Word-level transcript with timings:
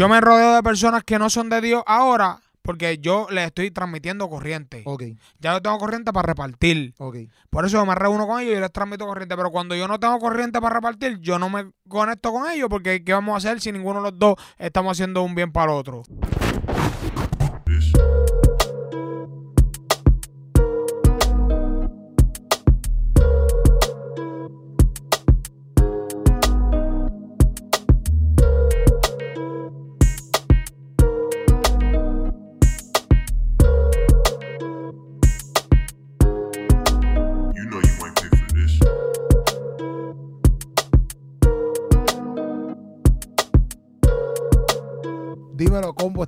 Yo 0.00 0.08
me 0.08 0.18
rodeo 0.18 0.54
de 0.54 0.62
personas 0.62 1.04
que 1.04 1.18
no 1.18 1.28
son 1.28 1.50
de 1.50 1.60
Dios 1.60 1.82
ahora 1.86 2.40
porque 2.62 2.96
yo 2.96 3.26
les 3.30 3.44
estoy 3.44 3.70
transmitiendo 3.70 4.30
corriente. 4.30 4.82
Ok, 4.86 5.02
Ya 5.40 5.52
yo 5.52 5.60
tengo 5.60 5.76
corriente 5.76 6.10
para 6.10 6.26
repartir. 6.26 6.94
ok. 6.96 7.16
Por 7.50 7.66
eso 7.66 7.76
yo 7.76 7.84
me 7.84 7.94
reúno 7.94 8.26
con 8.26 8.40
ellos 8.40 8.56
y 8.56 8.60
les 8.60 8.72
transmito 8.72 9.06
corriente. 9.06 9.36
Pero 9.36 9.50
cuando 9.50 9.74
yo 9.74 9.86
no 9.88 10.00
tengo 10.00 10.18
corriente 10.18 10.58
para 10.58 10.76
repartir, 10.76 11.18
yo 11.20 11.38
no 11.38 11.50
me 11.50 11.70
conecto 11.86 12.32
con 12.32 12.50
ellos 12.50 12.70
porque 12.70 13.04
¿qué 13.04 13.12
vamos 13.12 13.34
a 13.34 13.36
hacer 13.36 13.60
si 13.60 13.72
ninguno 13.72 14.00
de 14.02 14.10
los 14.10 14.18
dos 14.18 14.36
estamos 14.56 14.92
haciendo 14.92 15.22
un 15.22 15.34
bien 15.34 15.52
para 15.52 15.70
el 15.72 15.78
otro? 15.78 16.02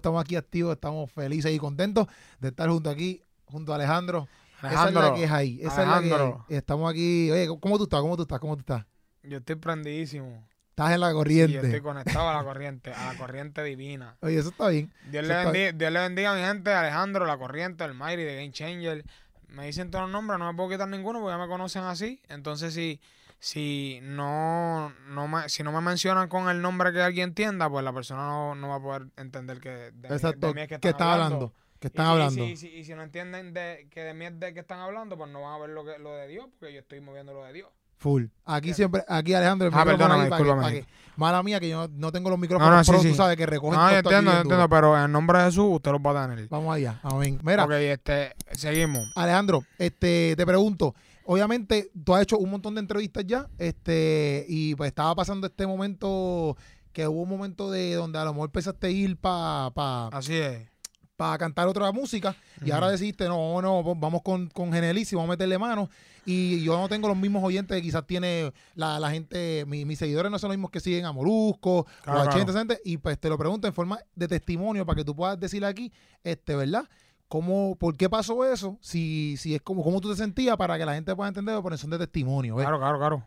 Estamos 0.02 0.20
aquí 0.20 0.34
activos, 0.34 0.74
estamos 0.74 1.10
felices 1.12 1.52
y 1.52 1.58
contentos 1.58 2.08
de 2.40 2.48
estar 2.48 2.68
junto 2.68 2.90
aquí, 2.90 3.22
junto 3.44 3.72
a 3.72 3.76
Alejandro. 3.76 4.28
Esa 4.58 4.68
es 4.68 4.72
la 4.74 4.80
Alejandro, 4.82 5.14
que 5.14 5.24
es 5.24 5.30
ahí. 5.30 5.60
Esa 5.62 5.82
es 5.82 5.88
la 5.88 6.00
que. 6.00 6.12
Alejandro. 6.12 6.46
Estamos 6.48 6.90
aquí. 6.90 7.30
Oye, 7.30 7.48
¿cómo 7.60 7.78
tú 7.78 7.84
estás? 7.84 8.00
¿Cómo 8.00 8.16
tú 8.16 8.22
estás? 8.22 8.40
¿Cómo 8.40 8.56
tú 8.56 8.60
estás? 8.60 8.84
yo 9.22 9.38
estoy 9.38 9.56
prendidísimo. 9.56 10.48
Estás 10.70 10.92
en 10.92 11.00
la 11.00 11.08
Y 11.08 11.10
yo 11.10 11.16
corriente. 11.18 11.58
estoy 11.58 11.80
conectado 11.80 12.28
a 12.28 12.34
la 12.34 12.42
corriente, 12.42 12.92
a 12.92 13.12
la 13.12 13.18
corriente 13.18 13.62
divina. 13.62 14.16
Oye, 14.20 14.38
eso 14.38 14.48
está 14.48 14.68
bien. 14.68 14.92
Dios 15.10 15.24
le, 15.24 15.34
bendiga, 15.34 15.72
Dios 15.72 15.92
le 15.92 16.00
bendiga 16.00 16.32
a 16.32 16.34
mi 16.34 16.40
gente, 16.40 16.72
Alejandro, 16.72 17.26
La 17.26 17.36
Corriente, 17.36 17.84
el 17.84 17.94
Mayri, 17.94 18.24
de 18.24 18.36
Game 18.36 18.52
Changer. 18.52 19.04
Me 19.48 19.66
dicen 19.66 19.90
todos 19.90 20.04
los 20.04 20.10
nombres, 20.10 20.38
no 20.38 20.50
me 20.50 20.56
puedo 20.56 20.70
quitar 20.70 20.88
ninguno 20.88 21.20
porque 21.20 21.34
ya 21.34 21.38
me 21.38 21.46
conocen 21.46 21.84
así. 21.84 22.22
Entonces, 22.28 22.72
si, 22.74 23.00
si, 23.44 23.98
no, 24.02 24.92
no 25.08 25.26
me, 25.26 25.48
si 25.48 25.64
no 25.64 25.72
me 25.72 25.80
mencionan 25.80 26.28
con 26.28 26.48
el 26.48 26.62
nombre 26.62 26.92
que 26.92 27.02
alguien 27.02 27.30
entienda, 27.30 27.68
pues 27.68 27.84
la 27.84 27.92
persona 27.92 28.22
no, 28.22 28.54
no 28.54 28.68
va 28.68 28.76
a 28.76 28.80
poder 28.80 29.06
entender 29.16 29.58
que 29.58 29.68
de, 29.68 29.90
mí- 29.92 30.14
Exacto. 30.14 30.46
de 30.46 30.54
mí 30.54 30.60
es 30.60 30.68
que 30.68 30.78
¿Qué 30.78 30.88
están 30.90 31.08
están 31.08 31.08
hablando? 31.24 31.52
¿Qué 31.80 31.88
están 31.88 32.04
y, 32.04 32.06
si- 32.06 32.12
hablando? 32.12 32.44
Y 32.44 32.56
si, 32.56 32.66
y 32.68 32.70
si- 32.70 32.76
y 32.78 32.84
si 32.84 32.94
no 32.94 33.02
entienden 33.02 33.52
de, 33.52 33.88
que 33.90 34.02
de 34.04 34.14
mí 34.14 34.26
es 34.26 34.38
de 34.38 34.54
que 34.54 34.60
están 34.60 34.78
hablando, 34.78 35.18
pues 35.18 35.28
no 35.32 35.40
van 35.42 35.54
a 35.54 35.58
ver 35.58 35.70
lo, 35.70 35.84
que, 35.84 35.98
lo 35.98 36.12
de 36.14 36.28
Dios, 36.28 36.46
porque 36.56 36.72
yo 36.72 36.78
estoy 36.80 37.00
moviendo 37.00 37.34
lo 37.34 37.42
de 37.44 37.52
Dios. 37.52 37.68
Full. 37.96 38.26
Aquí 38.44 38.74
siempre, 38.74 39.04
aquí 39.08 39.34
Alejandro, 39.34 39.66
el 39.68 39.74
Ah, 39.74 39.84
perdóname, 39.84 40.28
que- 40.28 40.36
discúlpame. 40.36 40.72
que- 40.72 40.86
mala 41.16 41.42
mía 41.42 41.58
que 41.58 41.68
yo 41.68 41.88
no, 41.88 41.94
no 41.96 42.12
tengo 42.12 42.30
los 42.30 42.38
micrófonos, 42.38 42.70
No, 42.70 42.76
no, 42.76 42.84
sí, 42.84 42.90
pero 42.92 43.02
tú 43.02 43.08
sí. 43.08 43.14
sabes 43.16 43.36
que 43.36 43.46
recogen 43.46 43.78
No, 43.80 43.90
yo 43.90 43.96
entiendo, 43.96 44.30
yo 44.32 44.40
entiendo, 44.40 44.68
pero 44.68 44.96
en 44.96 45.02
el 45.04 45.10
nombre 45.12 45.38
de 45.40 45.44
Jesús 45.46 45.66
usted 45.68 45.90
los 45.90 46.00
va 46.00 46.24
a 46.24 46.28
tener. 46.28 46.48
Vamos 46.48 46.74
allá. 46.76 47.00
Amén. 47.02 47.40
Mira, 47.42 47.64
Ok, 47.64 47.72
este, 47.72 48.34
seguimos. 48.52 49.10
Alejandro, 49.16 49.64
este, 49.78 50.34
te 50.36 50.46
pregunto, 50.46 50.94
obviamente 51.24 51.90
tú 52.04 52.14
has 52.14 52.22
hecho 52.22 52.38
un 52.38 52.50
montón 52.50 52.74
de 52.74 52.80
entrevistas 52.80 53.24
ya, 53.26 53.48
este, 53.58 54.44
y 54.48 54.74
pues 54.74 54.88
estaba 54.88 55.14
pasando 55.14 55.46
este 55.46 55.66
momento 55.66 56.56
que 56.92 57.08
hubo 57.08 57.22
un 57.22 57.28
momento 57.28 57.70
de 57.70 57.94
donde 57.94 58.18
a 58.18 58.24
lo 58.24 58.32
mejor 58.34 58.48
empezaste 58.48 58.86
a 58.86 58.90
ir 58.90 59.16
para 59.16 59.70
pa, 59.70 60.08
Así 60.08 60.34
es. 60.34 60.68
pa 61.16 61.38
cantar 61.38 61.66
otra 61.68 61.90
música 61.92 62.36
y 62.64 62.70
ahora 62.70 62.90
decidiste, 62.90 63.26
no, 63.28 63.60
no, 63.62 63.82
vamos 63.94 64.22
con, 64.22 64.48
con 64.48 64.72
Genelis 64.72 65.12
y 65.12 65.16
vamos 65.16 65.28
a 65.30 65.32
meterle 65.32 65.58
mano. 65.58 65.88
Y 66.24 66.62
yo 66.62 66.78
no 66.78 66.88
tengo 66.88 67.08
los 67.08 67.16
mismos 67.16 67.42
oyentes 67.42 67.76
que 67.76 67.82
quizás 67.82 68.06
tiene 68.06 68.52
la, 68.76 69.00
la 69.00 69.10
gente, 69.10 69.64
mi- 69.66 69.84
mis 69.84 69.98
seguidores 69.98 70.30
no 70.30 70.38
son 70.38 70.50
los 70.50 70.56
mismos 70.56 70.70
que 70.70 70.78
siguen 70.78 71.04
a 71.04 71.12
Molusco, 71.12 71.84
Claro, 72.02 72.18
o 72.18 72.22
a 72.22 72.28
claro. 72.30 72.52
Gente, 72.52 72.80
y 72.84 72.96
pues 72.98 73.18
te 73.18 73.28
lo 73.28 73.36
pregunto 73.36 73.66
en 73.66 73.74
forma 73.74 73.98
de 74.14 74.28
testimonio 74.28 74.86
para 74.86 74.96
que 74.98 75.04
tú 75.04 75.16
puedas 75.16 75.40
decir 75.40 75.64
aquí, 75.64 75.92
este, 76.22 76.54
¿verdad? 76.54 76.84
¿Cómo, 77.32 77.76
¿Por 77.76 77.96
qué 77.96 78.10
pasó 78.10 78.44
eso? 78.44 78.76
Si, 78.82 79.38
si 79.38 79.54
es 79.54 79.62
como 79.62 79.82
cómo 79.82 80.02
tú 80.02 80.10
te 80.10 80.16
sentías 80.16 80.54
para 80.58 80.76
que 80.76 80.84
la 80.84 80.92
gente 80.92 81.16
pueda 81.16 81.28
entender 81.28 81.58
por 81.62 81.72
eso 81.72 81.88
de 81.88 81.96
testimonio. 81.96 82.56
¿ves? 82.56 82.66
Claro, 82.66 82.78
claro, 82.78 82.98
claro. 82.98 83.22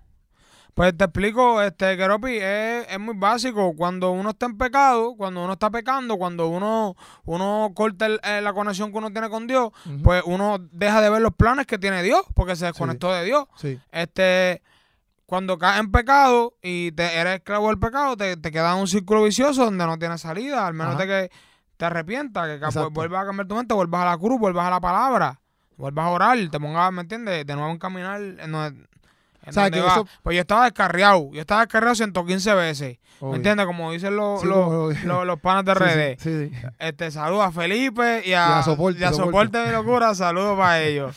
Pues 0.75 0.95
te 0.95 1.05
explico, 1.05 1.59
este, 1.59 1.97
Keropi, 1.97 2.35
es, 2.37 2.85
es 2.87 2.99
muy 2.99 3.15
básico. 3.17 3.73
Cuando 3.75 4.11
uno 4.11 4.29
está 4.29 4.45
en 4.45 4.59
pecado, 4.59 5.15
cuando 5.17 5.43
uno 5.43 5.53
está 5.53 5.71
pecando, 5.71 6.17
cuando 6.17 6.49
uno, 6.49 6.95
uno 7.23 7.71
corta 7.73 8.05
el- 8.05 8.19
eh, 8.23 8.41
la 8.43 8.53
conexión 8.53 8.91
que 8.91 8.97
uno 8.99 9.09
tiene 9.09 9.27
con 9.27 9.47
Dios, 9.47 9.71
pues 10.03 10.21
uno 10.27 10.57
deja 10.71 11.01
de 11.01 11.09
ver 11.09 11.21
los 11.23 11.33
planes 11.33 11.65
que 11.65 11.79
tiene 11.79 12.03
Dios, 12.03 12.21
porque 12.35 12.55
se 12.55 12.65
desconectó 12.67 13.11
de 13.11 13.23
Dios. 13.25 13.45
Sí, 13.55 13.79
Este, 13.91 14.61
cuando 15.25 15.57
caes 15.57 15.79
en 15.79 15.91
pecado 15.91 16.53
y 16.61 16.91
te 16.91 17.17
eres 17.17 17.37
esclavo 17.37 17.69
del 17.69 17.79
pecado, 17.79 18.15
te, 18.15 18.37
te 18.37 18.51
queda 18.51 18.75
un 18.75 18.87
círculo 18.87 19.23
vicioso 19.23 19.65
donde 19.65 19.83
no 19.87 19.97
tienes 19.97 20.21
salida, 20.21 20.67
al 20.67 20.75
menos 20.75 20.93
Ajá. 20.93 21.05
de 21.05 21.07
que 21.29 21.35
te 21.77 21.85
arrepientas, 21.85 22.47
que 22.47 22.59
ca- 22.59 22.67
Exacto. 22.67 22.91
vuelvas 22.91 23.23
a 23.23 23.25
cambiar 23.27 23.47
tu 23.47 23.55
mente, 23.55 23.73
vuelvas 23.73 24.01
a 24.01 24.05
la 24.05 24.17
cruz, 24.17 24.39
vuelvas 24.39 24.65
a 24.67 24.69
la 24.69 24.79
palabra, 24.79 25.39
vuelvas 25.77 26.05
a 26.05 26.09
orar, 26.09 26.37
te 26.49 26.59
pongas, 26.59 26.91
¿me 26.93 27.01
entiendes? 27.01 27.45
De 27.45 27.55
nuevo 27.55 27.69
en 27.71 27.77
caminar 27.77 28.21
en 28.21 28.51
donde, 28.51 28.79
en 29.43 29.53
donde 29.53 29.71
que 29.71 29.79
eso- 29.85 30.07
Pues 30.23 30.35
yo 30.35 30.41
estaba 30.41 30.63
descarriado, 30.65 31.29
yo 31.33 31.41
estaba 31.41 31.61
descarriado 31.61 31.95
115 31.95 32.53
veces, 32.55 32.97
obvio. 33.19 33.31
¿me 33.31 33.37
entiendes? 33.37 33.65
Como 33.65 33.91
dicen 33.91 34.15
los, 34.15 34.41
Sí, 34.41 34.47
los, 34.47 34.57
como- 34.65 34.89
los, 35.05 35.25
los 35.27 35.39
panas 35.39 35.65
de 35.65 35.73
redes. 35.73 36.21
sí, 36.21 36.49
sí. 36.49 36.57
Este, 36.79 37.11
saludos 37.11 37.45
a 37.47 37.51
Felipe 37.51 38.23
y 38.25 38.33
a, 38.33 38.59
a 38.59 38.63
Soporte, 38.63 38.99
y 38.99 39.03
a 39.03 39.09
Soporte. 39.11 39.27
Soporte 39.31 39.57
de 39.59 39.71
Locura, 39.71 40.15
saludos 40.15 40.57
para 40.57 40.79
ellos. 40.81 41.15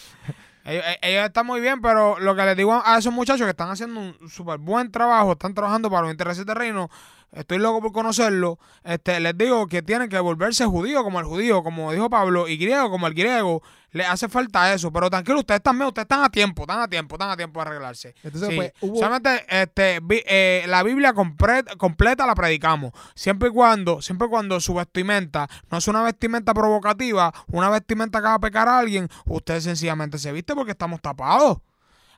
ellos. 0.65 0.85
e- 0.87 0.99
ellos 1.03 1.25
están 1.25 1.47
muy 1.47 1.61
bien, 1.61 1.81
pero 1.81 2.19
lo 2.19 2.35
que 2.37 2.43
les 2.45 2.57
digo 2.57 2.83
a 2.85 2.99
esos 2.99 3.13
muchachos 3.13 3.45
que 3.47 3.51
están 3.51 3.71
haciendo 3.71 4.01
un 4.01 4.29
súper 4.29 4.59
buen 4.59 4.91
trabajo, 4.91 5.33
están 5.33 5.55
trabajando 5.55 5.89
para 5.89 6.03
los 6.03 6.11
intereses 6.11 6.45
del 6.45 6.57
reino, 6.57 6.91
estoy 7.33 7.59
loco 7.59 7.81
por 7.81 7.93
conocerlo, 7.93 8.59
este, 8.85 9.21
les 9.21 9.37
digo 9.37 9.67
que 9.67 9.83
tienen 9.83 10.09
que 10.09 10.19
volverse 10.19 10.65
judíos 10.65 11.03
como 11.03 11.21
el 11.21 11.27
judío, 11.27 11.63
como 11.63 11.93
dijo 11.93 12.09
Pablo, 12.09 12.49
y 12.49 12.57
griego 12.57 12.91
como 12.91 13.07
el 13.07 13.15
griego, 13.15 13.63
les 13.93 14.07
hace 14.07 14.29
falta 14.29 14.73
eso, 14.73 14.93
pero 14.93 15.09
tranquilo, 15.09 15.41
ustedes 15.41 15.63
también, 15.63 15.89
ustedes 15.89 16.05
están 16.05 16.23
a 16.23 16.29
tiempo, 16.29 16.63
están 16.63 16.81
a 16.81 16.89
tiempo, 16.89 17.15
están 17.15 17.31
a 17.31 17.37
tiempo 17.37 17.61
de 17.61 17.67
arreglarse. 17.67 18.15
Entonces, 18.23 18.51
Sí, 18.51 18.57
pues, 18.57 18.73
hubo... 18.81 18.97
Solamente 18.97 19.47
este, 19.49 20.01
eh, 20.27 20.65
la 20.69 20.83
Biblia 20.83 21.15
completa 21.15 22.27
la 22.27 22.35
predicamos. 22.35 22.93
Siempre 23.15 23.49
y 23.49 23.53
cuando, 23.53 24.03
siempre 24.03 24.27
y 24.27 24.31
cuando 24.31 24.61
su 24.61 24.75
vestimenta 24.75 25.49
no 25.71 25.79
es 25.79 25.89
una 25.89 26.03
vestimenta 26.03 26.53
provocativa, 26.53 27.33
una 27.49 27.71
vestimenta 27.71 28.21
que 28.21 28.27
va 28.27 28.35
a 28.35 28.41
pecar 28.41 28.69
a 28.69 28.79
alguien, 28.79 29.09
usted 29.25 29.61
sencillamente 29.61 30.19
se 30.19 30.33
viste 30.33 30.55
porque 30.55 30.73
estamos 30.73 31.01
tapados. 31.01 31.59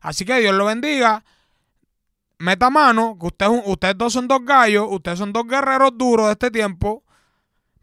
Así 0.01 0.25
que 0.25 0.41
Dios 0.41 0.55
lo 0.55 0.65
bendiga. 0.65 1.23
Meta 2.41 2.71
mano, 2.71 3.19
que 3.21 3.27
usted, 3.27 3.47
ustedes 3.67 3.99
dos 3.99 4.15
son 4.15 4.27
dos 4.27 4.43
gallos, 4.43 4.87
ustedes 4.91 5.19
son 5.19 5.31
dos 5.31 5.47
guerreros 5.47 5.91
duros 5.95 6.27
de 6.27 6.33
este 6.33 6.51
tiempo. 6.51 7.05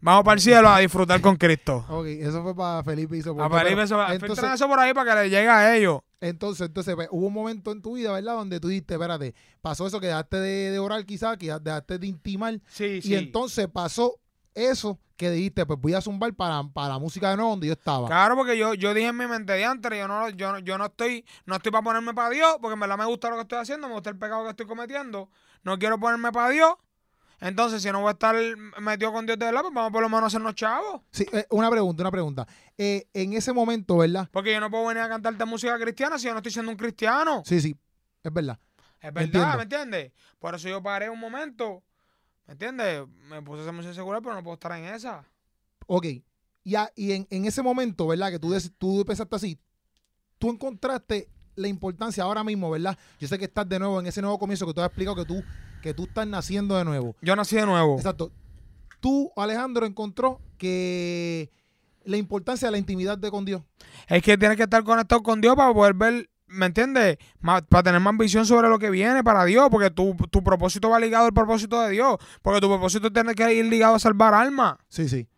Vamos 0.00 0.24
para 0.24 0.34
el 0.34 0.40
cielo 0.40 0.68
a 0.68 0.80
disfrutar 0.80 1.20
con 1.20 1.36
Cristo. 1.36 1.84
Ok, 1.88 2.06
eso 2.06 2.42
fue 2.42 2.56
para 2.56 2.82
Felipe 2.82 3.16
y 3.16 3.22
Soporte, 3.22 3.54
A 3.56 3.60
Felipe, 3.60 3.82
eso, 3.82 4.08
entonces- 4.12 4.44
eso 4.52 4.66
por 4.66 4.80
ahí 4.80 4.92
para 4.92 5.14
que 5.14 5.22
le 5.22 5.30
llegue 5.30 5.48
a 5.48 5.76
ellos. 5.76 6.00
Entonces, 6.20 6.66
entonces 6.66 6.96
pues, 6.96 7.06
hubo 7.12 7.28
un 7.28 7.32
momento 7.32 7.70
en 7.70 7.80
tu 7.82 7.94
vida, 7.94 8.10
¿verdad? 8.12 8.34
Donde 8.34 8.58
tú 8.58 8.66
dijiste, 8.66 8.94
espérate, 8.94 9.32
pasó 9.60 9.86
eso 9.86 10.00
que 10.00 10.08
dejaste 10.08 10.38
de, 10.38 10.70
de 10.72 10.78
orar 10.80 11.06
quizás, 11.06 11.36
que 11.36 11.52
dejaste 11.60 11.98
de 12.00 12.06
intimar. 12.08 12.60
Sí, 12.66 12.98
Y 13.04 13.14
entonces 13.14 13.68
pasó 13.68 14.16
eso 14.54 14.98
que 15.16 15.30
dijiste, 15.30 15.66
pues 15.66 15.80
voy 15.80 15.94
a 15.94 16.00
zumbar 16.00 16.32
para, 16.34 16.62
para 16.72 16.88
la 16.90 16.98
música 16.98 17.30
de 17.30 17.36
nuevo 17.36 17.50
donde 17.50 17.66
yo 17.66 17.72
estaba. 17.72 18.06
Claro, 18.06 18.36
porque 18.36 18.56
yo, 18.56 18.74
yo 18.74 18.94
dije 18.94 19.08
en 19.08 19.16
mi 19.16 19.26
mente 19.26 19.52
de 19.52 19.64
antes, 19.64 19.90
yo 19.98 20.06
no, 20.06 20.28
yo, 20.30 20.52
no- 20.52 20.58
yo 20.60 20.78
no 20.78 20.86
estoy, 20.86 21.24
no 21.44 21.56
estoy 21.56 21.72
para 21.72 21.82
ponerme 21.82 22.14
para 22.14 22.30
Dios, 22.30 22.56
porque 22.60 22.74
en 22.74 22.80
verdad 22.80 22.98
me 22.98 23.04
gusta 23.06 23.28
lo 23.30 23.36
que 23.36 23.42
estoy 23.42 23.58
haciendo, 23.58 23.88
me 23.88 23.94
gusta 23.94 24.10
el 24.10 24.18
pecado 24.18 24.44
que 24.44 24.50
estoy 24.50 24.66
cometiendo, 24.66 25.28
no 25.64 25.78
quiero 25.78 25.98
ponerme 25.98 26.30
para 26.30 26.50
Dios. 26.50 26.74
Entonces, 27.40 27.82
si 27.82 27.90
no 27.92 28.00
voy 28.00 28.08
a 28.08 28.12
estar 28.12 28.34
metido 28.80 29.12
con 29.12 29.24
Dios 29.26 29.38
de 29.38 29.44
verdad, 29.46 29.60
pues 29.62 29.72
vamos 29.74 29.92
por 29.92 30.02
lo 30.02 30.08
menos 30.08 30.24
a 30.24 30.26
hacernos 30.26 30.54
chavos. 30.56 31.02
Sí, 31.12 31.24
eh, 31.32 31.46
una 31.50 31.70
pregunta, 31.70 32.02
una 32.02 32.10
pregunta. 32.10 32.46
Eh, 32.76 33.06
en 33.14 33.32
ese 33.32 33.52
momento, 33.52 33.96
¿verdad? 33.98 34.28
Porque 34.32 34.52
yo 34.52 34.58
no 34.60 34.70
puedo 34.70 34.86
venir 34.86 35.02
a 35.04 35.08
cantarte 35.08 35.44
música 35.44 35.78
cristiana 35.78 36.18
si 36.18 36.26
yo 36.26 36.32
no 36.32 36.38
estoy 36.38 36.50
siendo 36.52 36.72
un 36.72 36.76
cristiano. 36.78 37.42
Sí, 37.44 37.60
sí, 37.60 37.76
es 38.24 38.32
verdad. 38.32 38.58
Es 39.00 39.12
verdad, 39.12 39.22
Entiendo. 39.24 39.56
¿me 39.56 39.62
entiendes? 39.62 40.12
Por 40.40 40.54
eso 40.56 40.68
yo 40.68 40.82
paré 40.82 41.08
un 41.10 41.20
momento, 41.20 41.84
¿me 42.48 42.52
entiendes? 42.54 43.04
Me 43.28 43.40
puse 43.42 43.60
a 43.60 43.62
hacer 43.62 43.74
música 43.74 43.94
secular, 43.94 44.20
pero 44.20 44.34
no 44.34 44.42
puedo 44.42 44.54
estar 44.54 44.72
en 44.72 44.86
esa. 44.86 45.24
Ok. 45.86 46.06
Ya, 46.64 46.90
y 46.96 47.12
en, 47.12 47.26
en 47.30 47.44
ese 47.44 47.62
momento, 47.62 48.06
¿verdad? 48.08 48.30
Que 48.30 48.38
tú, 48.40 48.50
dec- 48.52 48.72
tú 48.76 49.04
pensaste 49.06 49.36
así, 49.36 49.58
tú 50.38 50.50
encontraste 50.50 51.28
la 51.54 51.68
importancia 51.68 52.24
ahora 52.24 52.42
mismo, 52.44 52.70
¿verdad? 52.70 52.98
Yo 53.20 53.28
sé 53.28 53.38
que 53.38 53.44
estás 53.44 53.68
de 53.68 53.78
nuevo 53.78 54.00
en 54.00 54.06
ese 54.06 54.20
nuevo 54.20 54.38
comienzo 54.38 54.66
que 54.66 54.74
tú 54.74 54.80
has 54.80 54.86
explicado 54.88 55.16
que 55.16 55.24
tú, 55.24 55.42
que 55.82 55.94
tú 55.94 56.04
estás 56.04 56.26
naciendo 56.26 56.76
de 56.76 56.84
nuevo. 56.84 57.14
Yo 57.22 57.36
nací 57.36 57.56
de 57.56 57.66
nuevo. 57.66 57.96
Exacto. 57.96 58.32
Tú, 59.00 59.30
Alejandro, 59.36 59.86
encontró 59.86 60.40
que 60.58 61.50
la 62.04 62.16
importancia 62.16 62.66
de 62.68 62.72
la 62.72 62.78
intimidad 62.78 63.16
de 63.18 63.30
con 63.30 63.44
Dios. 63.44 63.62
Es 64.08 64.22
que 64.22 64.36
tienes 64.38 64.56
que 64.56 64.64
estar 64.64 64.82
conectado 64.84 65.22
con 65.22 65.40
Dios 65.40 65.54
para 65.56 65.72
poder 65.72 65.94
ver, 65.94 66.30
¿me 66.48 66.66
entiendes? 66.66 67.18
Para 67.40 67.82
tener 67.82 68.00
más 68.00 68.16
visión 68.16 68.44
sobre 68.46 68.68
lo 68.68 68.78
que 68.78 68.90
viene 68.90 69.22
para 69.24 69.44
Dios, 69.44 69.68
porque 69.70 69.90
tu, 69.90 70.14
tu 70.30 70.42
propósito 70.42 70.90
va 70.90 70.98
ligado 71.00 71.26
al 71.26 71.32
propósito 71.32 71.80
de 71.82 71.90
Dios, 71.90 72.16
porque 72.42 72.60
tu 72.60 72.68
propósito 72.68 73.10
tiene 73.12 73.34
que 73.34 73.52
ir 73.54 73.64
ligado 73.66 73.94
a 73.94 73.98
salvar 73.98 74.34
almas. 74.34 74.76
Sí, 74.88 75.08
sí. 75.08 75.28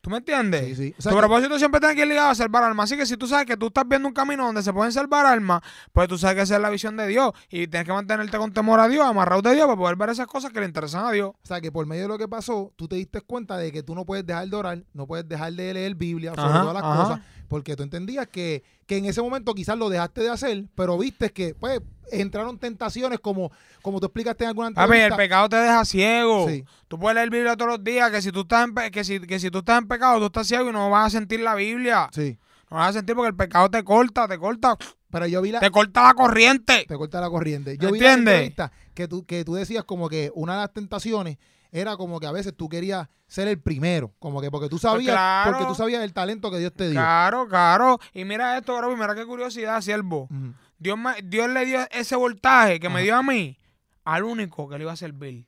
¿Tú 0.00 0.10
me 0.10 0.18
entiendes? 0.18 0.64
Sí, 0.64 0.74
sí. 0.76 0.94
O 0.96 1.02
sea 1.02 1.10
tu 1.10 1.16
que- 1.16 1.20
propósito 1.20 1.58
siempre 1.58 1.80
tiene 1.80 1.96
que 1.96 2.02
ir 2.02 2.06
ligado 2.06 2.28
a 2.30 2.34
salvar 2.36 2.62
almas. 2.62 2.84
Así 2.84 2.96
que 2.96 3.04
si 3.06 3.16
tú 3.16 3.26
sabes 3.26 3.44
que 3.44 3.56
tú 3.56 3.66
estás 3.66 3.88
viendo 3.88 4.06
un 4.06 4.14
camino 4.14 4.46
donde 4.46 4.62
se 4.62 4.72
pueden 4.72 4.92
salvar 4.92 5.26
almas, 5.26 5.62
pues 5.92 6.06
tú 6.06 6.16
sabes 6.16 6.36
que 6.36 6.42
esa 6.42 6.54
es 6.54 6.62
la 6.62 6.70
visión 6.70 6.96
de 6.96 7.08
Dios. 7.08 7.32
Y 7.50 7.66
tienes 7.66 7.86
que 7.86 7.92
mantenerte 7.92 8.38
con 8.38 8.52
temor 8.52 8.78
a 8.78 8.86
Dios, 8.86 9.04
amarrado 9.04 9.42
de 9.42 9.54
Dios, 9.56 9.66
para 9.66 9.76
poder 9.76 9.96
ver 9.96 10.10
esas 10.10 10.28
cosas 10.28 10.52
que 10.52 10.60
le 10.60 10.66
interesan 10.66 11.06
a 11.06 11.10
Dios. 11.10 11.30
O 11.30 11.38
sea, 11.46 11.60
que 11.60 11.72
por 11.72 11.84
medio 11.86 12.02
de 12.02 12.08
lo 12.08 12.18
que 12.18 12.28
pasó, 12.28 12.72
tú 12.76 12.86
te 12.86 12.94
diste 12.94 13.20
cuenta 13.20 13.56
de 13.56 13.72
que 13.72 13.82
tú 13.82 13.96
no 13.96 14.04
puedes 14.04 14.24
dejar 14.24 14.46
de 14.48 14.54
orar, 14.56 14.84
no 14.92 15.08
puedes 15.08 15.28
dejar 15.28 15.52
de 15.52 15.74
leer 15.74 15.96
Biblia, 15.96 16.30
sobre 16.36 16.50
Ajá, 16.50 16.60
todas 16.60 16.74
las 16.74 16.84
ajá. 16.84 17.02
cosas, 17.02 17.20
porque 17.48 17.76
tú 17.76 17.82
entendías 17.82 18.26
que, 18.28 18.62
que 18.86 18.96
en 18.98 19.04
ese 19.06 19.20
momento 19.22 19.54
quizás 19.54 19.76
lo 19.78 19.88
dejaste 19.88 20.22
de 20.22 20.30
hacer, 20.30 20.64
pero 20.74 20.96
viste 20.98 21.30
que, 21.30 21.54
pues, 21.54 21.80
entraron 22.12 22.58
tentaciones 22.58 23.18
como, 23.20 23.50
como 23.82 23.98
tú 24.00 24.06
explicaste 24.06 24.44
en 24.44 24.48
alguna 24.48 24.70
Papi, 24.70 24.82
el 24.92 24.94
entrevista. 24.94 25.16
pecado 25.16 25.48
te 25.48 25.56
deja 25.56 25.84
ciego. 25.84 26.48
Sí. 26.48 26.64
Tú 26.88 26.98
puedes 26.98 27.14
leer 27.16 27.30
Biblia 27.30 27.56
todos 27.56 27.72
los 27.72 27.84
días, 27.84 28.10
que 28.10 28.22
si 28.22 28.30
tú 28.32 28.40
estás 28.42 28.64
en, 28.64 28.74
pe- 28.74 28.90
que 28.90 29.02
si, 29.04 29.20
que 29.20 29.38
si 29.40 29.50
tú 29.50 29.58
estás 29.58 29.78
en 29.78 29.88
pecado, 29.88 30.18
tú 30.20 30.26
estás 30.26 30.46
ciego 30.46 30.68
y 30.68 30.72
no 30.72 30.88
vas 30.90 31.06
a 31.06 31.10
sentir 31.18 31.40
la 31.40 31.54
Biblia. 31.54 32.08
Sí. 32.12 32.38
No 32.70 32.78
vas 32.78 32.90
a 32.90 32.92
sentir 32.98 33.14
porque 33.14 33.28
el 33.30 33.36
pecado 33.36 33.70
te 33.70 33.82
corta, 33.84 34.26
te 34.28 34.38
corta, 34.38 34.76
Pero 35.10 35.26
yo 35.26 35.40
vi 35.42 35.52
la, 35.52 35.60
te 35.60 35.70
corta 35.70 36.02
la 36.04 36.14
corriente. 36.14 36.84
te 36.86 36.96
corta 36.96 37.20
la 37.20 37.30
corriente. 37.30 37.76
Yo 37.78 37.92
vi 37.92 38.00
la 38.00 38.08
¿Entiendes? 38.14 38.34
entrevista 38.34 38.72
que 38.94 39.06
tú, 39.08 39.24
que 39.24 39.44
tú 39.44 39.54
decías 39.54 39.84
como 39.84 40.08
que 40.08 40.30
una 40.34 40.54
de 40.54 40.60
las 40.62 40.72
tentaciones 40.72 41.38
era 41.72 41.96
como 41.96 42.20
que 42.20 42.26
a 42.26 42.32
veces 42.32 42.54
tú 42.56 42.68
querías 42.68 43.08
ser 43.26 43.48
el 43.48 43.60
primero, 43.60 44.12
como 44.18 44.40
que 44.40 44.50
porque 44.50 44.68
tú 44.68 44.78
sabías, 44.78 45.06
Pues 45.06 45.14
claro. 45.14 45.50
porque 45.52 45.66
tú 45.66 45.74
sabías 45.74 46.02
el 46.04 46.12
talento 46.12 46.50
que 46.50 46.58
Dios 46.58 46.72
te 46.74 46.84
dio. 46.84 46.94
Claro, 47.00 47.48
claro. 47.48 47.98
Y 48.12 48.24
mira 48.24 48.56
esto, 48.58 48.76
bro, 48.76 48.96
mira 48.96 49.14
qué 49.14 49.24
curiosidad, 49.26 49.80
siervo. 49.80 50.28
Ujú. 50.30 50.54
Dios, 50.78 50.98
me- 50.98 51.20
Dios 51.24 51.48
le 51.48 51.64
dio 51.64 51.80
ese 51.90 52.16
voltaje 52.16 52.78
que 52.80 52.88
me 52.88 53.02
dio 53.02 53.16
a 53.16 53.22
mí 53.22 53.58
al 54.04 54.24
único 54.24 54.68
que 54.68 54.76
le 54.78 54.84
iba 54.84 54.92
a 54.92 54.96
servir. 54.96 55.46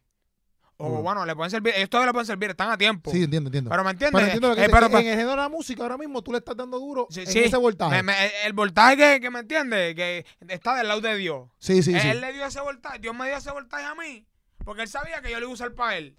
O 0.80 1.02
bueno, 1.02 1.26
le 1.26 1.34
pueden 1.34 1.50
servir, 1.50 1.72
ellos 1.76 1.90
todavía 1.90 2.06
le 2.06 2.12
pueden 2.12 2.26
servir, 2.26 2.50
están 2.50 2.70
a 2.70 2.78
tiempo. 2.78 3.10
Sí, 3.10 3.24
entiendo, 3.24 3.48
entiendo. 3.48 3.68
Pero 3.68 3.82
me 3.82 3.90
entiendes. 3.90 4.12
Pero 4.14 4.26
entiendo 4.26 4.48
lo 4.50 4.54
que 4.54 4.64
Eh, 4.64 4.68
pero- 4.70 4.86
en 4.86 4.94
el 4.94 5.02
género 5.02 5.30
de 5.30 5.36
la 5.36 5.48
música 5.48 5.82
ahora 5.82 5.98
mismo 5.98 6.22
tú 6.22 6.30
le 6.30 6.38
estás 6.38 6.56
dando 6.56 6.78
duro 6.78 7.08
Sí, 7.10 7.22
en 7.22 7.26
sí. 7.26 7.38
ese 7.40 7.56
voltaje. 7.56 7.96
me- 7.96 8.12
me- 8.12 8.46
el 8.46 8.52
voltaje 8.52 8.96
que, 8.96 9.20
que 9.20 9.28
me 9.28 9.40
entiende, 9.40 9.92
que 9.96 10.24
está 10.46 10.76
del 10.76 10.86
lado 10.86 11.00
de 11.00 11.16
Dios. 11.16 11.48
sí, 11.58 11.82
sí, 11.82 11.94
él, 11.94 12.00
sí. 12.00 12.08
él 12.10 12.20
le 12.20 12.32
dio 12.32 12.46
ese 12.46 12.60
voltaje, 12.60 13.00
Dios 13.00 13.12
me 13.12 13.26
dio 13.26 13.36
ese 13.36 13.50
voltaje 13.50 13.84
a 13.86 13.96
mí, 13.96 14.24
porque 14.68 14.82
él 14.82 14.88
sabía 14.88 15.22
que 15.22 15.30
yo 15.30 15.36
lo 15.40 15.46
iba 15.46 15.50
a 15.50 15.54
usar 15.54 15.72
para 15.72 15.96
él. 15.96 16.14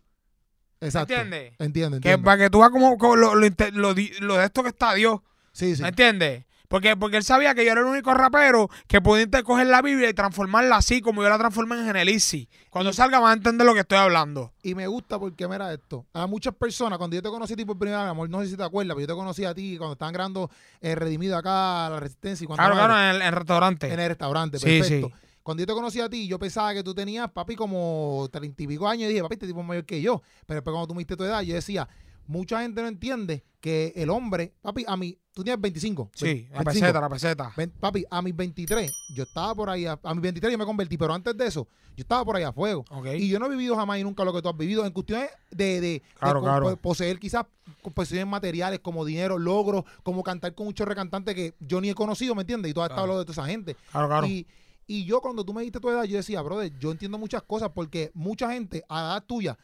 Exacto. 0.82 1.14
¿entiendes? 1.14 1.54
Entiendo, 1.60 1.92
Que 2.00 2.10
entiendo. 2.14 2.26
para 2.26 2.38
que 2.40 2.50
tú 2.50 2.58
veas 2.62 2.72
como, 2.72 2.98
como 2.98 3.16
lo, 3.16 3.36
lo 3.36 3.48
lo 3.76 3.94
de 3.94 4.44
esto 4.44 4.64
que 4.64 4.70
está 4.70 4.96
Dios. 4.96 5.20
Sí, 5.52 5.76
sí. 5.76 5.84
¿Me 5.84 5.90
entiendes? 5.90 6.46
Porque, 6.68 6.98
porque 6.98 7.18
él 7.18 7.24
sabía 7.24 7.54
que 7.54 7.64
yo 7.64 7.72
era 7.72 7.82
el 7.82 7.86
único 7.88 8.12
rapero 8.12 8.68
que 8.88 9.02
podía 9.02 9.28
coger 9.44 9.68
la 9.68 9.84
Biblia 9.84 10.10
y 10.10 10.16
transformarla 10.16 10.78
así 10.78 11.00
como 11.00 11.22
yo 11.22 11.30
la 11.30 11.38
transformé 11.38 11.76
en 11.76 11.86
Genelisi. 11.86 12.50
Cuando 12.72 12.92
salga 12.92 13.20
vas 13.20 13.30
a 13.30 13.34
entender 13.34 13.68
lo 13.68 13.76
que 13.76 13.82
estoy 13.82 14.00
hablando. 14.00 14.52
Y 14.64 14.74
me 14.74 14.88
gusta 14.88 15.20
porque, 15.20 15.48
mira 15.48 15.72
esto, 15.72 16.08
a 16.14 16.26
muchas 16.26 16.56
personas, 16.56 16.98
cuando 16.98 17.16
yo 17.16 17.22
te 17.22 17.30
conocí 17.30 17.54
a 17.54 17.56
ti 17.56 17.66
por 17.66 17.78
primera 17.78 18.02
vez, 18.02 18.10
amor, 18.12 18.30
no 18.32 18.42
sé 18.42 18.48
si 18.50 18.58
te 18.58 18.64
acuerdas, 18.64 18.96
pero 18.96 19.02
yo 19.02 19.14
te 19.14 19.18
conocí 19.18 19.46
a 19.46 19.54
ti 19.54 19.78
cuando 19.78 19.94
estaban 19.94 20.12
grabando 20.14 20.50
eh, 20.82 20.96
Redimido 20.96 21.38
acá, 21.38 21.88
La 21.92 22.00
Resistencia, 22.00 22.46
y 22.46 22.48
cuando 22.48 22.64
Claro, 22.64 22.76
claro, 22.76 23.00
en 23.00 23.16
el, 23.16 23.22
en 23.28 23.34
restaurante. 23.36 23.94
en 23.94 24.00
el 24.00 24.08
restaurante, 24.10 24.58
Sí, 24.60 24.80
perfecto. 24.80 25.08
sí. 25.08 25.14
Cuando 25.44 25.62
yo 25.62 25.68
te 25.68 25.74
conocí 25.74 26.00
a 26.02 26.10
ti, 26.10 26.28
yo 26.28 26.38
pensaba 26.40 26.74
que 26.74 26.84
tú 26.84 26.94
tenías, 26.94 27.30
papi, 27.32 27.56
como 27.56 28.28
treinta 28.32 28.62
y 28.64 28.68
pico 28.68 28.88
años, 28.88 29.06
y 29.06 29.10
dije, 29.10 29.22
papi, 29.22 29.34
este 29.36 29.48
tipo 29.48 29.62
es 29.62 29.66
mayor 29.66 29.86
que 29.86 30.02
yo. 30.02 30.22
Pero 30.46 30.58
después 30.60 30.74
cuando 30.74 30.88
tú 30.88 30.94
me 30.96 31.00
diste 31.00 31.16
tu 31.18 31.24
edad, 31.24 31.42
yo 31.42 31.56
decía, 31.56 31.88
mucha 32.28 32.62
gente 32.62 32.82
no 32.82 32.88
entiende 32.88 33.44
que 33.60 33.92
el 33.96 34.10
hombre, 34.10 34.54
papi, 34.62 34.86
a 34.88 34.96
mí, 34.96 35.18
tú 35.34 35.44
tienes 35.44 35.60
25. 35.62 36.12
Sí, 36.14 36.48
la 36.52 36.60
25. 36.64 36.64
peseta, 36.66 37.02
la 37.02 37.10
peseta. 37.10 37.54
Papi, 37.80 38.06
a 38.10 38.22
mis 38.22 38.36
23, 38.36 38.92
yo 39.16 39.24
estaba 39.24 39.54
por 39.56 39.70
ahí, 39.70 39.86
a, 39.86 40.00
a 40.04 40.14
mis 40.14 40.22
23 40.22 40.52
yo 40.52 40.58
me 40.58 40.66
convertí, 40.66 40.98
pero 40.98 41.14
antes 41.14 41.36
de 41.36 41.46
eso, 41.48 41.68
yo 41.98 42.04
estaba 42.04 42.24
por 42.24 42.36
ahí 42.38 42.44
a 42.44 42.54
fuego. 42.54 42.86
Ok. 42.92 43.08
Y 43.18 43.28
yo 43.28 43.40
no 43.40 43.48
he 43.48 43.50
vivido 43.50 43.76
jamás 43.76 43.98
y 44.00 44.04
nunca 44.04 44.24
lo 44.24 44.32
que 44.34 44.42
tú 44.42 44.48
has 44.50 44.56
vivido 44.56 44.86
en 44.86 44.92
cuestiones 44.94 45.30
de, 45.52 45.82
de, 45.82 46.02
Claro, 46.20 46.40
de 46.40 46.46
claro. 46.46 46.70
po- 46.70 46.78
poseer 46.78 47.20
quizás 47.20 47.46
posesiones 47.94 48.28
materiales 48.28 48.80
como 48.80 49.04
dinero, 49.04 49.38
logros, 49.38 49.84
como 50.04 50.24
cantar 50.24 50.54
con 50.56 50.68
muchos 50.68 50.88
recantantes 50.88 51.36
que 51.36 51.54
yo 51.60 51.82
ni 51.82 51.90
he 51.90 51.96
conocido, 51.96 52.36
¿me 52.36 52.42
entiendes? 52.42 52.72
Y 52.72 52.74
tú 52.74 52.82
has 52.82 52.86
estado 52.86 53.02
hablando 53.02 53.20
de 53.20 53.26
toda 53.26 53.44
esa 53.44 53.52
gente. 53.52 53.76
Claro, 53.92 54.08
claro. 54.08 54.28
Y, 54.28 54.48
y 54.90 55.06
yo 55.06 55.22
cuando 55.22 55.46
tú 55.46 55.54
me 55.54 55.62
diste 55.62 55.80
tu 55.80 55.88
edad, 55.88 56.04
yo 56.06 56.18
decía, 56.18 56.42
brother, 56.42 56.74
yo 56.80 56.90
entiendo 56.90 57.20
muchas 57.20 57.44
cosas 57.44 57.70
porque 57.76 58.10
mucha 58.16 58.52
gente 58.52 58.84
a 58.90 59.02
la 59.02 59.08
edad 59.12 59.24
tuya 59.24 59.58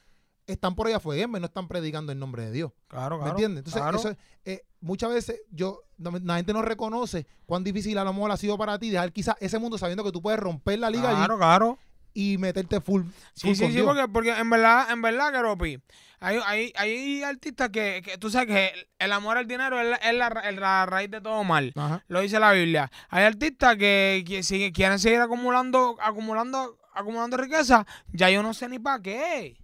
están 0.45 0.75
por 0.75 0.85
ahí 0.85 0.93
afuera, 0.93 1.25
no 1.25 1.43
están 1.47 1.67
predicando 1.67 2.11
en 2.11 2.19
nombre 2.19 2.45
de 2.45 2.51
Dios. 2.51 2.71
claro, 2.87 3.17
¿Me 3.17 3.23
claro. 3.23 3.35
entiendes? 3.35 3.61
Entonces, 3.61 3.81
claro. 3.81 3.97
eso 3.97 4.09
es, 4.09 4.17
eh, 4.45 4.61
muchas 4.81 5.09
veces 5.09 5.41
yo, 5.49 5.81
la 5.97 6.35
gente 6.35 6.53
no 6.53 6.61
reconoce 6.61 7.25
cuán 7.47 7.63
difícil 7.63 7.97
a 7.97 8.03
lo 8.03 8.13
mejor 8.13 8.29
ha 8.29 8.37
sido 8.37 8.55
para 8.55 8.77
ti 8.77 8.91
dejar 8.91 9.11
quizás 9.11 9.35
ese 9.39 9.57
mundo 9.57 9.79
sabiendo 9.79 10.03
que 10.03 10.11
tú 10.11 10.21
puedes 10.21 10.39
romper 10.39 10.77
la 10.77 10.91
liga 10.91 11.09
allí 11.09 11.17
Claro, 11.17 11.37
claro. 11.37 11.79
Y 12.15 12.39
meterte 12.39 12.81
full. 12.81 13.03
Sí, 13.33 13.53
full 13.53 13.67
sí, 13.67 13.71
sí, 13.73 13.81
porque, 13.83 14.07
porque 14.07 14.31
en 14.31 14.49
verdad, 14.49 14.91
en 14.91 15.01
verdad, 15.03 15.31
Keropi, 15.31 15.79
hay, 16.19 16.39
hay, 16.45 16.73
hay 16.75 17.23
artistas 17.23 17.69
que, 17.69 18.01
que 18.03 18.17
tú 18.17 18.31
sabes 18.31 18.47
que 18.47 18.87
el, 18.97 19.11
amor 19.11 19.37
al 19.37 19.47
dinero 19.47 19.79
es, 19.79 19.87
la, 19.87 19.95
es 19.97 20.15
la 20.15 20.27
es 20.49 20.55
la 20.55 20.85
raíz 20.87 21.11
de 21.11 21.21
todo 21.21 21.43
mal. 21.43 21.73
Ajá. 21.75 22.03
Lo 22.07 22.21
dice 22.21 22.39
la 22.39 22.53
Biblia. 22.53 22.89
Hay 23.09 23.25
artistas 23.25 23.75
que, 23.75 24.23
que 24.25 24.41
si 24.41 24.71
quieren 24.71 24.97
seguir 24.97 25.19
acumulando, 25.19 25.97
acumulando, 26.01 26.79
acumulando 26.93 27.37
riqueza, 27.37 27.85
ya 28.13 28.29
yo 28.29 28.41
no 28.41 28.53
sé 28.53 28.69
ni 28.69 28.79
para 28.79 29.01
qué. 29.01 29.57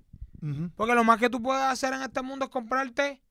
Porque 0.76 0.96
lo 0.96 1.04
más 1.04 1.20
que 1.20 1.30
tú 1.30 1.42
puedes 1.42 1.64
hacer 1.64 1.94
en 1.94 2.02
este 2.02 2.22
mundo 2.24 2.46
es 2.46 2.52
comprarte 2.52 3.22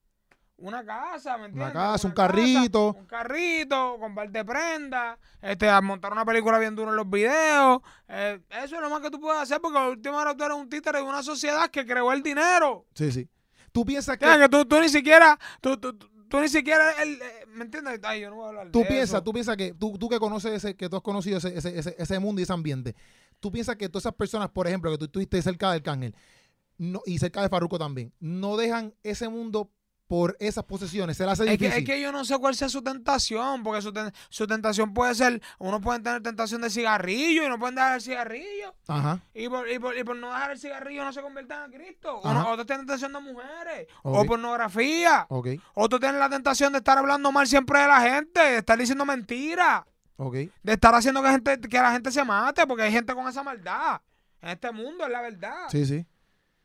una 0.61 0.85
casa, 0.85 1.37
¿me 1.39 1.47
entiendes? 1.47 1.73
casa, 1.73 2.07
un 2.07 2.15
carrito. 2.15 2.93
un 2.93 3.07
carrito, 3.07 3.97
comprarte 3.99 4.45
prendas, 4.45 5.19
este, 5.43 5.69
a 5.69 5.81
montar 5.81 6.13
una 6.13 6.25
película 6.25 6.59
bien 6.59 6.75
dura 6.77 6.91
en 6.91 6.97
los 6.97 7.09
videos. 7.11 7.81
Eh, 8.09 8.41
eso 8.63 8.77
es 8.77 8.81
lo 8.81 8.91
más 8.91 9.01
que 9.01 9.11
tú 9.11 9.19
puedes 9.21 9.41
hacer 9.41 9.61
porque 9.61 9.79
a 9.79 9.83
la 9.83 9.89
última 9.89 10.19
hora 10.19 10.37
tú 10.37 10.45
eres 10.45 10.57
un 10.57 10.69
títere 10.69 10.99
de 10.99 11.05
una 11.05 11.23
sociedad 11.23 11.69
que 11.71 11.85
creó 11.85 12.13
el 12.13 12.23
dinero. 12.23 12.85
Sí, 12.95 13.11
sí. 13.11 13.29
Tú 13.73 13.85
piensas 13.85 14.17
que. 14.19 14.27
Que, 14.27 14.39
que 14.39 14.49
tú, 14.49 14.65
tú 14.67 14.81
ni 14.81 14.89
siquiera, 14.89 15.39
tú, 15.61 15.77
tú, 15.79 15.93
tú- 15.97 16.09
tú 16.29 16.41
ni 16.41 16.49
siquiera, 16.49 16.93
el, 17.03 17.15
eh, 17.21 17.47
¿me 17.49 17.65
entiendes? 17.65 17.99
Ay, 18.05 18.21
yo 18.21 18.31
no 18.31 18.37
voy 18.37 18.45
a 18.47 18.49
hablar 18.51 18.71
Tú 18.71 18.81
de 18.81 18.85
piensas, 18.87 19.15
eso. 19.15 19.23
tú 19.25 19.33
piensas 19.33 19.57
que 19.57 19.75
tú, 19.75 19.99
tú 19.99 20.09
que 20.09 20.19
conoces 20.21 20.53
ese, 20.53 20.77
que 20.77 20.89
tú 20.89 20.95
has 20.97 21.03
conocido 21.03 21.39
ese, 21.39 21.57
ese, 21.59 21.77
ese, 21.79 21.97
ese 21.99 22.19
mundo 22.21 22.41
y 22.41 22.45
ese 22.45 22.53
ambiente, 22.53 22.95
tú 23.41 23.51
piensas 23.51 23.75
que 23.77 23.89
todas 23.89 24.03
esas 24.03 24.15
personas, 24.15 24.49
por 24.51 24.69
ejemplo, 24.69 24.91
que 24.93 24.99
tú 24.99 25.07
estuviste 25.07 25.41
cerca 25.43 25.73
del 25.73 25.83
Cángel 25.83 26.15
no, 26.79 27.01
y 27.05 27.19
cerca 27.19 27.43
de 27.43 27.49
Farruko 27.49 27.79
también, 27.79 28.13
no 28.21 28.57
dejan 28.57 28.95
ese 29.03 29.29
mundo 29.29 29.71
por 30.11 30.37
esas 30.41 30.65
posesiones. 30.65 31.17
Se 31.17 31.25
le 31.25 31.31
hace 31.31 31.45
Es 31.45 31.51
que, 31.51 31.67
difícil. 31.67 31.79
es 31.79 31.85
que 31.89 32.01
yo 32.01 32.11
no 32.11 32.25
sé 32.25 32.37
cuál 32.39 32.57
sea 32.57 32.69
su 32.69 32.83
tentación, 32.83 33.63
porque 33.63 33.81
su, 33.81 33.93
ten- 33.93 34.11
su 34.29 34.45
tentación 34.45 34.93
puede 34.93 35.15
ser, 35.15 35.41
uno 35.61 35.81
puede 35.81 36.01
tener 36.01 36.21
tentación 36.21 36.61
de 36.63 36.69
cigarrillo 36.69 37.45
y 37.45 37.49
no 37.49 37.61
pueden 37.61 37.77
dejar 37.77 37.95
el 37.95 38.01
cigarrillo. 38.03 38.75
Ajá. 38.89 39.21
Y 39.33 39.49
por, 39.49 39.71
y, 39.71 39.79
por, 39.79 39.97
y 39.97 40.03
por 40.03 40.17
no 40.17 40.27
dejar 40.27 40.51
el 40.51 40.59
cigarrillo 40.59 41.05
no 41.05 41.13
se 41.13 41.23
convierten 41.23 41.59
a 41.59 41.69
Cristo. 41.69 42.23
Uno- 42.25 42.51
otros 42.51 42.67
tienen 42.67 42.87
tentación 42.87 43.13
de 43.13 43.21
mujeres. 43.21 43.87
O 44.03 44.25
pornografía. 44.25 45.27
Ok. 45.29 45.47
Otros 45.75 46.01
tienen 46.01 46.19
la 46.19 46.29
tentación 46.29 46.73
de 46.73 46.79
estar 46.79 46.99
hablando 46.99 47.31
mal 47.31 47.47
siempre 47.47 47.79
de 47.79 47.87
la 47.87 48.01
gente, 48.01 48.41
de 48.41 48.57
estar 48.59 48.77
diciendo 48.77 49.05
mentiras, 49.07 49.85
Ok. 50.17 50.35
de 50.35 50.73
estar 50.73 50.93
haciendo 50.93 51.23
que, 51.23 51.29
gente, 51.31 51.61
que 51.61 51.79
la 51.79 51.93
gente 51.93 52.11
se 52.11 52.25
mate, 52.25 52.67
porque 52.67 52.83
hay 52.83 52.91
gente 52.91 53.15
con 53.15 53.29
esa 53.29 53.45
maldad. 53.45 54.01
En 54.43 54.49
este 54.49 54.73
mundo 54.73 55.05
es 55.05 55.11
la 55.13 55.21
verdad. 55.21 55.69
Sí, 55.71 55.87
sí. 55.87 56.05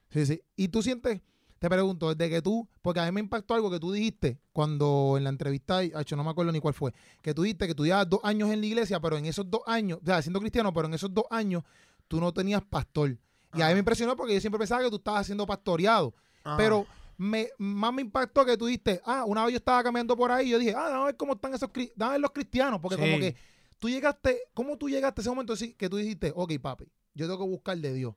Sí, 0.09 0.25
sí. 0.25 0.41
Y 0.55 0.69
tú 0.69 0.81
sientes, 0.81 1.21
te 1.59 1.69
pregunto, 1.69 2.13
desde 2.13 2.29
que 2.29 2.41
tú, 2.41 2.67
porque 2.81 2.99
a 2.99 3.05
mí 3.05 3.11
me 3.11 3.21
impactó 3.21 3.53
algo 3.53 3.71
que 3.71 3.79
tú 3.79 3.91
dijiste 3.91 4.39
cuando 4.51 5.15
en 5.17 5.23
la 5.23 5.29
entrevista, 5.29 5.77
ay, 5.77 5.91
acho, 5.95 6.15
no 6.15 6.23
me 6.23 6.29
acuerdo 6.29 6.51
ni 6.51 6.59
cuál 6.59 6.73
fue, 6.73 6.93
que 7.21 7.33
tú 7.33 7.43
dijiste 7.43 7.67
que 7.67 7.75
tú 7.75 7.85
llevas 7.85 8.09
dos 8.09 8.19
años 8.23 8.51
en 8.51 8.59
la 8.59 8.65
iglesia, 8.65 8.99
pero 8.99 9.17
en 9.17 9.25
esos 9.25 9.49
dos 9.49 9.61
años, 9.65 9.99
o 10.01 10.05
sea, 10.05 10.21
siendo 10.21 10.39
cristiano, 10.39 10.73
pero 10.73 10.87
en 10.87 10.93
esos 10.93 11.13
dos 11.13 11.25
años 11.29 11.63
tú 12.07 12.19
no 12.19 12.33
tenías 12.33 12.61
pastor. 12.63 13.17
Y 13.53 13.61
a 13.61 13.67
mí 13.67 13.73
me 13.73 13.79
impresionó 13.79 14.15
porque 14.17 14.33
yo 14.33 14.41
siempre 14.41 14.59
pensaba 14.59 14.83
que 14.83 14.89
tú 14.89 14.97
estabas 14.97 15.25
siendo 15.25 15.45
pastoreado. 15.45 16.13
Ajá. 16.43 16.57
Pero 16.57 16.85
me, 17.17 17.49
más 17.57 17.93
me 17.93 18.01
impactó 18.01 18.45
que 18.45 18.57
tú 18.57 18.65
dijiste, 18.65 19.01
ah, 19.05 19.23
una 19.25 19.45
vez 19.45 19.53
yo 19.53 19.57
estaba 19.57 19.81
caminando 19.83 20.15
por 20.17 20.31
ahí 20.31 20.49
yo 20.49 20.59
dije, 20.59 20.73
ah, 20.75 20.87
déjame 20.87 21.05
ver 21.05 21.17
cómo 21.17 21.33
están 21.33 21.53
esos 21.53 21.69
déjame 21.73 22.11
ver 22.11 22.21
los 22.21 22.31
cristianos. 22.31 22.79
Porque 22.81 22.97
como 22.97 23.17
que 23.17 23.35
tú 23.79 23.89
llegaste, 23.89 24.41
¿cómo 24.53 24.77
tú 24.77 24.89
llegaste 24.89 25.21
a 25.21 25.21
ese 25.21 25.29
momento 25.29 25.53
que 25.77 25.89
tú 25.89 25.97
dijiste, 25.97 26.33
ok, 26.35 26.53
papi, 26.61 26.85
yo 27.13 27.27
tengo 27.27 27.39
que 27.39 27.49
buscar 27.49 27.77
de 27.77 27.93
Dios? 27.93 28.15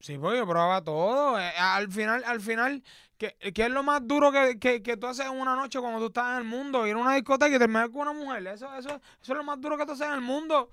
Sí, 0.00 0.18
pues 0.18 0.38
yo 0.38 0.46
probaba 0.46 0.82
todo. 0.82 1.38
Eh, 1.38 1.52
al 1.58 1.90
final, 1.92 2.24
al 2.24 2.40
final, 2.40 2.82
¿qué, 3.18 3.36
qué 3.54 3.64
es 3.64 3.70
lo 3.70 3.82
más 3.82 4.06
duro 4.06 4.32
que, 4.32 4.58
que, 4.58 4.82
que 4.82 4.96
tú 4.96 5.06
haces 5.06 5.26
en 5.26 5.38
una 5.38 5.54
noche 5.54 5.78
cuando 5.78 5.98
tú 5.98 6.06
estás 6.06 6.32
en 6.32 6.38
el 6.38 6.44
mundo? 6.44 6.86
Ir 6.86 6.94
a 6.94 6.98
una 6.98 7.14
discoteca 7.14 7.54
y 7.54 7.58
terminar 7.58 7.90
con 7.90 8.02
una 8.08 8.12
mujer. 8.12 8.46
Eso, 8.46 8.74
eso, 8.76 8.88
eso 8.88 9.00
es 9.32 9.36
lo 9.36 9.44
más 9.44 9.60
duro 9.60 9.76
que 9.76 9.84
tú 9.84 9.92
haces 9.92 10.06
en 10.06 10.14
el 10.14 10.22
mundo. 10.22 10.70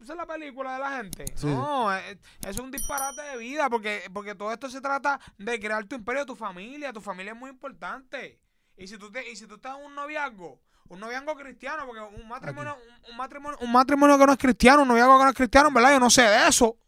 Esa 0.00 0.14
es 0.14 0.16
la 0.16 0.26
película 0.26 0.72
de 0.72 0.78
la 0.78 0.96
gente. 0.96 1.26
Sí. 1.34 1.46
No, 1.46 1.94
es, 1.94 2.16
es 2.46 2.58
un 2.58 2.70
disparate 2.70 3.20
de 3.20 3.36
vida 3.36 3.68
porque, 3.68 4.02
porque 4.14 4.34
todo 4.34 4.50
esto 4.50 4.70
se 4.70 4.80
trata 4.80 5.20
de 5.36 5.60
crear 5.60 5.84
tu 5.84 5.96
imperio, 5.96 6.24
tu 6.24 6.34
familia. 6.34 6.90
Tu 6.90 7.02
familia 7.02 7.32
es 7.32 7.38
muy 7.38 7.50
importante. 7.50 8.40
Y 8.78 8.86
si 8.86 8.96
tú, 8.96 9.12
te, 9.12 9.30
y 9.30 9.36
si 9.36 9.46
tú 9.46 9.56
estás 9.56 9.76
en 9.76 9.84
un 9.84 9.94
noviazgo, 9.94 10.58
un 10.88 11.00
noviazgo 11.00 11.34
cristiano, 11.34 11.84
porque 11.84 12.00
un 12.00 12.26
matrimonio, 12.26 12.78
un, 13.04 13.10
un 13.10 13.16
matrimonio, 13.18 13.58
un 13.60 13.70
matrimonio 13.70 14.18
que 14.18 14.24
no 14.24 14.32
es 14.32 14.38
cristiano, 14.38 14.82
un 14.82 14.88
noviazgo 14.88 15.18
que 15.18 15.24
no 15.24 15.30
es 15.30 15.36
cristiano, 15.36 15.68
en 15.68 15.74
verdad, 15.74 15.92
yo 15.92 16.00
no 16.00 16.08
sé 16.08 16.22
de 16.22 16.48
eso. 16.48 16.78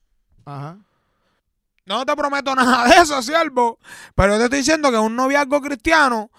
Ajá. 0.46 0.78
No 1.86 2.04
te 2.06 2.14
prometo 2.16 2.54
nada 2.54 2.86
de 2.88 3.02
eso, 3.02 3.20
siervo. 3.22 3.78
Pero 4.14 4.32
yo 4.34 4.38
te 4.38 4.44
estoy 4.44 4.58
diciendo 4.60 4.90
que 4.90 4.98
un 4.98 5.16
noviazgo 5.16 5.60
cristiano, 5.60 6.30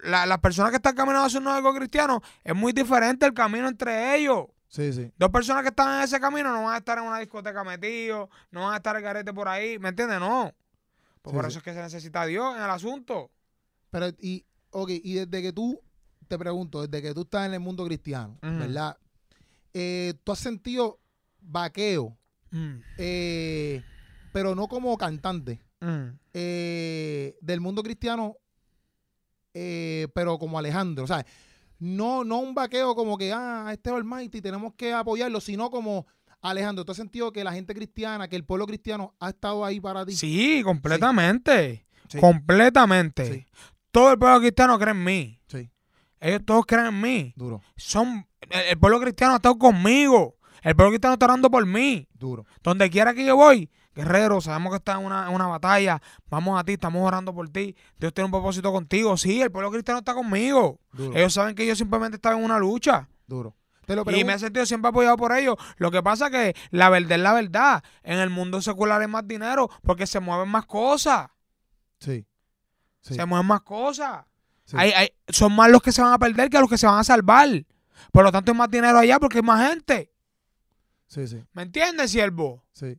la- 0.00 0.26
las 0.26 0.38
personas 0.38 0.70
que 0.70 0.76
están 0.76 0.94
caminando 0.94 1.26
hacia 1.26 1.38
un 1.38 1.44
noviazgo 1.44 1.74
cristiano, 1.74 2.20
es 2.44 2.54
muy 2.54 2.72
diferente 2.72 3.26
el 3.26 3.34
camino 3.34 3.68
entre 3.68 4.16
ellos. 4.16 4.46
Sí, 4.68 4.92
sí. 4.92 5.10
Dos 5.16 5.30
personas 5.30 5.62
que 5.62 5.70
están 5.70 5.96
en 5.98 6.04
ese 6.04 6.20
camino 6.20 6.52
no 6.52 6.64
van 6.64 6.74
a 6.74 6.78
estar 6.78 6.98
en 6.98 7.04
una 7.04 7.18
discoteca 7.18 7.64
metidos, 7.64 8.28
no 8.50 8.62
van 8.62 8.74
a 8.74 8.76
estar 8.76 8.94
el 8.96 9.02
garete 9.02 9.32
por 9.32 9.48
ahí, 9.48 9.78
¿me 9.78 9.88
entiendes? 9.88 10.20
No. 10.20 10.52
Pues 11.22 11.32
Sí, 11.32 11.36
por 11.36 11.46
eso 11.46 11.58
es 11.58 11.64
que 11.64 11.72
se 11.72 11.80
necesita 11.80 12.22
a 12.22 12.26
Dios 12.26 12.56
en 12.56 12.62
el 12.62 12.70
asunto. 12.70 13.30
Pero, 13.90 14.08
y 14.20 14.44
ok, 14.70 14.90
y 14.90 15.14
desde 15.14 15.42
que 15.42 15.52
tú, 15.52 15.80
te 16.28 16.38
pregunto, 16.38 16.86
desde 16.86 17.02
que 17.02 17.14
tú 17.14 17.22
estás 17.22 17.46
en 17.46 17.54
el 17.54 17.60
mundo 17.60 17.84
cristiano. 17.86 18.36
¿verdad? 18.42 18.98
Eh, 19.72 20.14
¿Tú 20.24 20.32
has 20.32 20.38
sentido 20.38 20.98
vaqueo, 21.40 22.16
Mm, 22.50 22.78
eh, 22.96 23.82
pero 24.32 24.54
no 24.54 24.68
como 24.68 24.96
cantante, 24.96 25.60
mm. 25.80 26.08
eh, 26.34 27.36
del 27.40 27.60
mundo 27.60 27.82
cristiano, 27.82 28.36
eh, 29.54 30.08
pero 30.14 30.38
como 30.38 30.58
Alejandro? 30.58 31.04
O 31.04 31.06
sea, 31.06 31.24
no, 31.78 32.24
no 32.24 32.38
un 32.38 32.54
vaqueo 32.54 32.94
como 32.94 33.16
que, 33.16 33.32
ah, 33.32 33.68
este 33.72 33.90
es 33.90 33.96
Almighty, 33.96 34.40
tenemos 34.40 34.74
que 34.74 34.92
apoyarlo, 34.92 35.40
sino 35.40 35.70
como 35.70 36.06
Alejandro, 36.40 36.84
¿tú 36.84 36.92
has 36.92 36.98
sentido 36.98 37.32
que 37.32 37.44
la 37.44 37.52
gente 37.52 37.74
cristiana, 37.74 38.28
que 38.28 38.36
el 38.36 38.44
pueblo 38.44 38.66
cristiano 38.66 39.14
ha 39.20 39.30
estado 39.30 39.64
ahí 39.64 39.80
para 39.80 40.04
ti? 40.06 40.12
Sí, 40.12 40.62
completamente. 40.64 41.86
Sí. 42.08 42.18
Completamente. 42.18 43.32
Sí. 43.32 43.46
Todo 43.90 44.12
el 44.12 44.18
pueblo 44.18 44.40
cristiano 44.40 44.78
cree 44.78 44.92
en 44.92 45.04
mí. 45.04 45.40
Sí, 45.48 45.70
Ellos 46.20 46.42
todos 46.44 46.64
creen 46.66 46.86
en 46.86 47.00
mí. 47.00 47.34
duro, 47.36 47.60
Son, 47.76 48.26
el, 48.42 48.60
el 48.70 48.78
pueblo 48.78 49.00
cristiano 49.00 49.34
ha 49.34 49.36
estado 49.36 49.58
conmigo. 49.58 50.36
El 50.62 50.74
pueblo 50.74 50.92
cristiano 50.92 51.14
está 51.14 51.26
orando 51.26 51.50
por 51.50 51.64
mí. 51.66 52.06
duro. 52.14 52.44
Donde 52.62 52.90
quiera 52.90 53.14
que 53.14 53.24
yo 53.24 53.36
voy, 53.36 53.70
guerrero, 53.94 54.40
sabemos 54.40 54.70
que 54.72 54.76
estás 54.76 54.98
en 55.00 55.06
una, 55.06 55.28
en 55.28 55.34
una 55.34 55.46
batalla. 55.46 56.00
Vamos 56.30 56.58
a 56.60 56.64
ti, 56.64 56.74
estamos 56.74 57.06
orando 57.06 57.34
por 57.34 57.48
ti. 57.48 57.76
Dios 57.98 58.12
tiene 58.14 58.26
un 58.26 58.30
propósito 58.30 58.72
contigo. 58.72 59.16
Sí, 59.16 59.40
el 59.40 59.50
pueblo 59.50 59.70
cristiano 59.70 59.98
está 59.98 60.14
conmigo. 60.14 60.78
Duro, 60.92 61.16
Ellos 61.16 61.32
saben 61.34 61.54
que 61.54 61.66
yo 61.66 61.74
simplemente 61.74 62.16
estaba 62.16 62.36
en 62.36 62.44
una 62.44 62.58
lucha. 62.58 63.08
duro. 63.26 63.54
Te 63.86 63.96
lo 63.96 64.02
Y 64.10 64.22
me 64.22 64.34
he 64.34 64.38
sentido 64.38 64.66
siempre 64.66 64.90
apoyado 64.90 65.16
por 65.16 65.32
ellos. 65.32 65.56
Lo 65.78 65.90
que 65.90 66.02
pasa 66.02 66.26
es 66.26 66.32
que 66.32 66.56
la 66.70 66.90
verdad 66.90 67.12
es 67.12 67.20
la 67.20 67.32
verdad. 67.32 67.82
En 68.02 68.18
el 68.18 68.28
mundo 68.28 68.60
secular 68.60 69.00
hay 69.00 69.08
más 69.08 69.26
dinero 69.26 69.70
porque 69.82 70.06
se 70.06 70.20
mueven 70.20 70.48
más 70.50 70.66
cosas. 70.66 71.28
Sí. 71.98 72.26
Sí. 73.00 73.14
Se 73.14 73.24
mueven 73.24 73.46
más 73.46 73.62
cosas. 73.62 74.26
sí. 74.66 74.76
Hay- 74.78 74.92
hay- 74.92 75.08
son 75.28 75.54
más 75.56 75.70
los 75.70 75.80
que 75.80 75.90
se 75.92 76.02
van 76.02 76.12
a 76.12 76.18
perder 76.18 76.50
que 76.50 76.60
los 76.60 76.68
que 76.68 76.76
se 76.76 76.86
van 76.86 76.98
a 76.98 77.04
salvar. 77.04 77.48
Por 78.12 78.24
lo 78.24 78.30
tanto, 78.30 78.52
hay 78.52 78.58
más 78.58 78.70
dinero 78.70 78.98
allá 78.98 79.18
porque 79.18 79.38
hay 79.38 79.42
más 79.42 79.66
gente. 79.70 80.12
Sí, 81.06 81.26
sí, 81.26 81.42
¿Me 81.54 81.62
entiendes, 81.62 82.10
siervo? 82.10 82.62
sí. 82.72 82.98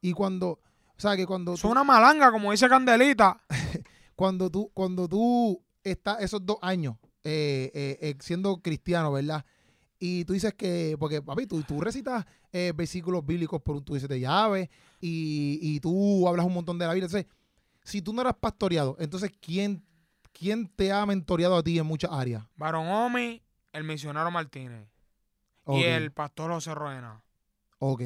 Y 0.00 0.12
cuando, 0.12 0.48
o 0.50 0.60
sea, 1.00 1.16
que 1.16 1.26
cuando 1.26 1.54
Es 1.54 1.64
una 1.64 1.84
malanga, 1.84 2.30
como 2.30 2.50
dice 2.50 2.68
Candelita. 2.68 3.40
cuando 4.14 4.50
tú, 4.50 4.70
cuando 4.74 5.08
tú 5.08 5.62
estás 5.82 6.20
esos 6.22 6.44
dos 6.44 6.58
años 6.60 6.96
eh, 7.24 7.70
eh, 7.74 7.98
eh, 8.00 8.14
siendo 8.20 8.60
cristiano, 8.62 9.12
¿verdad? 9.12 9.44
Y 9.98 10.24
tú 10.24 10.32
dices 10.32 10.54
que, 10.54 10.96
porque 10.98 11.20
papi, 11.20 11.46
tú, 11.46 11.62
tú 11.62 11.80
recitas 11.80 12.24
eh, 12.52 12.72
versículos 12.74 13.26
bíblicos 13.26 13.60
por 13.60 13.76
un 13.76 13.84
tú 13.84 13.94
dices 13.94 14.08
de 14.08 14.20
llave 14.20 14.70
y, 15.00 15.58
y 15.60 15.80
tú 15.80 16.28
hablas 16.28 16.46
un 16.46 16.54
montón 16.54 16.78
de 16.78 16.86
la 16.86 16.94
Biblia. 16.94 17.06
Entonces, 17.06 17.30
si 17.82 18.00
tú 18.00 18.12
no 18.12 18.20
eras 18.20 18.34
pastoreado, 18.38 18.96
entonces, 19.00 19.32
¿quién, 19.40 19.84
quién 20.32 20.68
te 20.68 20.92
ha 20.92 21.04
mentoreado 21.04 21.56
a 21.56 21.62
ti 21.62 21.78
en 21.78 21.86
muchas 21.86 22.12
áreas? 22.12 22.44
Barón 22.54 22.86
Omi, 22.86 23.42
el 23.72 23.84
misionero 23.84 24.30
Martínez 24.30 24.88
y 25.66 25.82
el 25.82 26.12
pastor 26.12 26.52
José 26.52 26.74
Roena. 26.74 27.22
ok. 27.78 28.02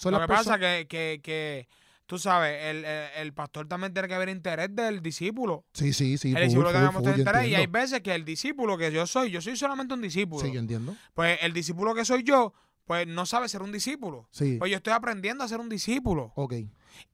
Son 0.00 0.12
Lo 0.12 0.20
que 0.20 0.26
pasa 0.28 0.58
que, 0.58 0.86
que, 0.88 1.20
que 1.22 1.68
tú 2.06 2.18
sabes, 2.18 2.58
el, 2.64 2.84
el- 2.84 3.08
el 3.18 3.32
pastor 3.34 3.68
también 3.68 3.92
tiene 3.92 4.08
que 4.08 4.14
haber 4.14 4.30
interés 4.30 4.74
del 4.74 5.02
discípulo. 5.02 5.64
Sí, 5.74 5.92
sí, 5.92 6.16
sí. 6.16 6.28
el 6.30 6.34
full, 6.36 6.42
discípulo 6.44 6.70
tiene 6.70 6.86
que 6.86 6.92
mostrar 6.92 7.18
interés. 7.18 7.48
Y 7.48 7.54
hay 7.54 7.66
veces 7.66 8.00
que 8.00 8.14
el 8.14 8.24
discípulo 8.24 8.78
que 8.78 8.90
yo 8.90 9.06
soy, 9.06 9.30
yo 9.30 9.40
soy 9.42 9.56
solamente 9.56 9.92
un 9.94 10.00
discípulo. 10.02 10.44
Sí, 10.44 10.52
yo 10.52 10.58
entiendo. 10.60 10.96
Pues 11.14 11.38
el 11.42 11.52
discípulo 11.52 11.94
que 11.94 12.04
soy 12.06 12.22
yo, 12.22 12.54
pues 12.86 13.06
no 13.06 13.26
sabe 13.26 13.48
ser 13.48 13.62
un 13.62 13.70
discípulo. 13.72 14.26
Sí, 14.32 14.56
Pues 14.58 14.70
yo 14.70 14.78
estoy 14.78 14.92
aprendiendo 14.94 15.44
a 15.44 15.48
ser 15.48 15.60
un 15.60 15.68
discípulo. 15.68 16.32
ok. 16.34 16.54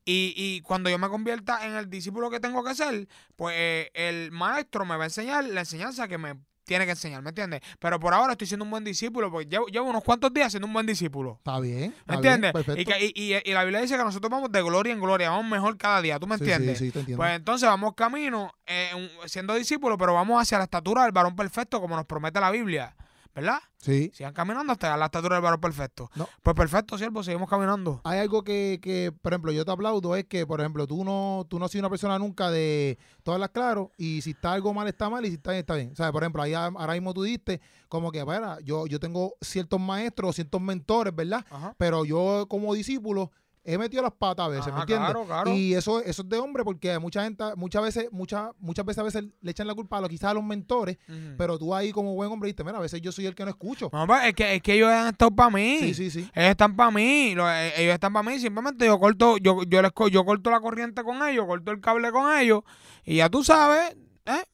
Y, 0.07 0.33
y 0.37 0.61
cuando 0.63 0.89
yo 0.89 0.99
me 0.99 1.09
convierta 1.09 1.67
en 1.67 1.75
el 1.75 1.91
discípulo 1.91 2.31
que 2.31 2.41
tengo 2.41 2.65
que 2.65 2.75
ser, 2.75 3.09
pues 3.37 3.55
eh, 3.59 3.91
el 3.95 4.31
maestro 4.33 4.87
me 4.87 4.97
va 4.97 5.03
a 5.03 5.07
enseñar 5.09 5.45
la 5.45 5.61
enseñanza 5.61 6.09
que 6.09 6.17
me 6.17 6.37
tiene 6.67 6.85
que 6.85 6.91
enseñar, 6.91 7.23
¿me 7.23 7.31
entiendes? 7.31 7.63
Pero 7.79 7.99
por 7.99 8.13
ahora 8.13 8.33
estoy 8.33 8.47
siendo 8.47 8.65
un 8.65 8.71
buen 8.71 8.85
discípulo, 8.85 9.31
porque 9.31 9.47
llevo, 9.49 9.67
llevo 9.69 9.89
unos 9.89 10.05
cuantos 10.05 10.35
días 10.35 10.53
siendo 10.53 10.67
un 10.67 10.73
buen 10.75 10.85
discípulo. 10.85 11.37
Está 11.39 11.59
bien. 11.61 11.95
¿Me 12.07 12.15
está 12.17 12.35
entiendes? 12.37 12.53
Y, 12.77 12.85
que- 12.85 13.07
y- 13.15 13.35
y- 13.35 13.51
y 13.51 13.53
la 13.55 13.63
Biblia 13.65 13.81
dice 13.81 13.97
que 13.97 14.05
nosotros 14.05 14.31
vamos 14.31 14.51
de 14.53 14.61
gloria 14.63 14.93
en 14.93 15.01
gloria, 15.01 15.31
vamos 15.31 15.47
mejor 15.51 15.77
cada 15.79 16.03
día, 16.03 16.19
¿tú 16.19 16.27
me 16.27 16.37
Sí, 16.37 16.43
entiendes? 16.45 16.79
Sí, 16.79 16.87
sí, 16.87 16.91
te 16.93 16.99
entiendo. 17.01 17.23
Pues 17.23 17.35
entonces 17.37 17.69
vamos 17.69 17.95
camino 17.95 18.53
eh, 18.67 18.91
siendo 19.27 19.55
discípulos, 19.55 19.97
pero 19.99 20.13
vamos 20.13 20.43
hacia 20.43 20.59
la 20.59 20.65
estatura 20.65 21.05
del 21.05 21.13
varón 21.13 21.37
perfecto, 21.37 21.81
como 21.81 21.95
nos 21.97 22.05
promete 22.05 22.41
la 22.41 22.51
Biblia, 22.51 22.95
¿verdad? 23.37 23.61
sí. 23.77 24.11
Sigan 24.15 24.33
caminando 24.33 24.73
hasta 24.73 24.97
la 24.97 25.05
estatura 25.05 25.37
del 25.37 25.43
varón 25.43 25.61
perfecto. 25.61 26.11
No. 26.17 26.27
Pues 26.43 26.57
perfecto, 26.57 26.97
siervo, 26.97 27.23
seguimos 27.23 27.49
caminando. 27.49 28.01
Hay 28.03 28.19
algo 28.19 28.43
que, 28.43 28.81
que, 28.83 29.13
por 29.13 29.33
ejemplo, 29.33 29.53
yo 29.53 29.65
te 29.65 29.71
aplaudo, 29.71 30.17
es 30.17 30.25
que, 30.25 30.47
por 30.47 30.61
ejemplo, 30.61 30.87
tú 30.87 31.05
no, 31.05 31.45
tú 31.49 31.59
no 31.59 31.67
has 31.67 31.71
sido 31.71 31.83
una 31.83 31.91
persona 31.91 32.19
nunca 32.19 32.51
de 32.51 32.99
tú 33.23 33.33
hablas 33.33 33.51
claro 33.51 33.93
y 33.99 34.23
si 34.23 34.31
está 34.31 34.55
algo 34.55 34.73
mal 34.73 34.89
está 34.89 35.11
mal 35.11 35.25
y 35.27 35.29
si 35.29 35.35
está 35.35 35.51
bien 35.51 35.61
está 35.61 35.75
bien. 35.75 35.93
O 35.93 35.97
sea, 35.97 36.11
por 36.11 36.23
ejemplo, 36.23 36.43
ahí 36.43 36.55
ahora 36.55 36.95
mismo 36.95 37.13
tú 37.13 37.23
diste 37.23 37.61
como 37.89 38.11
que, 38.11 38.23
bueno, 38.23 38.59
yo, 38.61 38.87
yo 38.87 38.99
tengo 38.99 39.35
ciertos 39.43 39.79
maestros, 39.79 40.35
ciertos 40.35 40.61
mentores, 40.61 41.15
¿verdad? 41.15 41.45
Ajá. 41.51 41.75
Pero 41.77 42.07
yo 42.07 42.47
como 42.49 42.73
discípulo 42.75 43.31
he 43.67 43.77
metido 43.79 44.03
las 44.03 44.13
patas 44.13 44.47
a 44.47 44.49
veces, 44.49 44.73
¿me 44.73 44.81
entiendes? 44.81 45.11
claro, 45.11 45.27
claro. 45.27 45.51
Y 45.53 45.75
eso, 45.75 46.01
eso 46.01 46.23
es 46.23 46.29
de 46.29 46.39
hombre 46.39 46.63
porque 46.65 46.99
mucha 46.99 47.25
gente, 47.25 47.45
muchas 47.57 47.83
veces, 47.83 48.09
muchas, 48.13 48.51
muchas 48.59 48.85
veces 48.87 48.99
a 48.99 49.03
veces 49.03 49.25
le 49.41 49.51
echan 49.51 49.67
la 49.67 49.75
culpa 49.75 49.99
a 49.99 50.01
lo, 50.01 50.09
quizás 50.09 50.31
a 50.31 50.35
los 50.35 50.45
mentores, 50.45 50.97
pero 51.37 51.59
tú 51.59 51.75
ahí 51.75 51.93
como 51.93 52.15
buen 52.15 52.31
hombre 52.31 52.49
dices, 52.51 52.65
mira, 52.65 52.79
a 52.79 52.81
veces 52.81 53.01
yo 53.03 53.13
soy 53.13 53.27
el 53.27 53.35
que 53.35 53.45
no 53.45 53.51
escucho. 53.51 53.91
No, 53.93 54.07
es, 54.23 54.35
que, 54.35 54.55
es 54.55 54.63
que 54.63 54.75
ellos 54.75 54.89
han 54.91 55.09
estado 55.09 55.31
para 55.31 55.51
mí. 55.51 55.79
Sí, 55.81 55.95
sí, 55.95 56.11
sí. 56.11 56.31
Ellos 56.35 56.51
están 56.51 56.77
para 56.77 56.91
mí. 56.91 57.35
eh, 57.37 57.73
ellos 57.77 57.95
están 57.95 58.13
para 58.13 58.29
mí. 58.29 58.39
Simplemente 58.39 58.87
yo 58.87 58.99
corto, 58.99 59.37
yo, 59.39 59.63
yo 59.65 59.83
les 59.83 59.93
co- 59.93 60.09
yo 60.09 60.25
corto 60.25 60.51
la 60.51 60.61
corriente 60.61 61.03
con 61.03 61.27
ellos, 61.29 61.47
corto 61.47 61.71
el 61.73 61.81
cable 61.81 62.11
con 62.13 62.37
ellos. 62.39 62.63
Y 63.05 63.17
ya 63.17 63.29
tú 63.29 63.43
sabes, 63.45 63.97
¿eh? 64.27 64.45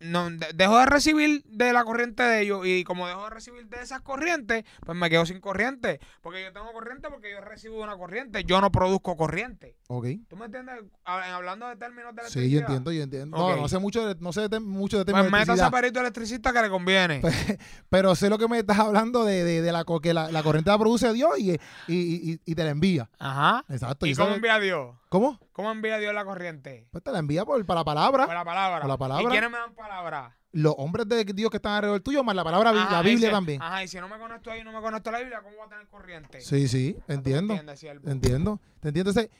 No, 0.00 0.30
de- 0.30 0.46
dejo 0.54 0.78
de 0.78 0.86
recibir 0.86 1.42
de 1.44 1.72
la 1.72 1.82
corriente 1.84 2.22
de 2.22 2.42
ellos. 2.42 2.60
Y 2.64 2.84
como 2.84 3.08
dejo 3.08 3.24
de 3.24 3.30
recibir 3.30 3.66
de 3.68 3.82
esas 3.82 4.00
corrientes, 4.00 4.64
pues 4.86 4.96
me 4.96 5.10
quedo 5.10 5.26
sin 5.26 5.40
corriente. 5.40 5.98
Porque 6.22 6.42
yo 6.44 6.52
tengo 6.52 6.70
corriente 6.72 7.08
porque 7.10 7.32
yo 7.32 7.40
recibo 7.40 7.82
una 7.82 7.96
corriente. 7.96 8.44
Yo 8.44 8.60
no 8.60 8.70
produzco 8.70 9.16
corriente. 9.16 9.76
Ok. 9.88 10.06
¿Tú 10.28 10.36
me 10.36 10.46
entiendes? 10.46 10.76
Hab- 11.04 11.24
Hablando 11.32 11.66
de 11.68 11.76
términos 11.76 12.14
de 12.14 12.22
Sí, 12.28 12.48
yo 12.50 12.58
electricidad. 12.60 12.62
entiendo, 12.68 12.92
yo 12.92 13.02
entiendo. 13.02 13.36
No, 13.36 13.56
no 13.56 13.68
sé 13.68 13.78
mucho 13.78 14.06
de, 14.06 14.14
no 14.20 14.32
sé 14.32 14.48
de- 14.48 14.60
mucho 14.60 14.98
de 14.98 15.04
temas 15.04 15.22
Pues 15.22 15.32
de 15.32 15.38
métase 15.38 15.50
a 15.50 15.54
electricidad, 15.54 15.80
perito 15.80 16.00
electricista 16.00 16.52
que 16.52 16.62
le 16.62 16.70
conviene. 16.70 17.20
pero 17.88 18.14
sé 18.14 18.28
lo 18.30 18.38
que 18.38 18.46
me 18.48 18.58
estás 18.58 18.78
hablando 18.78 19.24
de, 19.24 19.42
de, 19.44 19.62
de 19.62 19.72
la 19.72 19.84
que 20.02 20.14
la, 20.14 20.30
la 20.30 20.42
corriente 20.42 20.70
la 20.70 20.78
produce 20.78 21.12
Dios 21.12 21.38
y, 21.38 21.50
y, 21.52 21.56
y, 21.88 22.40
y 22.44 22.54
te 22.54 22.62
la 22.64 22.70
envía. 22.70 23.10
Ajá. 23.18 23.64
Exacto. 23.68 24.06
¿Y 24.06 24.14
cómo 24.14 24.34
envía 24.34 24.58
Dios? 24.60 24.94
¿Cómo? 25.08 25.40
¿Cómo 25.58 25.72
envía 25.72 25.98
Dios 25.98 26.14
la 26.14 26.24
corriente? 26.24 26.86
Pues 26.92 27.02
te 27.02 27.10
la 27.10 27.18
envía 27.18 27.44
por, 27.44 27.66
para 27.66 27.80
la 27.80 27.84
palabra. 27.84 28.26
Por 28.26 28.34
la 28.36 28.44
palabra. 28.44 28.78
Por 28.78 28.88
la 28.88 28.96
palabra. 28.96 29.24
¿Y 29.24 29.26
quiénes 29.26 29.50
me 29.50 29.58
dan 29.58 29.74
palabra? 29.74 30.38
Los 30.52 30.72
hombres 30.78 31.08
de 31.08 31.24
Dios 31.24 31.50
que 31.50 31.56
están 31.56 31.72
alrededor 31.72 31.98
tuyo, 32.00 32.22
más 32.22 32.36
la 32.36 32.44
palabra, 32.44 32.70
Ajá, 32.70 32.92
la 32.92 33.02
Biblia 33.02 33.32
también. 33.32 33.60
Ajá, 33.60 33.82
y 33.82 33.88
si 33.88 33.98
no 33.98 34.08
me 34.08 34.16
conecto 34.20 34.52
ahí, 34.52 34.62
no 34.62 34.70
me 34.70 34.80
conecto 34.80 35.08
a 35.10 35.14
la 35.14 35.18
Biblia, 35.18 35.40
¿cómo 35.42 35.56
voy 35.56 35.66
a 35.66 35.68
tener 35.68 35.88
corriente? 35.88 36.40
Sí, 36.42 36.68
sí, 36.68 36.92
¿Tú 36.94 37.02
me 37.08 37.14
entiendo. 37.16 37.54
entiendes, 37.54 37.80
siervo? 37.80 38.08
Entiendo. 38.08 38.60
Te 38.78 38.88
entiendo. 38.90 39.10
Entonces, 39.10 39.30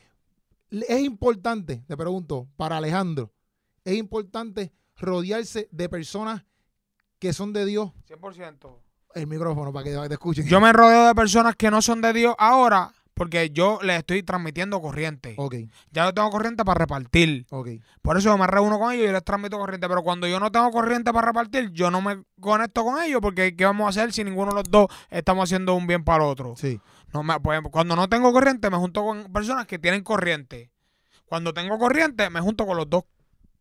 le- 0.70 0.86
es 0.88 1.00
importante, 1.02 1.84
te 1.86 1.96
pregunto, 1.96 2.48
para 2.56 2.78
Alejandro, 2.78 3.32
es 3.84 3.96
importante 3.96 4.72
rodearse 4.96 5.68
de 5.70 5.88
personas 5.88 6.44
que 7.20 7.32
son 7.32 7.52
de 7.52 7.64
Dios. 7.64 7.92
100%. 8.08 8.76
El 9.14 9.28
micrófono 9.28 9.72
para 9.72 9.84
que 9.84 10.08
te 10.08 10.14
escuchen. 10.14 10.46
Yo 10.48 10.60
me 10.60 10.72
rodeo 10.72 11.06
de 11.06 11.14
personas 11.14 11.54
que 11.54 11.70
no 11.70 11.80
son 11.80 12.00
de 12.00 12.12
Dios 12.12 12.34
ahora 12.38 12.92
porque 13.18 13.50
yo 13.50 13.78
les 13.82 13.98
estoy 13.98 14.22
transmitiendo 14.22 14.80
corriente. 14.80 15.34
Ok, 15.36 15.56
Ya 15.90 16.06
yo 16.06 16.14
tengo 16.14 16.30
corriente 16.30 16.64
para 16.64 16.78
repartir. 16.78 17.44
ok. 17.50 17.68
Por 18.00 18.16
eso 18.16 18.30
yo 18.30 18.38
me 18.38 18.46
reúno 18.46 18.78
con 18.78 18.92
ellos 18.92 19.08
y 19.08 19.12
les 19.12 19.22
transmito 19.24 19.58
corriente. 19.58 19.86
Pero 19.88 20.02
cuando 20.02 20.26
yo 20.26 20.40
no 20.40 20.50
tengo 20.50 20.70
corriente 20.70 21.12
para 21.12 21.26
repartir, 21.26 21.70
yo 21.72 21.90
no 21.90 22.00
me 22.00 22.22
conecto 22.40 22.84
con 22.84 23.02
ellos 23.02 23.20
porque 23.20 23.54
¿qué 23.56 23.64
vamos 23.66 23.86
a 23.86 23.90
hacer 23.90 24.12
si 24.12 24.24
ninguno 24.24 24.52
de 24.52 24.56
los 24.62 24.70
dos 24.70 24.86
estamos 25.10 25.44
haciendo 25.44 25.74
un 25.74 25.86
bien 25.86 26.04
para 26.04 26.24
el 26.24 26.30
otro? 26.30 26.54
Sí. 26.56 26.80
No 27.12 27.22
me- 27.22 27.38
pues, 27.40 27.60
cuando 27.70 27.96
no 27.96 28.08
tengo 28.08 28.32
corriente, 28.32 28.70
me 28.70 28.76
junto 28.78 29.02
con 29.04 29.24
personas 29.32 29.66
que 29.66 29.78
tienen 29.78 30.02
corriente. 30.02 30.70
Cuando 31.26 31.52
tengo 31.52 31.78
corriente, 31.78 32.30
me 32.30 32.40
junto 32.40 32.66
con 32.66 32.76
los 32.76 32.88
dos, 32.88 33.04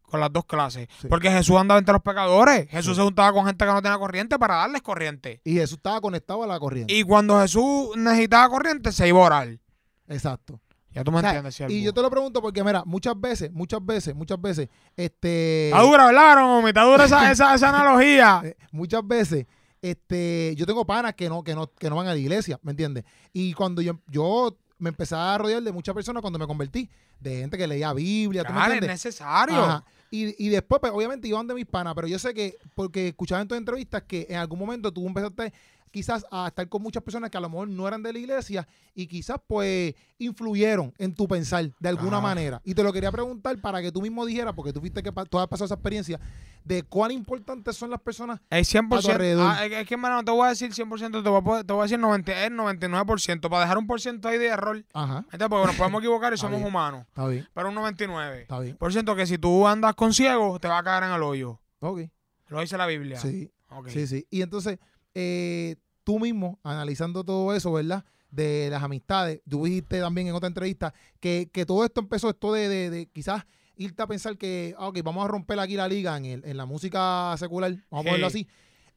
con 0.10 0.20
las 0.20 0.32
dos 0.34 0.46
clases. 0.46 0.88
Sí. 1.02 1.08
Porque 1.08 1.30
Jesús 1.30 1.58
andaba 1.58 1.78
entre 1.80 1.94
los 1.94 2.02
pecadores. 2.02 2.68
Jesús 2.70 2.94
Sí. 2.94 2.96
se 2.96 3.04
juntaba 3.04 3.32
con 3.34 3.46
gente 3.46 3.66
que 3.66 3.72
no 3.72 3.82
tenía 3.82 3.98
corriente 3.98 4.40
para 4.40 4.56
darles 4.56 4.82
corriente. 4.82 5.42
Y 5.44 5.54
Jesús 5.56 5.78
estaba 5.78 6.02
conectado 6.02 6.44
a 6.44 6.48
la 6.48 6.60
corriente. 6.60 6.94
Y 6.94 7.04
cuando 7.04 7.40
Jesús 7.42 7.90
necesitaba 7.98 8.50
corriente, 8.50 8.92
se 8.92 9.08
iba 9.08 9.20
a 9.20 9.26
orar. 9.26 9.60
Exacto. 10.08 10.60
Ya 10.92 11.04
tú 11.04 11.12
me 11.12 11.18
O 11.18 11.22
sea, 11.22 11.30
entiendes, 11.32 11.56
siervo. 11.56 11.74
Y 11.74 11.84
yo 11.84 11.94
te 11.94 12.02
lo 12.02 12.10
pregunto 12.10 12.42
porque, 12.42 12.64
mira, 12.64 12.84
muchas 12.86 13.20
veces, 13.20 13.52
muchas 13.52 13.86
veces, 13.86 14.16
muchas 14.16 14.42
veces, 14.42 14.70
este... 14.96 15.68
Está 15.70 15.82
dura, 15.84 16.06
¿verdad? 16.08 16.68
Está 16.68 16.84
dura 16.86 17.06
esa, 17.06 17.32
esa, 17.32 17.54
esa 17.54 17.70
analogía. 17.70 18.42
eh, 18.44 18.56
muchas 18.72 19.06
veces, 19.06 19.46
este, 19.82 20.56
yo 20.56 20.66
tengo 20.66 20.86
panas 20.86 21.14
que 21.14 21.30
no, 21.30 21.44
que 21.44 21.54
no, 21.54 21.68
que 21.74 21.90
no 21.90 21.98
van 21.98 22.08
a 22.08 22.14
la 22.14 22.18
iglesia, 22.18 22.60
¿me 22.64 22.72
entiendes? 22.72 23.04
Y 23.32 23.54
cuando 23.54 23.82
yo, 23.84 24.00
yo 24.08 24.58
me 24.78 24.90
empecé 24.90 25.16
a 25.16 25.38
rodear 25.38 25.62
de 25.62 25.72
muchas 25.72 25.94
personas 25.96 26.22
cuando 26.22 26.40
me 26.40 26.48
convertí, 26.48 26.90
de 27.20 27.38
gente 27.38 27.58
que 27.58 27.68
leía 27.68 27.94
Biblia, 27.94 28.44
¿tú 28.44 28.54
me 28.54 28.76
es 28.76 28.82
necesario. 28.82 29.62
Ajá. 29.62 29.86
Y, 30.10 30.46
y 30.46 30.50
después, 30.50 30.80
pues, 30.80 30.94
obviamente, 30.94 31.28
iban 31.28 31.48
de 31.48 31.54
mis 31.54 31.66
panas, 31.66 31.94
pero 31.94 32.08
yo 32.08 32.18
sé 32.18 32.34
que, 32.34 32.58
porque 32.76 33.10
escuchaba 33.10 33.42
en 33.42 33.48
tus 33.48 33.58
entrevistas 33.58 34.04
que 34.04 34.26
en 34.30 34.38
algún 34.38 34.60
momento 34.60 34.92
tú 34.92 35.06
empezaste 35.06 35.54
quizás 35.92 36.26
a 36.32 36.48
estar 36.48 36.68
con 36.70 36.82
muchas 36.82 37.04
personas 37.04 37.30
que 37.30 37.38
a 37.38 37.42
lo 37.42 37.50
mejor 37.50 37.68
no 37.68 37.88
eran 37.88 38.04
de 38.04 38.14
la 38.14 38.20
iglesia 38.20 38.68
y 38.94 39.08
quizás 39.08 39.38
pues 39.48 39.94
influyeron 40.18 40.94
en 40.98 41.14
tu 41.14 41.28
pensar 41.28 41.72
de 41.80 41.90
alguna 41.90 42.18
Ajá. 42.18 42.28
manera. 42.28 42.62
Y 42.64 42.74
te 42.74 42.84
lo 42.84 42.92
quería 42.92 43.12
preguntar 43.12 43.58
para 43.62 43.82
que 43.82 43.92
tú 43.92 44.02
mismo 44.02 44.26
dijeras, 44.26 44.54
porque 44.54 44.74
tú 44.74 44.80
fuiste 44.80 45.02
que 45.04 45.12
tú 45.30 45.40
has 45.40 45.48
pasado 45.48 45.66
esa 45.66 45.76
experiencia, 45.76 46.20
de 46.64 46.84
cuán 46.84 47.12
importantes 47.12 47.78
son 47.78 47.90
las 47.90 48.02
personas. 48.02 48.40
El 48.50 48.66
100%. 48.66 48.98
A 48.98 49.02
tu 49.02 49.12
alrededor. 49.12 49.48
ah, 49.50 49.64
es, 49.66 49.70
que- 49.70 49.82
es 49.82 49.88
que, 49.88 49.94
hermano, 49.94 50.16
no 50.18 50.26
te 50.26 50.32
voy 50.32 50.46
a 50.46 50.50
decir 50.50 50.74
100%, 50.74 51.24
te 51.24 51.30
voy 51.30 51.60
a, 51.60 51.64
te 51.64 51.72
voy 51.74 51.80
a 51.82 51.84
decir 51.84 52.00
90, 52.00 52.46
es 52.46 52.52
99%, 52.52 53.50
para 53.50 53.62
dejar 53.62 53.78
un 53.78 53.88
por 53.88 54.02
ciento 54.02 54.28
ahí 54.28 54.38
de 54.38 54.48
error. 54.48 54.84
Ajá, 54.94 55.20
¿Entiendes? 55.20 55.48
Porque 55.50 55.68
nos 55.68 55.76
podemos 55.76 56.00
equivocar 56.02 56.34
y 56.34 56.38
somos 56.38 56.58
bien. 56.58 56.68
humanos. 56.68 57.06
está 57.08 57.28
bien, 57.28 57.48
Pero 57.54 57.70
un 57.70 57.76
99%. 57.76 58.42
está 58.42 58.60
bien. 58.60 58.76
Por 58.78 58.92
ciento 58.92 59.16
que 59.16 59.26
si 59.26 59.38
tú 59.38 59.68
andas 59.68 59.96
con 59.96 60.14
ciego, 60.14 60.60
te 60.60 60.68
va 60.68 60.80
a 60.80 60.84
caer 60.84 61.04
en 61.04 61.12
el 61.12 61.24
hoyo. 61.24 61.60
Ok, 61.80 62.02
Lo 62.50 62.60
dice 62.62 62.78
la 62.78 62.86
Biblia. 62.88 63.20
sí, 63.20 63.52
Ok. 63.70 63.90
sí, 63.90 64.08
sí. 64.08 64.26
Y 64.30 64.42
entonces, 64.42 64.80
eh, 65.20 65.76
tú 66.04 66.20
mismo, 66.20 66.60
analizando 66.64 67.24
todo 67.24 67.56
eso, 67.56 67.72
¿verdad? 67.74 68.06
De 68.30 68.70
las 68.70 68.84
amistades, 68.84 69.42
tú 69.50 69.66
dijiste 69.66 70.00
también 70.00 70.28
en 70.28 70.36
otra 70.36 70.48
entrevista 70.48 70.94
que, 71.20 71.50
que 71.52 71.66
todo 71.66 71.84
esto 71.84 72.02
empezó, 72.02 72.30
esto 72.30 72.54
de, 72.54 72.70
de, 72.70 72.90
de 72.92 73.06
quizás 73.08 73.46
irte 73.78 74.04
a 74.04 74.08
pensar 74.08 74.38
que, 74.38 74.76
ah, 74.78 74.90
ok, 74.90 75.00
vamos 75.04 75.26
a 75.26 75.28
romper 75.28 75.60
aquí 75.60 75.76
la 75.76 75.88
liga 75.88 76.16
en, 76.18 76.26
el- 76.26 76.46
en 76.46 76.56
la 76.58 76.66
música 76.68 77.34
secular, 77.38 77.72
vamos 77.90 78.06
a 78.06 78.10
ponerlo 78.10 78.28
así. 78.28 78.48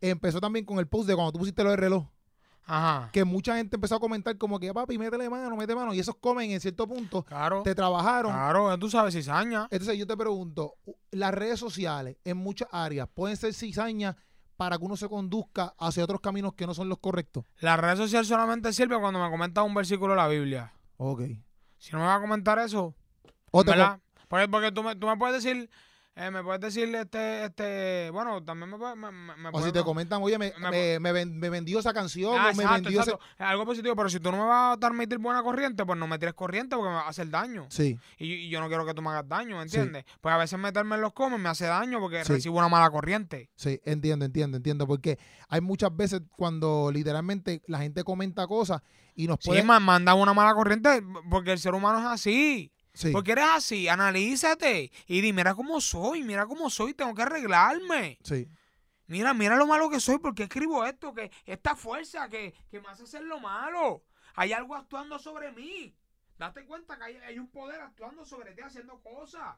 Empezó 0.00 0.40
también 0.40 0.64
con 0.66 0.78
el 0.78 0.86
post 0.88 1.08
de 1.08 1.14
cuando 1.14 1.32
tú 1.32 1.38
pusiste 1.38 1.62
lo 1.64 1.70
del 1.70 1.78
reloj. 1.78 2.06
Ajá. 2.72 3.10
que 3.12 3.24
mucha 3.24 3.56
gente 3.56 3.74
empezó 3.76 3.96
a 3.96 4.00
comentar 4.00 4.36
como 4.38 4.60
que 4.60 4.72
papi, 4.72 4.96
métele 4.96 5.28
mano, 5.28 5.56
mete 5.56 5.74
mano, 5.74 5.92
y 5.92 5.98
esos 5.98 6.14
comen 6.16 6.52
en 6.52 6.60
cierto 6.60 6.86
punto, 6.86 7.24
Claro. 7.24 7.62
te 7.64 7.74
trabajaron. 7.74 8.30
Claro, 8.30 8.78
tú 8.78 8.88
sabes, 8.88 9.12
cizaña. 9.14 9.66
Entonces 9.72 9.98
yo 9.98 10.06
te 10.06 10.16
pregunto, 10.16 10.74
las 11.10 11.32
redes 11.34 11.58
sociales 11.58 12.16
en 12.22 12.36
muchas 12.36 12.68
áreas 12.70 13.08
pueden 13.12 13.36
ser 13.36 13.54
cizañas 13.54 14.14
para 14.60 14.76
que 14.76 14.84
uno 14.84 14.94
se 14.94 15.08
conduzca 15.08 15.72
hacia 15.78 16.04
otros 16.04 16.20
caminos 16.20 16.52
que 16.52 16.66
no 16.66 16.74
son 16.74 16.90
los 16.90 16.98
correctos. 16.98 17.46
La 17.60 17.78
red 17.78 17.96
social 17.96 18.26
solamente 18.26 18.74
sirve 18.74 19.00
cuando 19.00 19.18
me 19.18 19.30
comentas 19.30 19.64
un 19.64 19.72
versículo 19.72 20.12
de 20.12 20.18
la 20.18 20.28
Biblia. 20.28 20.74
Ok. 20.98 21.22
Si 21.78 21.92
no 21.92 22.00
me 22.00 22.04
va 22.04 22.16
a 22.16 22.20
comentar 22.20 22.58
eso, 22.58 22.94
O 23.52 23.64
te 23.64 23.70
¿verdad? 23.70 24.00
Porque, 24.28 24.48
porque 24.48 24.70
tú, 24.70 24.82
me, 24.82 24.94
tú 24.96 25.06
me 25.06 25.16
puedes 25.16 25.42
decir, 25.42 25.70
eh, 26.16 26.30
me 26.30 26.42
puedes 26.42 26.60
decir, 26.60 26.92
este, 26.94 27.44
este, 27.46 28.10
bueno, 28.10 28.42
también 28.42 28.68
me 28.70 28.76
puedes, 28.76 28.96
me, 28.96 29.10
me- 29.10 29.48
o 29.48 29.52
puedes- 29.52 29.66
si 29.68 29.72
te 29.72 29.82
comentan, 29.82 30.20
oye, 30.22 30.36
me, 30.38 30.52
me- 30.58 30.70
me- 30.70 31.00
me 31.00 31.12
ven- 31.12 31.38
me 31.38 31.48
vendió 31.48 31.78
esa 31.78 31.94
canción, 31.94 32.34
Ah, 32.36 32.50
o 32.52 32.56
me 32.56 32.62
exacto, 32.64 32.72
vendió 32.82 33.00
ese... 33.00 33.10
exacto. 33.12 33.26
Es 33.38 33.46
algo 33.46 33.64
positivo, 33.64 33.96
pero 33.96 34.08
si 34.10 34.20
tú 34.20 34.30
no 34.30 34.38
me 34.38 34.44
vas 34.44 34.76
a 34.76 34.80
transmitir 34.80 35.18
buena 35.18 35.42
corriente, 35.42 35.86
pues 35.86 35.98
no 35.98 36.06
me 36.06 36.18
tires 36.18 36.34
corriente 36.34 36.76
porque 36.76 36.88
me 36.90 36.96
va 36.96 37.02
a 37.02 37.08
hacer 37.08 37.30
daño. 37.30 37.66
Sí, 37.70 37.96
Y, 38.18 38.32
y 38.34 38.48
yo 38.50 38.60
no 38.60 38.68
quiero 38.68 38.84
que 38.84 38.92
tú 38.92 39.00
me 39.02 39.10
hagas 39.10 39.28
daño, 39.28 39.56
¿me 39.56 39.62
entiendes? 39.62 40.04
Pues 40.20 40.34
a 40.34 40.38
veces 40.38 40.58
meterme 40.58 40.96
en 40.96 41.00
los 41.02 41.12
comes 41.12 41.38
me 41.40 41.48
hace 41.48 41.66
daño 41.66 42.00
porque 42.00 42.24
Sí. 42.24 42.32
recibo 42.34 42.58
una 42.58 42.68
mala 42.68 42.90
corriente. 42.90 43.48
sí, 43.54 43.80
entiendo, 43.84 44.24
entiendo, 44.24 44.56
entiendo, 44.56 44.86
porque 44.86 45.18
hay 45.48 45.60
muchas 45.60 45.96
veces 45.96 46.20
cuando 46.36 46.90
literalmente 46.92 47.62
la 47.66 47.78
gente 47.78 48.04
comenta 48.04 48.46
cosas 48.46 48.82
y 49.14 49.26
nos 49.26 49.38
Sí, 49.40 49.48
puede... 49.48 49.62
me 49.62 49.78
manda 49.80 50.14
una 50.14 50.34
mala 50.34 50.54
corriente 50.54 51.02
porque 51.30 51.52
el 51.52 51.58
ser 51.58 51.74
humano 51.74 51.98
es 52.00 52.04
así. 52.06 52.72
Sí, 52.92 53.12
Porque 53.12 53.32
eres 53.32 53.44
así, 53.48 53.88
analízate 53.88 54.90
y 55.06 55.20
di, 55.20 55.32
mira 55.32 55.54
cómo 55.54 55.80
soy, 55.80 56.24
mira 56.24 56.46
cómo 56.46 56.68
soy, 56.70 56.92
tengo 56.94 57.14
que 57.14 57.22
arreglarme. 57.22 58.18
sí, 58.22 58.48
Mira, 59.06 59.34
mira 59.34 59.56
lo 59.56 59.66
malo 59.66 59.90
que 59.90 59.98
soy, 59.98 60.18
porque 60.18 60.44
escribo 60.44 60.84
esto, 60.86 61.12
que 61.12 61.32
esta 61.44 61.74
fuerza 61.74 62.28
que, 62.28 62.54
que 62.70 62.80
me 62.80 62.88
hace 62.88 63.02
hacer 63.02 63.22
lo 63.22 63.40
malo. 63.40 64.04
Hay 64.36 64.52
algo 64.52 64.76
actuando 64.76 65.18
sobre 65.18 65.50
mí. 65.50 65.96
Date 66.38 66.64
cuenta 66.64 66.96
que 66.96 67.04
hay, 67.04 67.16
hay 67.16 67.38
un 67.40 67.48
poder 67.48 67.80
actuando 67.80 68.24
sobre 68.24 68.52
ti 68.52 68.60
haciendo 68.62 69.00
cosas. 69.02 69.56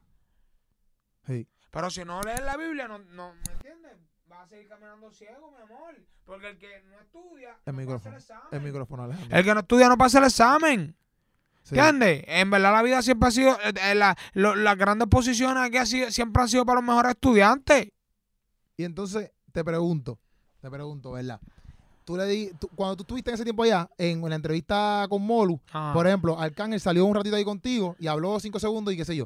sí. 1.27 1.47
Pero 1.71 1.89
si 1.89 2.05
no 2.05 2.21
lees 2.21 2.41
la 2.41 2.55
Biblia, 2.55 2.87
no, 2.87 2.99
no 2.99 3.33
¿me 3.33 3.53
entiendes? 3.53 3.93
Vas 4.27 4.41
a 4.45 4.47
seguir 4.47 4.67
caminando 4.69 5.11
ciego, 5.11 5.51
mi 5.51 5.61
amor. 5.63 5.95
Porque 6.23 6.49
el 6.49 6.57
que 6.59 6.81
no 6.83 6.99
estudia, 6.99 7.57
El 7.65 7.73
no 7.75 7.79
micrófono, 7.79 8.15
pasa 8.15 8.33
el 8.33 8.39
examen. 8.39 8.47
El 8.51 8.61
micrófono, 8.61 9.03
Alejandro. 9.03 9.37
El 9.37 9.43
que 9.43 9.53
no 9.55 9.59
estudia 9.61 9.89
no 9.89 9.97
pasa 9.97 10.19
el 10.19 10.25
examen. 10.25 10.95
Sí. 11.63 11.75
¿Entiendes? 11.77 12.23
En 12.27 12.49
verdad 12.49 12.73
la 12.73 12.81
vida 12.83 13.01
siempre 13.01 13.29
ha 13.29 13.31
sido, 13.31 13.51
eh, 13.63 13.73
eh, 13.81 13.95
la- 13.95 14.17
lo- 14.33 14.55
las 14.55 14.77
grandes 14.77 15.07
posiciones 15.07 15.63
aquí 15.63 15.77
ha 15.77 15.85
sido- 15.85 16.11
siempre 16.11 16.43
han 16.43 16.49
sido 16.49 16.65
para 16.65 16.81
los 16.81 16.87
mejores 16.87 17.11
estudiantes. 17.11 17.87
Y 18.77 18.83
entonces 18.83 19.31
te 19.51 19.63
pregunto, 19.63 20.19
te 20.59 20.69
pregunto, 20.69 21.11
¿verdad? 21.13 21.39
Tú 22.03 22.17
le 22.17 22.25
di, 22.25 22.51
tú- 22.59 22.67
cuando 22.75 22.97
tú 22.97 23.03
estuviste 23.03 23.31
en 23.31 23.35
ese 23.35 23.43
tiempo 23.45 23.63
allá, 23.63 23.89
en 23.97 24.21
la 24.29 24.35
entrevista 24.35 25.05
con 25.09 25.21
Molu, 25.25 25.61
por 25.93 26.05
ejemplo, 26.05 26.37
Arcángel 26.37 26.81
salió 26.81 27.05
un 27.05 27.15
ratito 27.15 27.35
ahí 27.37 27.45
contigo 27.45 27.95
y 27.97 28.07
habló 28.07 28.37
cinco 28.41 28.59
segundos 28.59 28.93
y 28.93 28.97
qué 28.97 29.05
sé 29.05 29.15
yo. 29.15 29.25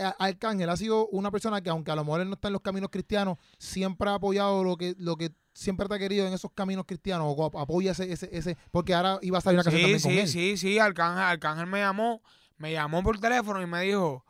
Eh, 0.00 0.12
Arcángel 0.18 0.68
ha 0.70 0.76
sido 0.76 1.06
una 1.08 1.30
persona 1.30 1.60
que, 1.60 1.70
aunque 1.70 1.90
a 1.90 1.96
lo 1.96 2.04
mejor 2.04 2.20
él 2.22 2.28
no 2.28 2.34
está 2.34 2.48
en 2.48 2.52
los 2.54 2.62
caminos 2.62 2.90
cristianos, 2.90 3.36
siempre 3.58 4.08
ha 4.10 4.14
apoyado 4.14 4.64
lo 4.64 4.76
que, 4.76 4.94
lo 4.98 5.16
que 5.16 5.30
siempre 5.52 5.86
te 5.88 5.94
ha 5.94 5.98
querido 5.98 6.26
en 6.26 6.32
esos 6.32 6.50
caminos 6.52 6.84
cristianos, 6.86 7.34
o 7.36 7.44
ap- 7.44 7.56
apoya 7.56 7.92
ese, 7.92 8.10
ese, 8.12 8.28
ese, 8.32 8.56
porque 8.70 8.94
ahora 8.94 9.18
iba 9.22 9.38
a 9.38 9.40
salir 9.40 9.56
una 9.58 9.64
canción 9.64 9.80
Sí, 9.90 9.92
también 10.02 10.02
con 10.22 10.26
sí, 10.28 10.32
sí, 10.32 10.56
sí, 10.56 10.78
Arcángel, 10.78 11.22
Arcángel 11.24 11.66
me 11.66 11.80
llamó, 11.80 12.22
me 12.56 12.72
llamó 12.72 13.02
por 13.02 13.18
teléfono 13.18 13.60
y 13.60 13.66
me 13.66 13.82
dijo, 13.82 14.24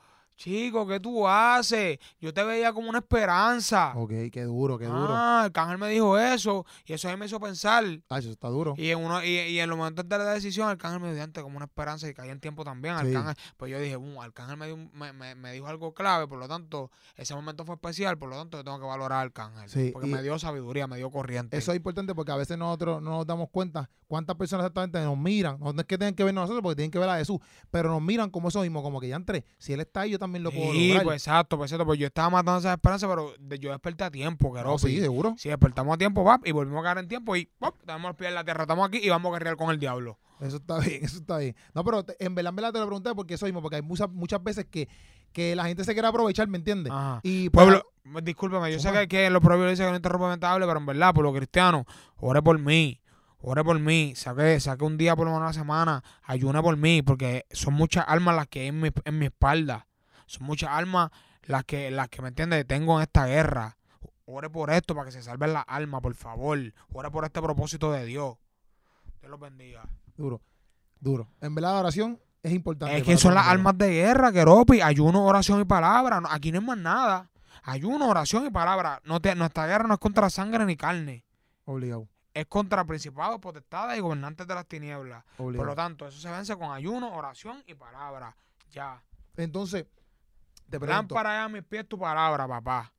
chico, 0.44 0.86
¿qué 0.86 0.98
tú 0.98 1.28
haces? 1.28 1.98
Yo 2.18 2.32
te 2.32 2.42
veía 2.42 2.72
como 2.72 2.88
una 2.88 2.98
esperanza. 3.00 3.92
Ok, 3.94 4.10
qué 4.32 4.42
duro, 4.44 4.78
qué 4.78 4.86
duro. 4.86 5.08
Ah, 5.10 5.42
Arcángel 5.44 5.76
me 5.76 5.88
dijo 5.90 6.18
eso 6.18 6.64
y 6.86 6.94
eso 6.94 7.08
a 7.08 7.12
mí 7.12 7.18
me 7.18 7.26
hizo 7.26 7.38
pensar. 7.38 7.84
Ay, 7.84 8.18
eso 8.20 8.30
está 8.30 8.48
duro. 8.48 8.74
Y 8.78 8.88
en, 8.90 8.98
uno, 9.04 9.22
y, 9.22 9.28
y 9.38 9.60
en 9.60 9.68
los 9.68 9.76
momentos 9.76 10.08
de 10.08 10.16
la 10.18 10.24
decisión, 10.32 10.68
Arcángel 10.68 11.00
me 11.00 11.12
dio 11.12 11.22
antes 11.22 11.42
como 11.42 11.56
una 11.58 11.66
esperanza 11.66 12.08
y 12.08 12.14
caía 12.14 12.32
en 12.32 12.40
tiempo 12.40 12.64
también. 12.64 12.96
Sí. 13.00 13.08
Arcángel, 13.08 13.34
pues 13.58 13.70
yo 13.70 13.78
dije, 13.78 13.96
"Uh, 13.98 14.22
Arcángel 14.22 14.56
me, 14.56 14.66
dio 14.66 14.76
me, 14.94 15.12
me- 15.12 15.34
me 15.34 15.52
dijo 15.52 15.66
algo 15.66 15.92
clave, 15.92 16.26
por 16.26 16.38
lo 16.38 16.48
tanto, 16.48 16.90
ese 17.16 17.34
momento 17.34 17.66
fue 17.66 17.74
especial, 17.74 18.16
por 18.16 18.30
lo 18.30 18.36
tanto, 18.36 18.56
yo 18.56 18.64
tengo 18.64 18.80
que 18.80 18.86
valorar 18.86 19.18
a 19.18 19.20
Arcángel. 19.20 19.68
Sí, 19.68 19.90
porque 19.92 20.08
me 20.08 20.22
dio 20.22 20.38
sabiduría, 20.38 20.86
me 20.86 20.96
dio 20.96 21.10
corriente. 21.10 21.56
Eso 21.58 21.72
es 21.72 21.76
importante 21.76 22.14
porque 22.14 22.32
a 22.32 22.36
veces 22.36 22.56
nosotros 22.56 23.02
no 23.02 23.10
nos 23.10 23.26
damos 23.26 23.50
cuenta 23.50 23.90
cuántas 24.06 24.36
personas 24.36 24.64
exactamente 24.64 24.98
nos 25.00 25.18
miran. 25.18 25.58
No 25.60 25.70
es 25.78 25.84
que 25.84 25.98
tengan 25.98 26.14
que 26.14 26.22
a 26.22 26.32
nosotros 26.32 26.62
porque 26.62 26.76
tienen 26.76 26.90
que 26.90 26.98
ver 26.98 27.08
a 27.08 27.16
Jesús, 27.18 27.38
pero 27.70 27.90
nos 27.90 28.00
miran 28.00 28.30
como 28.30 28.48
eso 28.48 28.62
mismo, 28.62 28.82
como 28.82 29.00
que 29.00 29.08
ya 29.08 29.16
entré. 29.16 29.44
Si 29.58 29.72
él 29.72 29.80
está 29.80 30.00
ahí, 30.02 30.10
yo 30.10 30.18
también 30.18 30.29
lo 30.38 30.50
puedo 30.52 30.72
Sí, 30.72 30.88
lograr. 30.88 31.04
pues 31.04 31.16
exacto, 31.26 31.56
pues 31.58 31.70
exacto. 31.72 31.86
Pues 31.86 31.98
yo 31.98 32.06
estaba 32.06 32.30
matando 32.30 32.58
esa 32.60 32.72
esperanza, 32.74 33.08
pero 33.08 33.34
yo 33.58 33.70
desperté 33.70 34.04
a 34.04 34.10
tiempo, 34.10 34.52
que 34.52 34.62
No, 34.62 34.78
sí, 34.78 35.00
seguro. 35.00 35.34
Si 35.38 35.48
despertamos 35.48 35.94
a 35.94 35.98
tiempo, 35.98 36.24
pap, 36.24 36.46
y 36.46 36.52
volvimos 36.52 36.80
a 36.80 36.84
caer 36.84 36.98
en 36.98 37.08
tiempo 37.08 37.34
y 37.36 37.46
pap, 37.58 37.74
tenemos 37.84 38.10
los 38.10 38.16
pies 38.16 38.28
en 38.28 38.34
la 38.36 38.44
tierra, 38.44 38.62
estamos 38.62 38.86
aquí 38.86 38.98
y 39.02 39.08
vamos 39.08 39.30
a 39.30 39.32
guerrear 39.38 39.56
con 39.56 39.70
el 39.70 39.78
diablo. 39.78 40.18
Eso 40.40 40.56
está 40.58 40.78
bien, 40.78 41.04
eso 41.04 41.18
está 41.18 41.38
bien. 41.38 41.54
No, 41.74 41.84
pero 41.84 42.02
te- 42.04 42.16
en 42.24 42.34
verdad, 42.34 42.50
en 42.50 42.56
verdad 42.56 42.72
te 42.72 42.78
lo 42.78 42.86
pregunté 42.86 43.14
porque 43.14 43.34
eso 43.34 43.44
mismo, 43.46 43.60
porque 43.60 43.76
hay 43.76 43.82
muchas, 43.82 44.08
muchas 44.10 44.42
veces 44.42 44.66
que, 44.70 44.88
que 45.32 45.54
la 45.56 45.64
gente 45.66 45.84
se 45.84 45.92
quiere 45.92 46.08
aprovechar, 46.08 46.48
¿me 46.48 46.56
entiendes? 46.58 46.92
Ajá. 46.92 47.20
Y 47.22 47.50
pues, 47.50 47.66
Pueblo, 47.66 48.22
discúlpeme, 48.22 48.72
yo 48.72 48.78
sé 48.78 49.06
que, 49.08 49.28
los 49.30 49.40
proverbios 49.42 49.70
dice 49.72 49.84
que 49.84 49.90
no 49.90 49.96
interrumpa 49.96 50.28
mientras 50.28 50.52
hable, 50.52 50.66
pero 50.66 50.78
en 50.80 50.86
verdad, 50.86 51.12
por 51.12 51.24
los 51.24 51.34
cristianos, 51.36 51.84
ore 52.16 52.40
por 52.42 52.58
mí, 52.58 53.00
ore 53.42 53.62
por 53.62 53.78
mí, 53.78 54.14
saque, 54.16 54.58
saque 54.60 54.82
un 54.84 54.96
día 54.96 55.14
por 55.14 55.26
lo 55.26 55.32
menos 55.32 55.44
a 55.44 55.48
la 55.48 55.52
semana, 55.52 56.02
ayune 56.22 56.62
por 56.62 56.76
mí, 56.78 57.02
porque 57.02 57.44
son 57.50 57.74
muchas 57.74 58.04
almas 58.08 58.34
las 58.34 58.46
que 58.48 58.60
hay 58.60 58.66
en 58.68 58.80
mi, 58.80 58.88
en 59.04 59.18
mi 59.18 59.26
espalda, 59.26 59.86
son 60.30 60.46
muchas 60.46 60.70
almas 60.70 61.10
las 61.42 61.64
que, 61.64 61.90
las 61.90 62.08
que 62.08 62.22
me 62.22 62.28
entiende, 62.28 62.64
tengo 62.64 62.96
en 62.98 63.02
esta 63.02 63.26
guerra. 63.26 63.76
Ore 64.26 64.48
por 64.48 64.70
esto 64.70 64.94
para 64.94 65.06
que 65.06 65.12
se 65.12 65.22
salven 65.22 65.52
las 65.52 65.64
almas, 65.66 66.00
por 66.02 66.14
favor. 66.14 66.58
Ore 66.92 67.10
por 67.10 67.24
este 67.24 67.42
propósito 67.42 67.90
de 67.90 68.04
Dios. 68.04 68.36
Dios 69.20 69.30
los 69.30 69.40
bendiga. 69.40 69.82
duro, 70.16 70.40
duro. 71.00 71.28
En 71.40 71.54
verdad, 71.54 71.72
la 71.74 71.80
oración 71.80 72.20
es 72.42 72.52
importante. 72.52 72.96
Es 72.96 73.02
que 73.04 73.16
son 73.16 73.34
las 73.34 73.48
almas 73.48 73.76
de 73.76 73.90
guerra, 73.90 74.30
Keropi. 74.30 74.80
Ayuno, 74.80 75.24
oración 75.24 75.60
y 75.60 75.64
palabra. 75.64 76.22
Aquí 76.30 76.52
no 76.52 76.58
es 76.60 76.64
más 76.64 76.78
nada. 76.78 77.28
Ayuno, 77.64 78.08
oración 78.08 78.46
y 78.46 78.50
palabra. 78.50 79.00
No 79.04 79.20
te- 79.20 79.34
nuestra 79.34 79.66
guerra 79.66 79.88
no 79.88 79.94
es 79.94 80.00
contra 80.00 80.30
sangre 80.30 80.64
ni 80.64 80.76
carne. 80.76 81.24
Obligado, 81.64 82.06
Es 82.32 82.46
contra 82.46 82.84
principados, 82.84 83.40
potestades 83.40 83.98
y 83.98 84.00
gobernantes 84.00 84.46
de 84.46 84.54
las 84.54 84.66
tinieblas. 84.66 85.24
Por 85.36 85.46
obligado. 85.46 85.66
lo 85.66 85.74
tanto, 85.74 86.06
eso 86.06 86.20
se 86.20 86.30
vence 86.30 86.56
con 86.56 86.70
ayuno, 86.72 87.12
oración 87.14 87.62
y 87.66 87.74
palabra. 87.74 88.36
Ya. 88.70 89.02
Entonces, 89.36 89.86
te 90.70 90.78
pregunto. 90.80 91.14
Lámpara 91.14 91.44
a 91.44 91.48
mis 91.48 91.62
pies 91.64 91.86
tu 91.88 91.98
palabra, 91.98 92.46
papá. 92.48 92.92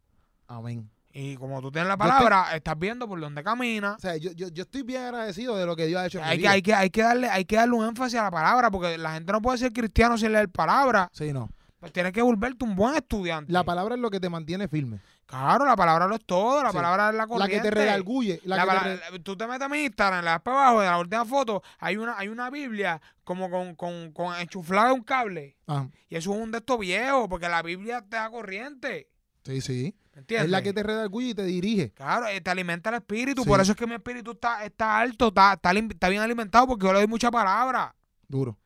Amén. 0.48 0.90
Y 1.14 1.36
como 1.36 1.62
tú 1.62 1.72
tienes 1.72 1.88
la 1.90 1.96
estoy- 1.96 2.08
palabra, 2.10 2.56
estás 2.56 2.78
viendo 2.80 3.08
por 3.08 3.20
dónde 3.20 3.44
camina. 3.44 3.94
O 3.96 4.00
sea, 4.00 4.16
yo, 4.18 4.32
yo, 4.32 4.48
yo 4.50 4.64
estoy 4.64 4.84
bien 4.84 5.02
agradecido 5.04 5.58
de 5.58 5.66
lo 5.66 5.76
que 5.76 5.86
Dios 5.88 6.00
ha 6.02 6.06
hecho 6.06 6.20
en 6.20 6.24
mi 6.26 6.30
Hay 6.32 6.38
que, 6.38 6.42
vida. 6.42 6.52
hay, 6.52 6.62
que, 6.62 6.74
hay, 6.74 6.90
que 6.90 7.02
darle, 7.02 7.30
hay 7.30 7.46
que 7.46 7.56
darle 7.58 7.76
un 7.76 7.86
énfasis 7.86 8.18
a 8.20 8.24
la 8.24 8.32
palabra, 8.32 8.72
porque 8.72 8.98
la 8.98 9.14
gente 9.14 9.32
no 9.34 9.42
puede 9.42 9.58
ser 9.58 9.74
cristiano 9.74 10.18
sin 10.18 10.32
leer 10.32 10.50
palabra. 10.50 11.10
Sí, 11.14 11.34
no. 11.34 11.50
Pues 11.82 11.92
tienes 11.92 12.14
que 12.14 12.22
volverte 12.22 12.64
un 12.64 12.76
buen 12.76 12.96
estudiante. 12.96 13.52
La 13.52 13.64
palabra 13.64 13.96
es 13.96 14.02
lo 14.02 14.10
que 14.12 14.20
te 14.20 14.30
mantiene 14.30 14.68
firme. 14.68 15.00
Claro, 15.32 15.66
la 15.66 15.76
palabra 15.76 16.08
lo 16.08 16.16
es 16.16 16.26
todo, 16.26 16.62
la 16.62 16.70
Sí. 16.72 16.76
palabra 16.78 17.08
es 17.10 17.16
la 17.16 17.24
La 17.24 17.28
corriente. 17.28 17.56
que 17.58 17.62
te 17.64 17.72
redarguye. 17.72 18.40
La, 18.44 18.58
La 18.58 18.64
que 18.64 18.70
te 18.70 18.78
pala- 18.78 19.10
re- 19.12 19.20
Tú 19.20 19.36
te 19.36 19.48
metes 19.48 19.62
a 19.64 19.70
mi 19.70 19.84
Instagram, 19.86 20.24
le 20.24 20.30
das 20.32 20.42
para 20.42 20.58
abajo, 20.58 20.82
de 20.82 20.88
la 20.88 21.00
última 21.00 21.26
foto, 21.26 21.64
hay 21.80 21.98
una, 21.98 22.18
hay 22.18 22.28
una 22.28 22.50
Biblia 22.50 23.02
como 23.24 23.50
con, 23.50 23.76
con, 23.76 24.12
con 24.12 24.36
enchuflada 24.40 24.88
de 24.90 24.94
un 24.94 25.04
cable. 25.04 25.58
Ah, 25.68 25.88
Y 26.10 26.16
eso 26.18 26.34
es 26.34 26.40
un 26.40 26.52
de 26.52 26.60
estos 26.60 26.78
viejos, 26.80 27.28
porque 27.30 27.48
la 27.50 27.62
Biblia 27.62 28.02
te 28.02 28.18
da 28.18 28.30
corriente. 28.30 29.10
sí, 29.44 29.62
sí. 29.62 29.96
¿Me 30.14 30.20
entiendes? 30.20 30.46
Es 30.46 30.52
la 30.52 30.62
que 30.62 30.74
te 30.74 30.84
redarguye 30.84 31.30
y 31.30 31.34
te 31.34 31.44
dirige. 31.46 31.92
Claro, 31.94 32.28
eh, 32.28 32.42
te 32.42 32.50
alimenta 32.52 32.90
el 32.90 32.96
espíritu. 32.98 33.44
Sí. 33.44 33.48
Por 33.48 33.62
eso 33.62 33.72
es 33.72 33.78
que 33.78 33.88
mi 33.88 33.94
espíritu 33.96 34.32
está, 34.32 34.66
está 34.66 34.98
alto, 35.00 35.30
está, 35.30 35.54
está, 35.54 35.72
está 35.72 36.10
bien 36.10 36.22
alimentado, 36.22 36.68
porque 36.68 36.86
yo 36.86 36.92
le 36.92 37.00
doy 37.00 37.08
mucha 37.08 37.32
palabra. 37.32 37.96
Duro. 38.28 38.58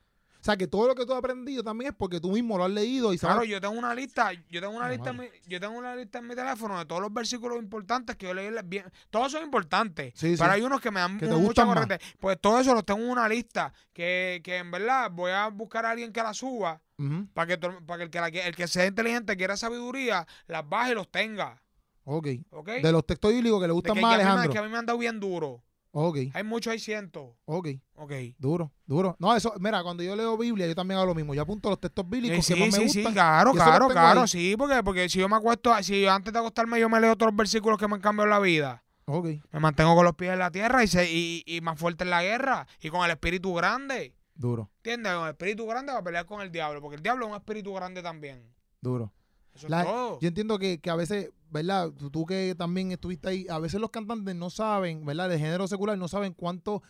O 0.46 0.48
sea, 0.48 0.58
que 0.58 0.68
todo 0.68 0.86
lo 0.88 0.94
que 0.94 1.08
tú 1.08 1.12
has 1.14 1.18
aprendido 1.18 1.64
también 1.64 1.90
es 1.90 1.98
porque 1.98 2.20
tú 2.20 2.32
mismo 2.32 2.56
lo 2.56 2.66
has 2.66 2.70
leído 2.70 3.12
y 3.12 3.18
Claro, 3.18 3.38
sabes. 3.38 3.50
yo 3.50 3.60
tengo 3.60 3.74
una 3.74 3.96
lista, 3.96 4.32
yo 4.32 4.62
tengo 4.62 4.76
una 4.76 4.88
lista, 4.88 5.10
en 5.10 5.18
mi, 5.18 5.26
yo 5.48 5.60
tengo 5.60 5.74
una 5.76 5.96
lista 5.96 6.20
en 6.20 6.28
mi 6.28 6.36
teléfono 6.36 6.78
de 6.78 6.86
todos 6.86 7.02
los 7.02 7.12
versículos 7.12 7.58
importantes 7.58 8.16
que 8.16 8.28
yo 8.28 8.34
leí. 8.36 8.46
en- 8.46 8.70
Bien, 8.70 8.86
todos 9.10 9.32
son 9.32 9.42
importantes, 9.44 10.14
Sí, 10.16 10.36
pero 10.38 10.52
sí. 10.52 10.56
hay 10.56 10.62
unos 10.62 10.80
que 10.82 10.92
me 10.92 11.00
dan 11.00 11.18
Que 11.18 11.26
te 11.26 11.34
mu- 11.34 11.40
mucha 11.40 11.66
corriente. 11.66 11.98
Pues 12.20 12.40
todo 12.40 12.60
eso 12.60 12.76
lo 12.76 12.84
tengo 12.84 13.00
en 13.00 13.10
una 13.10 13.28
lista 13.28 13.74
que, 13.92 14.40
que 14.44 14.58
en 14.58 14.70
verdad 14.70 15.10
voy 15.12 15.32
a 15.32 15.48
buscar 15.48 15.84
a 15.84 15.90
alguien 15.90 16.14
que 16.14 16.22
la 16.22 16.36
suba 16.36 16.80
para 17.34 17.48
que, 17.48 17.58
para 17.58 17.98
que 17.98 18.04
el 18.04 18.10
que, 18.12 18.22
la 18.22 18.28
el 18.48 18.56
que 18.56 18.68
sea 18.68 18.86
inteligente 18.86 19.36
quiera 19.36 19.58
sabiduría, 19.58 20.28
las 20.46 20.70
baje 20.70 20.92
y 20.92 20.94
los 20.94 21.10
tenga. 21.10 21.60
Ok. 22.04 22.28
¿Ok? 22.52 22.68
De 22.84 22.92
los 22.92 23.04
textos 23.04 23.32
bíblicos 23.32 23.60
que 23.60 23.64
le 23.66 23.70
De 23.70 23.74
gustan 23.74 23.96
que, 23.96 24.02
más 24.02 24.12
me- 24.12 24.16
Alejandro. 24.22 24.52
que 24.52 24.60
a 24.60 24.62
mí 24.62 24.70
me 24.70 24.78
han 24.78 24.86
dado 24.86 25.00
bien 25.00 25.20
duro. 25.20 25.64
Ok, 25.98 26.18
Hay 26.34 26.44
muchos, 26.44 26.72
hay 26.72 26.80
cientos. 26.80 27.30
ok. 27.46 27.70
Ok. 27.96 28.12
Duro, 28.38 28.70
duro. 28.86 29.16
No, 29.18 29.34
eso, 29.34 29.54
mira, 29.60 29.82
cuando 29.82 30.04
yo 30.04 30.14
leo 30.14 30.38
Biblia, 30.38 30.68
yo 30.68 30.76
también 30.76 30.98
hago 30.98 31.08
lo 31.08 31.16
mismo. 31.16 31.34
Yo 31.34 31.42
apunto 31.44 31.70
los 31.70 31.80
textos 31.80 32.10
bíblicos 32.10 32.46
Sí, 32.46 32.54
que 32.54 32.60
más 32.60 32.76
sí, 32.76 32.82
me 32.82 32.90
sí, 32.90 33.00
gustan. 33.00 33.14
claro, 33.14 33.52
eso 33.52 33.58
claro, 33.64 33.88
claro, 33.88 34.22
ahí. 34.24 34.28
sí, 34.28 34.56
porque, 34.58 34.84
porque 34.84 35.08
si 35.08 35.20
yo 35.20 35.30
me 35.30 35.38
acuesto, 35.38 35.72
si 35.84 36.02
yo 36.02 36.12
antes 36.12 36.34
de 36.34 36.40
acostarme 36.40 36.82
yo 36.82 36.90
me 36.90 37.00
leo 37.00 37.16
todos 37.16 37.32
los 37.32 37.38
versículos 37.38 37.80
que 37.80 37.88
me 37.88 37.96
han 37.96 38.02
cambiado 38.02 38.30
la 38.30 38.40
vida, 38.40 38.84
Ok, 39.06 39.28
me 39.54 39.60
mantengo 39.62 39.96
con 39.96 40.04
los 40.04 40.16
pies 40.16 40.34
en 40.34 40.40
la 40.40 40.52
tierra 40.52 40.84
y, 40.84 40.88
se, 40.88 41.10
y, 41.10 41.44
y 41.46 41.62
más 41.62 41.80
fuerte 41.80 42.04
en 42.04 42.10
la 42.10 42.24
guerra 42.24 42.68
y 42.82 42.90
con 42.90 43.06
el 43.06 43.12
espíritu 43.12 43.54
grande, 43.54 44.16
duro, 44.34 44.70
¿entiendes? 44.80 45.14
Con 45.14 45.24
el 45.24 45.30
espíritu 45.30 45.66
grande 45.66 45.94
va 45.94 46.00
a 46.00 46.04
pelear 46.04 46.26
con 46.26 46.42
el 46.42 46.52
diablo, 46.52 46.82
porque 46.82 46.98
el 46.98 47.04
diablo 47.04 47.26
es 47.28 47.32
un 47.32 47.38
espíritu 47.38 47.74
grande 47.74 48.02
también. 48.04 48.54
duro. 48.82 49.14
Eso 49.54 49.70
La- 49.70 49.80
es 49.84 49.88
todo. 49.88 50.20
Yo 50.20 50.28
entiendo 50.28 50.60
que, 50.60 50.80
que 50.80 50.90
a 50.90 50.96
veces, 50.98 51.30
¿verdad? 51.56 51.92
Tú, 51.98 52.12
tú 52.12 52.26
que 52.26 52.54
también 52.58 52.92
estuviste 52.92 53.30
ahí, 53.30 53.48
a 53.50 53.60
veces 53.60 53.80
los 53.80 53.90
cantantes 53.90 54.36
no 54.36 54.50
saben, 54.50 55.06
¿verdad? 55.06 55.30
De 55.30 55.40
género 55.40 55.68
secular, 55.68 55.98
no 55.98 56.10
saben 56.10 56.34
cuánto 56.34 56.84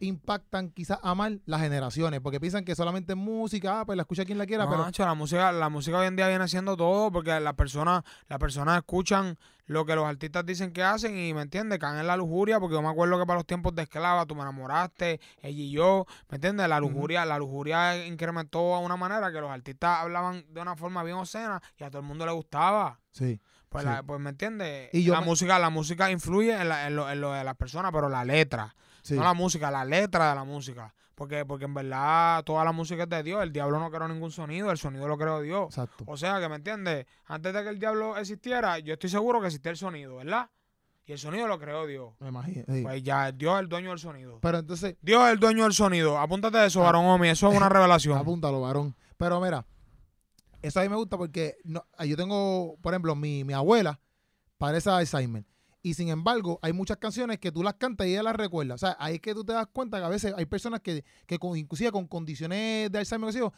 impactan 0.00 0.70
quizás 0.70 0.98
a 1.02 1.14
mal 1.14 1.42
las 1.46 1.60
generaciones, 1.60 2.20
porque 2.20 2.40
piensan 2.40 2.64
que 2.64 2.74
solamente 2.74 3.14
música, 3.14 3.80
ah, 3.80 3.86
pues 3.86 3.96
la 3.96 4.02
escucha 4.02 4.24
quien 4.24 4.38
la 4.38 4.46
quiera, 4.46 4.64
No, 4.64 4.70
pero 4.70 4.82
macho, 4.82 5.04
la 5.04 5.14
música, 5.14 5.52
la 5.52 5.68
música 5.68 5.98
hoy 5.98 6.06
en 6.06 6.16
día 6.16 6.28
viene 6.28 6.44
haciendo 6.44 6.76
todo 6.76 7.10
porque 7.10 7.38
las 7.40 7.54
personas, 7.54 8.02
las 8.28 8.38
personas 8.38 8.78
escuchan 8.78 9.38
lo 9.66 9.84
que 9.84 9.94
los 9.94 10.06
artistas 10.06 10.46
dicen 10.46 10.72
que 10.72 10.82
hacen 10.82 11.18
y 11.18 11.34
me 11.34 11.42
entiendes, 11.42 11.78
caen 11.78 11.98
en 11.98 12.06
la 12.06 12.16
lujuria, 12.16 12.58
porque 12.58 12.74
yo 12.74 12.82
me 12.82 12.88
acuerdo 12.88 13.18
que 13.18 13.26
para 13.26 13.38
los 13.38 13.46
tiempos 13.46 13.74
de 13.74 13.82
esclava 13.82 14.24
tú 14.24 14.34
me 14.34 14.42
enamoraste, 14.42 15.20
ella 15.42 15.62
y 15.62 15.70
yo, 15.70 16.06
¿me 16.30 16.36
entiendes? 16.36 16.68
La 16.68 16.80
lujuria, 16.80 17.24
la 17.26 17.38
lujuria 17.38 18.06
incrementó 18.06 18.74
a 18.74 18.78
una 18.78 18.96
manera 18.96 19.30
que 19.30 19.40
los 19.40 19.50
artistas 19.50 20.00
hablaban 20.00 20.44
de 20.48 20.60
una 20.60 20.74
forma 20.74 21.02
bien 21.02 21.16
obscena 21.16 21.60
y 21.76 21.84
a 21.84 21.90
todo 21.90 22.00
el 22.00 22.08
mundo 22.08 22.24
le 22.24 22.32
gustaba. 22.32 23.00
sí, 23.10 23.40
Pues, 23.68 23.84
Sí. 23.84 23.90
la- 23.90 24.02
pues 24.02 24.18
me 24.20 24.30
entiendes, 24.30 24.88
Y 24.94 25.02
yo 25.04 25.12
la 25.12 25.20
me- 25.20 25.26
música, 25.26 25.58
la 25.58 25.70
música 25.70 26.10
influye 26.10 26.54
en, 26.60 26.68
la- 26.68 26.86
en 26.86 26.96
lo, 26.96 27.10
en 27.10 27.20
lo 27.20 27.32
de 27.32 27.44
las 27.44 27.54
personas, 27.56 27.92
pero 27.92 28.08
la 28.08 28.24
letra, 28.24 28.74
sí, 29.02 29.14
no 29.14 29.22
la 29.24 29.34
música, 29.34 29.70
la 29.70 29.84
letra 29.84 30.30
de 30.30 30.34
la 30.36 30.44
música. 30.44 30.94
Porque, 31.14 31.44
porque 31.44 31.64
en 31.64 31.74
verdad 31.74 32.44
toda 32.44 32.64
la 32.64 32.70
música 32.70 33.02
es 33.02 33.08
de 33.08 33.22
Dios, 33.24 33.42
el 33.42 33.52
diablo 33.52 33.80
no 33.80 33.90
creó 33.90 34.06
ningún 34.06 34.30
sonido, 34.30 34.70
el 34.70 34.78
sonido 34.78 35.08
lo 35.08 35.18
creó 35.18 35.40
Dios. 35.40 35.66
exacto. 35.66 36.04
O 36.06 36.16
sea, 36.16 36.38
que 36.40 36.48
me 36.48 36.54
entiendes, 36.56 37.06
antes 37.26 37.52
de 37.52 37.62
que 37.64 37.68
el 37.70 37.78
diablo 37.80 38.16
existiera, 38.16 38.78
yo 38.78 38.92
estoy 38.94 39.10
seguro 39.10 39.40
que 39.40 39.48
existía 39.48 39.72
el 39.72 39.76
sonido, 39.76 40.16
¿verdad? 40.16 40.48
Y 41.06 41.12
el 41.12 41.18
sonido 41.18 41.48
lo 41.48 41.58
creó 41.58 41.86
Dios. 41.86 42.12
Me 42.20 42.28
imagino. 42.28 42.64
sí. 42.68 42.82
Pues 42.82 43.02
ya, 43.02 43.32
Dios 43.32 43.54
es 43.56 43.60
el 43.62 43.68
dueño 43.68 43.90
del 43.90 43.98
sonido. 43.98 44.38
Pero 44.40 44.58
entonces, 44.58 44.94
Dios 45.02 45.24
es 45.26 45.32
el 45.32 45.40
dueño 45.40 45.64
del 45.64 45.72
sonido. 45.72 46.18
Apúntate 46.18 46.64
eso, 46.64 46.82
Ah. 46.82 46.84
varón 46.84 47.06
Omi, 47.06 47.28
eso 47.28 47.50
es 47.50 47.56
una 47.56 47.68
revelación. 47.68 48.16
apúntalo, 48.16 48.60
varón. 48.60 48.94
Pero 49.16 49.40
mira, 49.40 49.64
eso 50.62 50.80
a 50.80 50.82
mí 50.82 50.88
me 50.88 50.96
gusta 50.96 51.16
porque 51.16 51.56
no, 51.64 51.84
yo 52.04 52.16
tengo, 52.16 52.76
por 52.80 52.92
ejemplo, 52.92 53.14
mi, 53.14 53.44
mi 53.44 53.52
abuela 53.52 54.00
parece 54.58 54.90
Alzheimer. 54.90 55.44
Y 55.82 55.94
sin 55.94 56.08
embargo, 56.08 56.58
hay 56.62 56.72
muchas 56.72 56.96
canciones 56.96 57.38
que 57.38 57.52
tú 57.52 57.62
las 57.62 57.74
cantas 57.74 58.06
y 58.06 58.10
ella 58.10 58.24
las 58.24 58.36
recuerda. 58.36 58.74
O 58.74 58.78
sea, 58.78 58.96
ahí 58.98 59.14
es 59.16 59.20
que 59.20 59.32
tú 59.34 59.44
te 59.44 59.52
das 59.52 59.68
cuenta 59.72 59.98
que 59.98 60.04
a 60.04 60.08
veces 60.08 60.34
hay 60.36 60.44
personas 60.46 60.80
que, 60.80 61.04
que 61.26 61.38
con, 61.38 61.56
inclusive 61.56 61.92
con 61.92 62.06
condiciones 62.08 62.90
de 62.90 62.98
Alzheimer, 62.98 63.28
qué 63.28 63.32
sé 63.34 63.38
yo, 63.38 63.52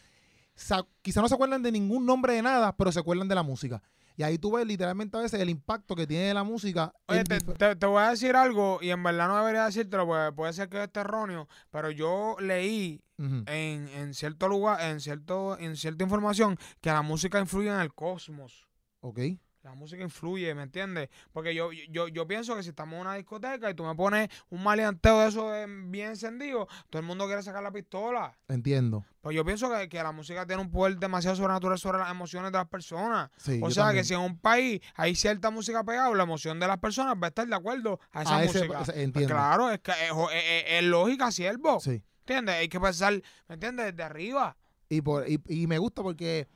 sa- 0.55 0.87
quizá 1.03 1.23
no 1.23 1.29
se 1.29 1.35
acuerdan 1.35 1.63
de 1.63 1.73
ningún 1.73 2.05
nombre 2.05 2.35
de 2.35 2.43
nada, 2.43 2.77
pero 2.77 2.93
se 2.93 3.01
acuerdan 3.01 3.27
de 3.29 3.35
la 3.35 3.43
música. 3.43 3.83
Y 4.21 4.23
ahí 4.23 4.37
tú 4.37 4.53
ves 4.53 4.67
literalmente 4.67 5.17
a 5.17 5.21
veces 5.23 5.41
el 5.41 5.49
impacto 5.49 5.97
que 5.97 6.07
tiene 6.07 6.35
la 6.35 6.45
música. 6.45 6.93
Oye, 7.07 7.25
te, 7.25 7.39
dif- 7.39 7.57
te- 7.57 7.75
te 7.75 7.87
voy 7.87 8.03
a 8.03 8.11
decir 8.11 8.37
algo, 8.37 8.79
y 8.83 8.91
en 8.91 9.03
verdad 9.03 9.29
no 9.29 9.39
debería 9.39 9.65
decírtelo, 9.65 10.07
porque 10.07 10.33
puede 10.37 10.53
ser 10.53 10.69
que 10.69 10.83
esté 10.85 11.01
erróneo, 11.01 11.49
pero 11.71 11.91
yo 11.91 12.37
leí 12.39 13.03
en, 13.47 13.89
en 13.89 14.13
cierto 14.13 14.47
lugar, 14.47 14.79
en 14.83 15.01
cierto, 15.01 15.59
en 15.59 15.75
cierta 15.75 16.05
información, 16.05 16.59
que 16.83 16.91
la 16.91 17.01
música 17.01 17.41
influye 17.41 17.71
en 17.71 17.81
el 17.81 17.95
cosmos. 17.95 18.69
Ok. 19.01 19.21
La 19.63 19.75
música 19.75 20.03
influye, 20.03 20.55
¿me 20.55 20.63
entiendes? 20.63 21.11
Porque 21.35 21.55
yo, 21.55 21.71
yo, 21.91 22.09
yo 22.09 22.27
pienso 22.27 22.57
que 22.57 22.63
si 22.63 22.71
estamos 22.71 22.95
en 22.95 23.01
una 23.03 23.15
discoteca 23.17 23.69
y 23.71 23.75
tú 23.75 23.85
me 23.85 23.95
pones 23.95 24.31
un 24.49 24.63
maleanteo 24.63 25.21
de 25.21 25.29
eso 25.29 25.55
eh, 25.55 25.67
bien 25.69 26.09
encendido, 26.11 26.67
todo 26.89 27.01
el 27.01 27.07
mundo 27.07 27.27
quiere 27.27 27.43
sacar 27.43 27.63
la 27.63 27.71
pistola. 27.71 28.39
Entiendo. 28.49 29.05
Pues 29.21 29.37
yo 29.37 29.45
pienso 29.45 29.71
que, 29.71 29.87
que 29.91 30.03
la 30.03 30.13
música 30.13 30.47
tiene 30.47 30.63
un 30.63 30.71
poder 30.71 30.97
demasiado 30.99 31.37
sobrenatural 31.37 31.79
sobre 31.79 31.99
las 31.99 32.11
emociones 32.11 32.53
de 32.53 32.57
las 32.57 32.69
personas. 32.69 33.31
Sí, 33.37 33.61
o 33.63 33.71
sea, 33.71 33.85
también. 33.85 34.03
que 34.03 34.09
si 34.09 34.15
en 34.15 34.21
un 34.21 34.39
país 34.39 34.81
hay 34.95 35.15
cierta 35.15 35.51
música 35.51 35.85
pegada, 35.85 36.11
la 36.15 36.23
emoción 36.23 36.59
de 36.59 36.67
las 36.67 36.79
personas 36.79 37.17
va 37.23 37.27
a 37.27 37.29
estar 37.29 37.47
de 37.47 37.55
acuerdo 37.55 38.01
a 38.13 38.23
esa 38.23 38.37
A 38.39 38.43
música. 38.45 38.59
ese- 38.65 38.67
Pues 38.69 38.89
entiendo. 38.97 39.35
claro, 39.35 39.71
es 39.71 39.81
que 39.81 39.91
es, 39.91 40.11
es- 40.33 40.45
es- 40.45 40.65
es 40.69 40.85
lógica, 40.85 41.31
siervo. 41.31 41.81
Sí. 41.81 42.03
¿Entiendes? 42.21 42.55
Hay 42.55 42.69
que 42.71 42.81
pensar, 42.81 43.13
¿me 43.47 43.55
entiendes? 43.57 43.87
Desde 43.87 44.03
arriba. 44.05 44.57
Y, 44.89 45.03
por, 45.03 45.29
y, 45.29 45.39
y 45.49 45.67
me 45.67 45.77
gusta 45.77 46.03
porque 46.03 46.49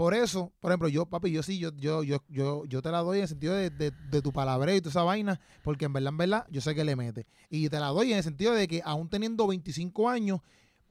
por 0.00 0.14
eso, 0.14 0.50
por 0.60 0.70
ejemplo, 0.70 0.88
yo, 0.88 1.04
papi, 1.04 1.30
yo 1.30 1.42
sí, 1.42 1.58
yo, 1.58 1.76
yo, 1.76 2.02
yo, 2.02 2.24
yo, 2.30 2.64
yo 2.64 2.80
te 2.80 2.90
la 2.90 3.00
doy 3.00 3.18
en 3.18 3.24
el 3.24 3.28
sentido 3.28 3.52
de, 3.52 3.68
de, 3.68 3.90
de 3.90 4.22
tu 4.22 4.32
palabreo 4.32 4.74
y 4.74 4.80
toda 4.80 4.92
esa 4.92 5.02
vaina, 5.02 5.38
porque 5.62 5.84
en 5.84 5.92
verdad, 5.92 6.08
en 6.08 6.16
verdad, 6.16 6.46
yo 6.48 6.62
sé 6.62 6.74
que 6.74 6.84
le 6.84 6.96
mete. 6.96 7.26
Y 7.50 7.68
te 7.68 7.78
la 7.78 7.88
doy 7.88 8.12
en 8.12 8.16
el 8.16 8.24
sentido 8.24 8.54
de 8.54 8.66
que 8.66 8.80
aún 8.82 9.10
teniendo 9.10 9.46
25 9.46 10.08
años, 10.08 10.40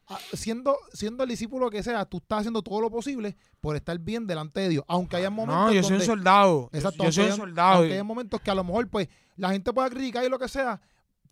ah, 0.09 0.19
siendo, 0.33 0.77
siendo 0.93 1.23
el 1.23 1.29
discípulo 1.29 1.71
que 1.71 1.81
sea, 1.81 2.05
tú 2.05 2.17
estás 2.17 2.41
haciendo 2.41 2.61
todo 2.61 2.81
lo 2.81 2.91
posible 2.91 3.35
por 3.59 3.75
estar 3.75 3.97
bien 3.97 4.27
delante 4.27 4.59
de 4.59 4.69
Dios. 4.69 4.85
Aunque 4.87 5.15
haya 5.15 5.31
momentos 5.31 5.65
No, 5.65 5.73
yo 5.73 5.81
soy 5.81 5.95
un 5.97 6.03
soldado. 6.03 6.69
Exacto, 6.71 7.03
yo 7.05 7.11
soy 7.11 7.31
un 7.31 7.37
soldado. 7.37 7.77
aunque 7.79 7.93
haya 7.93 8.03
momentos 8.03 8.39
que 8.41 8.51
a 8.51 8.53
lo 8.53 8.63
mejor, 8.63 8.87
pues, 8.89 9.09
la 9.37 9.49
gente 9.49 9.73
pueda 9.73 9.89
criticar 9.89 10.23
y 10.23 10.29
lo 10.29 10.37
que 10.37 10.47
sea, 10.47 10.79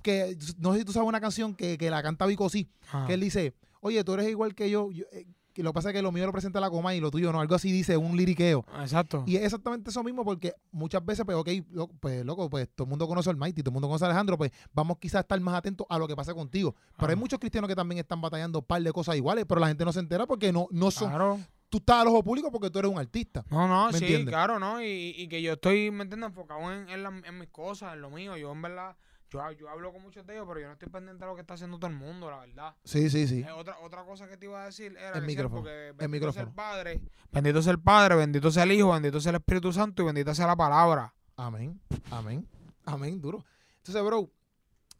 que 0.01 0.35
no 0.57 0.73
sé 0.73 0.79
si 0.79 0.85
tú 0.85 0.93
sabes 0.93 1.07
una 1.07 1.21
canción 1.21 1.53
que, 1.53 1.77
que 1.77 1.91
la 1.91 2.01
canta 2.01 2.25
Vico 2.25 2.49
sí, 2.49 2.71
Ajá. 2.87 3.05
que 3.05 3.13
él 3.13 3.19
dice, 3.19 3.53
oye, 3.81 4.03
tú 4.03 4.15
eres 4.15 4.27
igual 4.29 4.55
que 4.55 4.67
yo, 4.67 4.89
yo, 4.91 5.05
eh, 5.11 5.27
que 5.57 5.63
lo 5.63 5.71
que 5.71 5.73
pasa 5.73 5.89
es 5.89 5.95
que 5.95 6.01
lo 6.01 6.11
mío 6.11 6.25
lo 6.25 6.31
presenta 6.31 6.59
la 6.59 6.69
coma 6.69 6.93
y 6.95 6.99
lo 6.99 7.09
tuyo 7.11 7.31
no, 7.33 7.41
algo 7.41 7.55
así 7.55 7.71
dice, 7.71 7.97
un 7.97 8.15
liriqueo. 8.15 8.63
Exacto. 8.79 9.23
Y 9.25 9.35
es 9.37 9.43
exactamente 9.43 9.89
eso 9.89 10.03
mismo 10.03 10.23
porque 10.23 10.53
muchas 10.71 11.03
veces, 11.03 11.25
pues, 11.25 11.35
ok, 11.37 11.49
lo- 11.71 11.87
pues, 11.87 12.23
loco, 12.25 12.49
pues 12.49 12.69
todo 12.75 12.85
el 12.85 12.89
mundo 12.89 13.07
conoce 13.07 13.29
al 13.29 13.37
Mighty, 13.37 13.61
todo 13.63 13.71
el 13.71 13.73
mundo 13.73 13.87
conoce 13.87 14.05
a 14.05 14.07
Alejandro, 14.07 14.37
pues 14.37 14.51
vamos 14.73 14.97
quizás 14.99 15.15
a 15.15 15.19
estar 15.21 15.39
más 15.41 15.55
atentos 15.55 15.85
a 15.89 15.97
lo 15.97 16.07
que 16.07 16.15
pasa 16.15 16.33
contigo. 16.33 16.75
Pero 16.97 17.09
hay 17.09 17.15
muchos 17.15 17.39
cristianos 17.39 17.67
que 17.67 17.75
también 17.75 17.99
están 17.99 18.21
batallando 18.21 18.59
un 18.59 18.65
par 18.65 18.81
de 18.81 18.91
cosas 18.93 19.15
iguales, 19.15 19.45
pero 19.47 19.59
la 19.59 19.67
gente 19.67 19.83
no 19.83 19.91
se 19.91 19.99
entera 19.99 20.25
porque 20.27 20.53
no, 20.53 20.67
no 20.71 20.91
son, 20.91 21.09
Claro. 21.09 21.39
tú 21.69 21.79
estás 21.79 22.01
al 22.01 22.07
ojo 22.07 22.23
público 22.23 22.51
porque 22.51 22.69
tú 22.69 22.79
eres 22.79 22.91
un 22.91 22.99
artista. 22.99 23.43
No, 23.49 23.67
no, 23.67 23.87
¿Me 23.87 23.93
sí, 23.97 24.05
entiendes? 24.05 24.31
claro, 24.31 24.59
¿no? 24.59 24.81
Y, 24.81 25.13
y 25.17 25.27
que 25.27 25.41
yo 25.41 25.53
estoy, 25.53 25.89
¿me 25.91 26.03
entiendes? 26.03 26.29
Enfocado 26.29 26.71
en, 26.71 26.87
en, 26.89 27.01
la- 27.03 27.21
en 27.25 27.39
mis 27.39 27.49
cosas, 27.49 27.93
en 27.95 28.01
lo 28.01 28.09
mío. 28.11 28.37
Yo, 28.37 28.51
en 28.51 28.61
verdad, 28.61 28.95
yo, 29.29 29.51
yo 29.51 29.69
hablo 29.69 29.91
con 29.91 30.01
muchos 30.01 30.25
de 30.25 30.33
ellos, 30.33 30.45
pero 30.47 30.59
yo 30.59 30.67
no 30.67 30.73
estoy 30.73 30.89
pendiente 30.89 31.23
de 31.23 31.29
lo 31.29 31.35
que 31.35 31.41
está 31.41 31.53
haciendo 31.55 31.77
todo 31.77 31.89
el 31.91 31.95
mundo, 31.97 32.29
la 32.31 32.37
verdad. 32.39 32.75
Sí, 32.83 33.09
sí, 33.09 33.27
sí. 33.27 33.41
Eh, 33.41 33.51
otra, 33.51 33.77
otra 33.79 34.03
cosa 34.05 34.27
que 34.27 34.37
te 34.37 34.45
iba 34.45 34.61
a 34.61 34.65
decir 34.65 34.93
era 34.97 35.09
El 35.15 35.21
que 35.21 35.27
micrófono, 35.27 35.61
porque 35.61 35.93
bendito 35.97 36.03
el 36.05 36.09
micrófono. 36.11 36.33
sea 36.33 36.43
el 36.49 36.55
Padre, 36.55 37.01
bendito 37.31 37.61
sea 37.61 37.71
el 37.71 37.79
Padre, 37.79 38.15
bendito 38.15 38.51
sea 38.51 38.63
el 38.63 38.71
Hijo, 38.71 38.91
bendito 38.91 39.19
sea 39.19 39.29
el 39.31 39.35
Espíritu 39.37 39.71
Santo 39.73 40.03
y 40.03 40.05
bendita 40.05 40.33
sea 40.35 40.47
la 40.47 40.55
palabra. 40.55 41.13
Amén, 41.35 41.79
amén, 42.11 42.47
amén, 42.85 43.21
duro. 43.21 43.45
Entonces, 43.77 44.03
bro, 44.03 44.29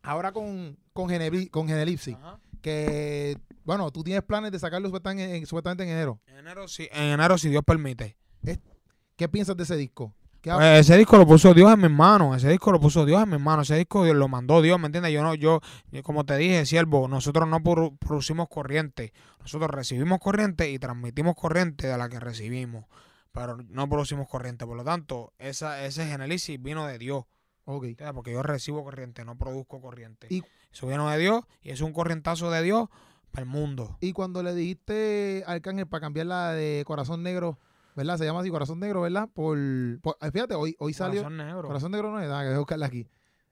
ahora 0.04 0.32
con, 0.32 0.78
con, 0.94 1.08
Genevi- 1.10 1.50
con 1.50 1.68
Genelipsis, 1.68 2.16
Ajá. 2.16 2.40
que, 2.62 3.38
bueno, 3.63 3.92
tú 3.92 4.04
tienes 4.04 4.24
planes 4.24 4.52
de 4.52 4.60
sacarlo 4.60 4.88
supuestamente 4.88 5.36
en, 5.36 5.46
supuestamente 5.46 5.84
en 5.84 5.90
enero. 5.90 6.20
En 6.28 6.38
enero, 6.38 6.68
si, 6.68 6.88
en 6.92 7.04
enero, 7.13 7.38
si 7.38 7.50
Dios 7.50 7.63
permite. 7.66 8.18
¿Qué 9.16 9.28
piensas 9.28 9.58
de 9.58 9.63
ese 9.63 9.76
disco? 9.76 10.13
¿Qué 10.48 10.52
ha- 10.52 10.56
Pues 10.58 10.80
ese 10.80 10.98
disco 10.98 11.18
lo 11.18 11.28
puso 11.28 11.54
Dios 11.54 11.72
en 11.74 11.82
mis 11.82 11.92
manos, 11.92 12.38
ese 12.38 12.50
disco 12.50 12.72
lo 12.72 12.80
puso 12.80 13.06
Dios 13.06 13.22
en 13.24 13.30
mis 13.30 13.40
manos, 13.40 13.70
ese 13.70 13.78
disco 13.80 14.06
lo 14.06 14.28
mandó 14.28 14.62
Dios, 14.62 14.80
¿me 14.80 14.86
entiendes? 14.86 15.12
Yo 15.12 15.22
no, 15.24 15.36
yo, 15.36 15.60
como 16.04 16.26
te 16.26 16.38
dije, 16.38 16.66
siervo, 16.66 17.08
nosotros 17.08 17.48
no 17.48 17.60
produ- 17.60 17.98
producimos 18.00 18.48
corriente, 18.50 19.12
nosotros 19.40 19.70
recibimos 19.72 20.20
corriente 20.20 20.70
y 20.72 20.80
transmitimos 20.80 21.36
corriente 21.36 21.88
de 21.88 21.98
la 21.98 22.08
que 22.10 22.20
recibimos, 22.20 22.86
pero 23.32 23.58
no 23.70 23.90
producimos 23.90 24.28
corriente, 24.30 24.66
por 24.66 24.78
lo 24.78 24.84
tanto, 24.84 25.34
esa, 25.38 25.84
ese 25.86 26.06
Genelisis 26.06 26.62
vino 26.62 26.88
de 26.88 26.98
Dios, 26.98 27.26
Ok. 27.66 27.84
¿entiendes? 27.84 28.14
Porque 28.14 28.32
yo 28.32 28.42
recibo 28.42 28.84
corriente, 28.84 29.26
no 29.26 29.38
produzco 29.38 29.82
corriente. 29.82 30.28
Y- 30.30 30.44
Eso 30.72 30.88
vino 30.88 31.10
de 31.10 31.18
Dios 31.18 31.42
y 31.62 31.72
es 31.72 31.82
un 31.82 31.92
corrientazo 31.92 32.52
de 32.52 32.62
Dios 32.64 32.88
para 33.32 33.44
el 33.44 33.50
mundo. 33.50 33.98
Y 34.00 34.14
cuando 34.14 34.44
le 34.44 34.54
dijiste 34.54 35.44
a 35.46 35.52
Arcángel 35.52 35.88
para 35.88 36.02
cambiarla 36.02 36.52
de 36.54 36.84
Corazón 36.86 37.24
Negro, 37.24 37.58
¿verdad? 37.98 38.18
Se 38.18 38.24
llama 38.26 38.40
así 38.40 38.50
Corazón 38.50 38.80
Negro, 38.80 39.02
¿verdad? 39.02 39.28
Por, 39.34 39.58
por- 40.02 40.16
fíjate, 40.32 40.56
hoy, 40.56 40.76
hoy 40.80 40.94
salió. 40.94 41.24
Corazón 41.24 41.38
Negro. 41.38 41.68
Corazón 41.68 41.92
Negro 41.92 42.12
no 42.12 42.20
es 42.22 42.30
nada, 42.30 42.42
que 42.44 42.48
voy 42.48 42.56
a 42.56 42.60
buscarla 42.60 42.86
aquí. 42.86 43.06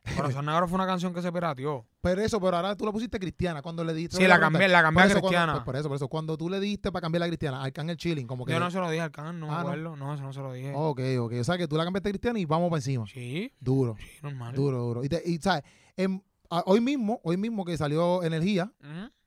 Corazón 0.16 0.46
Negro 0.46 0.68
fue 0.68 0.76
una 0.76 0.86
canción 0.86 1.14
que 1.16 1.22
se 1.24 1.32
pirateó. 1.32 1.84
Pero 2.02 2.22
eso, 2.22 2.40
pero 2.40 2.56
ahora 2.56 2.76
tú 2.76 2.86
la 2.86 2.92
pusiste 2.92 3.20
cristiana. 3.20 3.64
Cuando 3.64 3.84
le 3.84 3.92
dijiste. 3.94 4.18
Sí, 4.18 4.24
a 4.26 4.28
la 4.28 4.40
cambié, 4.40 4.68
la 4.68 4.84
cambié 4.84 5.02
a 5.04 5.06
eso, 5.08 5.14
cuando- 5.16 5.28
cristiana. 5.30 5.54
pues 5.54 5.64
por 5.66 5.76
eso, 5.76 5.88
por 5.90 5.96
eso. 5.96 6.08
Cuando 6.08 6.38
tú 6.38 6.48
le 6.50 6.60
diste 6.60 6.92
para 6.92 7.02
cambiar 7.02 7.22
la 7.22 7.28
cristiana, 7.28 7.64
Arcángel 7.64 7.98
Chilling, 7.98 8.28
como 8.28 8.46
que. 8.46 8.54
Yo 8.54 8.60
no 8.60 8.70
se 8.70 8.80
lo 8.80 8.88
dije 8.90 9.02
al 9.02 9.12
can, 9.12 9.40
no 9.40 9.48
me 9.48 9.52
Ah, 9.54 9.56
¿no? 9.56 9.62
acuerdo, 9.70 9.96
no, 9.96 10.14
eso 10.14 10.22
no 10.24 10.32
se 10.32 10.40
lo 10.42 10.54
dije. 10.54 10.72
Ok, 10.76 11.02
ok. 11.20 11.34
O 11.42 11.44
sea 11.44 11.58
que 11.58 11.68
tú 11.68 11.76
la 11.76 11.84
cambiaste 11.84 12.10
a 12.10 12.12
cristiana 12.12 12.38
y 12.40 12.46
vamos 12.46 12.70
para 12.70 12.78
encima. 12.78 13.06
Sí, 13.08 13.52
Duro, 13.60 13.96
sí, 14.00 14.06
normal. 14.22 14.54
duro, 14.54 14.78
duro. 14.84 15.04
Y, 15.04 15.10
te- 15.10 15.24
y, 15.26 15.38
¿sabes? 15.40 15.64
Em, 15.98 16.22
a- 16.52 16.62
hoy 16.68 16.82
mismo, 16.82 17.20
hoy 17.24 17.38
mismo 17.38 17.66
que 17.66 17.76
salió 17.76 18.22
Energía. 18.22 18.72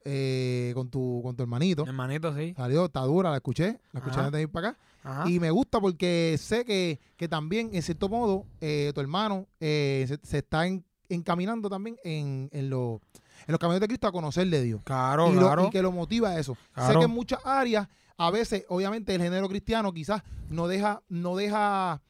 Eh, 0.05 0.73
con, 0.75 0.89
tu, 0.91 1.21
con 1.23 1.37
tu 1.37 1.43
hermanito. 1.43 1.85
Hermanito, 1.87 2.35
sí. 2.37 2.55
Salió, 2.57 2.87
está 2.87 3.01
dura, 3.01 3.31
la 3.31 3.37
escuché. 3.37 3.81
La 3.93 4.01
escuché 4.01 4.17
Ajá. 4.17 4.27
antes 4.27 4.39
de 4.39 4.43
ir 4.43 4.49
para 4.51 4.69
acá. 4.71 4.79
Ajá. 5.05 5.29
Y 5.31 5.39
me 5.41 5.51
gusta 5.51 5.81
porque 5.81 6.37
sé 6.39 6.65
que, 6.65 6.99
que 7.17 7.29
también, 7.29 7.71
en 7.73 7.83
cierto 7.83 8.09
modo, 8.09 8.45
eh, 8.61 8.93
tu 8.95 9.01
hermano 9.01 9.47
eh, 9.61 10.05
se, 10.09 10.19
se 10.23 10.39
está 10.39 10.67
en- 10.67 10.85
encaminando 11.09 11.69
también 11.71 11.97
en, 12.05 12.49
en, 12.53 12.69
los- 12.71 13.01
en 13.47 13.53
los 13.53 13.59
caminos 13.59 13.81
de 13.81 13.87
Cristo 13.89 14.07
a 14.09 14.13
conocerle 14.13 14.59
a 14.59 14.63
Dios. 14.63 14.81
claro, 14.85 15.31
y, 15.31 15.35
lo- 15.35 15.41
claro. 15.43 15.67
y 15.67 15.71
que 15.71 15.81
lo 15.83 15.93
motiva 15.93 16.31
a 16.31 16.39
eso. 16.41 16.57
Sé 16.77 16.95
que 16.99 17.05
en 17.05 17.11
muchas 17.11 17.41
áreas, 17.45 17.89
a 18.17 18.31
veces, 18.31 18.65
obviamente, 18.69 19.15
el 19.15 19.23
género 19.23 19.49
cristiano 19.49 19.93
quizás 19.93 20.23
no 20.51 20.67
deja, 20.69 21.03
no 21.09 21.37
deja 21.37 22.03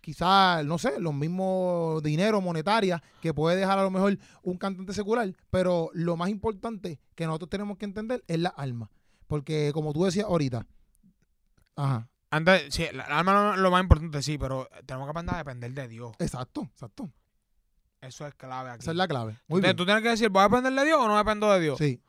quizás, 0.00 0.64
no 0.64 0.78
sé, 0.78 0.98
los 1.00 1.14
mismos 1.14 2.02
dinero 2.02 2.40
monetaria 2.40 3.02
que 3.20 3.34
puede 3.34 3.56
dejar 3.56 3.78
a 3.78 3.82
lo 3.82 3.90
mejor 3.90 4.18
un 4.42 4.56
cantante 4.58 4.92
secular, 4.94 5.32
pero 5.50 5.90
lo 5.94 6.16
más 6.16 6.28
importante 6.30 6.98
que 7.14 7.26
nosotros 7.26 7.50
tenemos 7.50 7.76
que 7.78 7.84
entender 7.84 8.24
es 8.26 8.38
la 8.38 8.50
alma. 8.50 8.90
Porque 9.26 9.70
como 9.72 9.92
tú 9.92 10.04
decías 10.04 10.26
ahorita, 10.26 10.66
ajá, 11.76 12.08
Antes, 12.32 12.72
sí, 12.72 12.86
la 12.92 13.04
alma 13.04 13.32
lo, 13.32 13.56
lo 13.56 13.70
más 13.70 13.82
importante, 13.82 14.22
sí, 14.22 14.38
pero 14.38 14.68
tenemos 14.86 15.06
que 15.06 15.10
aprender 15.10 15.34
a 15.34 15.38
depender 15.38 15.72
de 15.72 15.88
Dios. 15.88 16.12
exacto, 16.18 16.62
exacto. 16.72 17.10
Eso 18.00 18.26
es 18.26 18.34
clave 18.34 18.70
aquí. 18.70 18.80
Esa 18.82 18.92
es 18.92 18.96
la 18.96 19.06
clave. 19.08 19.32
Muy 19.48 19.58
Entonces, 19.58 19.62
bien. 19.62 19.76
tú 19.76 19.84
tienes 19.84 20.02
que 20.02 20.08
decir, 20.10 20.30
¿voy 20.30 20.40
a 20.40 20.44
depender 20.48 20.72
de 20.72 20.84
Dios 20.86 20.98
o 21.00 21.06
no 21.08 21.18
dependo 21.18 21.52
de 21.52 21.60
Dios? 21.60 21.76
Sí, 21.78 22.00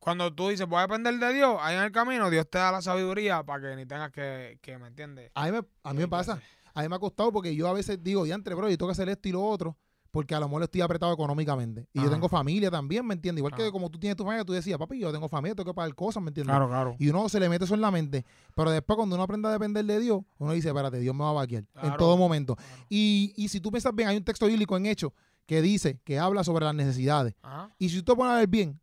Cuando 0.00 0.32
tú 0.34 0.48
dices, 0.48 0.66
voy 0.66 0.78
a 0.78 0.82
depender 0.82 1.14
de 1.18 1.32
Dios, 1.32 1.58
ahí 1.60 1.76
en 1.76 1.82
el 1.82 1.92
camino 1.92 2.28
Dios 2.30 2.48
te 2.50 2.58
da 2.58 2.72
la 2.72 2.82
sabiduría 2.82 3.42
para 3.44 3.68
que 3.70 3.76
ni 3.76 3.86
tengas 3.86 4.10
que, 4.10 4.58
que 4.62 4.78
¿me 4.78 4.88
entiendes? 4.88 5.30
a 5.34 5.44
mí 5.46 5.52
me, 5.52 5.58
a 5.84 5.92
mí 5.92 6.00
me 6.00 6.08
pasa. 6.08 6.40
A 6.78 6.82
mí 6.82 6.88
me 6.88 6.94
ha 6.94 6.98
costado 7.00 7.32
porque 7.32 7.54
yo 7.56 7.66
a 7.66 7.72
veces 7.72 7.98
digo, 8.02 8.22
diantre, 8.24 8.54
bro, 8.54 8.70
yo 8.70 8.78
tengo 8.78 8.88
que 8.88 8.92
hacer 8.92 9.08
esto 9.08 9.28
y 9.28 9.32
lo 9.32 9.42
otro, 9.44 9.76
porque 10.12 10.34
a 10.34 10.38
lo 10.40 10.46
mejor 10.48 10.62
estoy 10.62 10.80
apretado 10.80 11.12
económicamente. 11.12 11.88
Y 11.92 12.00
yo 12.00 12.08
tengo 12.08 12.28
familia 12.28 12.70
también, 12.70 13.04
¿me 13.04 13.14
entiendes? 13.14 13.40
Igual 13.40 13.54
que 13.54 13.70
como 13.72 13.90
tú 13.90 13.98
tienes 13.98 14.16
tu 14.16 14.22
familia, 14.24 14.44
tú 14.44 14.52
decías, 14.52 14.78
papi, 14.78 14.98
yo 15.00 15.10
tengo 15.12 15.28
familia, 15.28 15.54
tengo 15.56 15.70
que 15.72 15.74
pagar 15.74 15.92
cosas, 15.96 16.22
¿me 16.22 16.28
entiendes? 16.28 16.52
Claro, 16.52 16.68
claro. 16.68 16.94
Y 17.00 17.08
uno 17.08 17.28
se 17.28 17.40
le 17.40 17.48
mete 17.48 17.64
eso 17.64 17.74
en 17.74 17.80
la 17.80 17.90
mente. 17.90 18.24
Pero 18.54 18.70
después, 18.70 18.96
cuando 18.96 19.16
uno 19.16 19.24
aprende 19.24 19.48
a 19.48 19.50
depender 19.50 19.84
de 19.84 19.98
Dios, 19.98 20.20
uno 20.38 20.52
dice, 20.52 20.68
espérate, 20.68 21.00
Dios 21.00 21.14
me 21.14 21.24
va 21.24 21.30
a 21.30 21.32
vaquear 21.32 21.64
en 21.82 21.96
todo 21.96 22.16
momento. 22.16 22.54
claro. 22.54 22.72
Y, 22.88 23.34
y 23.36 23.48
si 23.48 23.60
tú 23.60 23.70
piensas 23.70 23.92
bien, 23.94 24.08
hay 24.08 24.16
un 24.16 24.24
texto 24.24 24.46
bíblico 24.46 24.76
en 24.76 24.86
Hechos 24.86 25.12
que 25.46 25.60
dice, 25.60 25.98
que 26.04 26.18
habla 26.18 26.44
sobre 26.44 26.64
las 26.64 26.74
necesidades. 26.76 27.34
Ajá. 27.42 27.70
Y 27.78 27.88
si 27.88 27.96
tú 28.02 28.12
te 28.12 28.16
pones 28.16 28.32
a 28.34 28.36
ver 28.38 28.48
bien, 28.48 28.80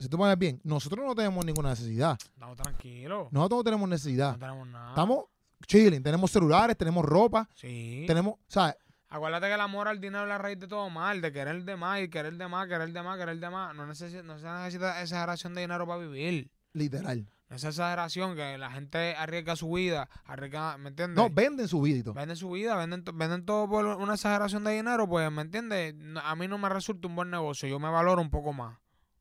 si 0.00 0.08
tú 0.08 0.16
pones 0.18 0.38
bien, 0.38 0.60
nosotros 0.64 1.04
no 1.06 1.14
tenemos 1.14 1.44
ninguna 1.44 1.70
necesidad. 1.70 2.18
Estamos 2.34 2.56
tranquilos. 2.56 3.28
Nosotros 3.30 3.58
no 3.60 3.64
tenemos 3.64 3.88
No 3.88 3.94
necesidad. 3.94 4.38
tenemos 4.38 4.66
nada. 4.68 4.88
Estamos 4.90 5.24
chilling, 5.66 6.02
tenemos 6.02 6.30
celulares, 6.30 6.76
tenemos 6.76 7.04
ropa, 7.04 7.48
Sí. 7.54 8.04
tenemos, 8.06 8.34
o 8.34 8.38
sea, 8.46 8.76
Acuérdate 9.10 9.46
que 9.46 9.54
el 9.54 9.60
amor 9.62 9.88
al 9.88 10.00
dinero 10.02 10.24
es 10.24 10.28
la 10.28 10.36
raíz 10.36 10.58
de 10.58 10.68
todo 10.68 10.90
mal, 10.90 11.22
de 11.22 11.32
querer 11.32 11.64
de 11.64 11.76
más 11.76 12.02
y 12.02 12.08
querer 12.10 12.36
de 12.36 12.46
más, 12.46 12.68
querer 12.68 12.92
de 12.92 13.02
más, 13.02 13.16
querer 13.18 13.40
de 13.40 13.48
más. 13.48 13.74
No, 13.74 13.86
no 13.86 13.94
se 13.94 14.22
necesita 14.22 15.00
exageración 15.00 15.54
de 15.54 15.62
dinero 15.62 15.86
para 15.86 16.00
vivir. 16.00 16.50
literal. 16.74 17.26
No 17.48 17.56
es 17.56 17.64
exageración 17.64 18.36
que 18.36 18.58
la 18.58 18.70
gente 18.70 19.14
arriesga 19.16 19.56
su 19.56 19.72
vida, 19.72 20.10
arriesga, 20.26 20.76
¿me 20.76 20.90
entiendes? 20.90 21.16
No, 21.16 21.30
venden 21.30 21.66
su 21.66 21.80
vida 21.80 21.96
y 21.96 22.02
todo. 22.02 22.12
Venden 22.12 22.36
su 22.36 22.50
vida, 22.50 22.76
venden, 22.76 23.02
venden 23.14 23.46
todo 23.46 23.66
por 23.66 23.86
una 23.86 24.12
exageración 24.12 24.62
de 24.64 24.72
dinero, 24.72 25.08
pues, 25.08 25.32
¿me 25.32 25.40
entiendes? 25.40 25.94
A 26.22 26.36
mí 26.36 26.46
no 26.46 26.58
me 26.58 26.68
resulta 26.68 27.08
un 27.08 27.16
buen 27.16 27.30
negocio, 27.30 27.66
yo 27.66 27.78
me 27.80 27.88
valoro 27.88 28.20
un 28.20 28.28
poco 28.28 28.52
más. 28.52 28.76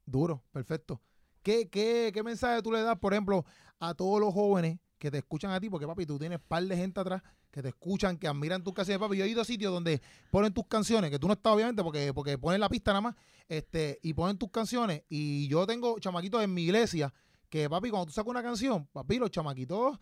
Duro, 0.06 0.44
perfecto. 0.52 1.02
¿Qué, 1.42 1.70
qué, 1.70 2.12
¿Qué 2.14 2.24
mensaje 2.24 2.62
tú 2.62 2.74
le 2.74 2.82
das, 2.82 3.00
por 3.00 3.14
ejemplo, 3.14 3.46
a 3.80 3.94
todos 3.94 4.20
los 4.20 4.34
jóvenes 4.34 4.80
que 4.98 5.12
te 5.12 5.18
escuchan 5.20 5.52
a 5.52 5.60
ti? 5.60 5.70
Porque, 5.70 5.88
papi, 5.88 6.06
tú 6.06 6.18
tienes 6.18 6.40
par 6.40 6.64
de 6.64 6.76
gente 6.76 7.00
atrás 7.00 7.22
que 7.52 7.62
te 7.62 7.70
escuchan, 7.70 8.18
que 8.18 8.28
admiran 8.28 8.64
tus 8.64 8.74
canciones. 8.74 9.00
Papi, 9.00 9.18
yo 9.18 9.26
he 9.26 9.30
ido 9.30 9.42
a 9.42 9.46
sitios 9.46 9.72
donde 9.72 10.02
ponen 10.32 10.54
tus 10.54 10.68
canciones, 10.68 11.10
que 11.10 11.20
tú 11.20 11.28
no 11.28 11.34
estás, 11.34 11.54
obviamente, 11.54 11.84
porque, 11.84 12.14
porque 12.14 12.38
ponen 12.38 12.60
la 12.60 12.70
pista 12.70 12.92
nada 12.92 13.02
más, 13.02 13.16
este, 13.48 14.00
y 14.02 14.14
ponen 14.14 14.38
tus 14.38 14.50
canciones. 14.50 15.04
Y 15.10 15.48
yo 15.48 15.66
tengo 15.66 16.00
chamaquitos 16.00 16.44
en 16.44 16.54
mi 16.54 16.64
iglesia 16.64 17.14
que, 17.50 17.70
papi, 17.70 17.90
cuando 17.90 18.08
tú 18.08 18.12
sacas 18.12 18.30
una 18.30 18.44
canción, 18.44 18.88
papi, 18.88 19.18
los 19.18 19.32
chamaquitos 19.32 19.98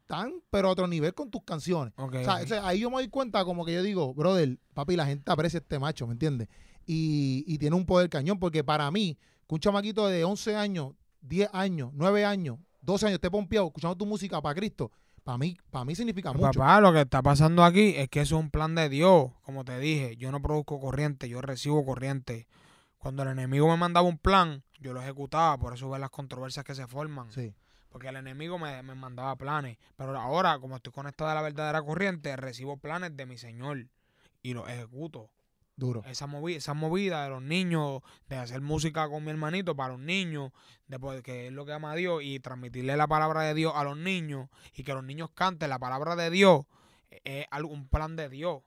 están, 0.00 0.42
pero 0.50 0.68
a 0.68 0.70
otro 0.70 0.86
nivel 0.86 1.12
con 1.14 1.30
tus 1.30 1.42
canciones. 1.44 1.92
Ok, 1.96 2.14
O 2.14 2.24
sea, 2.24 2.36
ok. 2.36 2.42
o 2.42 2.46
sea, 2.46 2.66
ahí 2.66 2.80
yo 2.80 2.90
me 2.90 2.96
doy 2.96 3.08
cuenta 3.08 3.44
como 3.44 3.64
que 3.64 3.74
yo 3.74 3.82
digo, 3.82 4.14
brother, 4.14 4.58
papi, 4.72 4.96
la 4.96 5.04
gente 5.06 5.30
aprecia 5.30 5.58
este 5.58 5.78
macho, 5.78 6.06
¿me 6.06 6.14
entiendes? 6.14 6.48
Y, 6.86 7.44
y 7.46 7.58
tiene 7.58 7.76
un 7.76 7.84
poder 7.84 8.08
cañón, 8.08 8.38
porque 8.38 8.64
para 8.64 8.90
mí, 8.90 9.18
que 9.46 9.54
un 9.54 9.60
chamaquito 9.60 10.08
de 10.08 10.24
11 10.24 10.56
años, 10.56 10.94
10 11.20 11.50
años, 11.52 11.90
9 11.92 12.24
años, 12.24 12.58
12 12.88 13.06
años 13.06 13.14
esté 13.16 13.30
pompeado 13.30 13.66
escuchando 13.66 13.94
tu 13.96 14.06
música 14.06 14.40
para 14.40 14.54
Cristo, 14.54 14.90
para 15.22 15.36
mí, 15.36 15.58
para 15.70 15.84
mí 15.84 15.94
significa 15.94 16.32
mucho. 16.32 16.58
Papá, 16.58 16.80
lo 16.80 16.90
que 16.90 17.02
está 17.02 17.20
pasando 17.20 17.62
aquí 17.62 17.94
es 17.96 18.08
que 18.08 18.22
eso 18.22 18.36
es 18.38 18.42
un 18.42 18.50
plan 18.50 18.74
de 18.74 18.88
Dios. 18.88 19.30
Como 19.42 19.62
te 19.62 19.78
dije, 19.78 20.16
yo 20.16 20.32
no 20.32 20.40
produzco 20.40 20.80
corriente, 20.80 21.28
yo 21.28 21.42
recibo 21.42 21.84
corriente. 21.84 22.48
Cuando 22.96 23.24
el 23.24 23.28
enemigo 23.28 23.68
me 23.68 23.76
mandaba 23.76 24.08
un 24.08 24.16
plan, 24.16 24.62
yo 24.80 24.94
lo 24.94 25.02
ejecutaba, 25.02 25.58
por 25.58 25.74
eso 25.74 25.90
ves 25.90 26.00
las 26.00 26.08
controversias 26.08 26.64
que 26.64 26.74
se 26.74 26.86
forman. 26.86 27.30
Sí, 27.30 27.52
Porque 27.90 28.08
el 28.08 28.16
enemigo 28.16 28.58
me, 28.58 28.82
me 28.82 28.94
mandaba 28.94 29.36
planes. 29.36 29.76
Pero 29.96 30.18
ahora, 30.18 30.58
como 30.58 30.76
estoy 30.76 30.92
conectado 30.94 31.30
a 31.30 31.34
la 31.34 31.42
verdadera 31.42 31.82
corriente, 31.82 32.34
recibo 32.36 32.78
planes 32.78 33.14
de 33.14 33.26
mi 33.26 33.36
Señor 33.36 33.86
y 34.42 34.54
los 34.54 34.66
ejecuto. 34.66 35.28
Duro. 35.78 36.02
Esa 36.06 36.26
movida, 36.26 36.58
esa 36.58 36.74
movida 36.74 37.24
de 37.24 37.30
los 37.30 37.42
niños, 37.42 38.02
de 38.28 38.36
hacer 38.36 38.60
música 38.60 39.08
con 39.08 39.24
mi 39.24 39.30
hermanito 39.30 39.74
para 39.76 39.92
los 39.94 40.00
niños, 40.00 40.52
de 40.88 41.22
que 41.22 41.46
es 41.46 41.52
lo 41.52 41.64
que 41.64 41.72
ama 41.72 41.92
a 41.92 41.94
Dios 41.94 42.20
y 42.22 42.40
transmitirle 42.40 42.96
la 42.96 43.06
palabra 43.06 43.42
de 43.42 43.54
Dios 43.54 43.72
a 43.74 43.84
los 43.84 43.96
niños 43.96 44.48
y 44.74 44.82
que 44.84 44.92
los 44.92 45.04
niños 45.04 45.30
canten 45.34 45.70
la 45.70 45.78
palabra 45.78 46.16
de 46.16 46.30
Dios, 46.30 46.62
eh, 47.10 47.20
es 47.24 47.46
algo- 47.50 47.70
un 47.72 47.88
plan 47.88 48.16
de 48.16 48.28
Dios. 48.28 48.62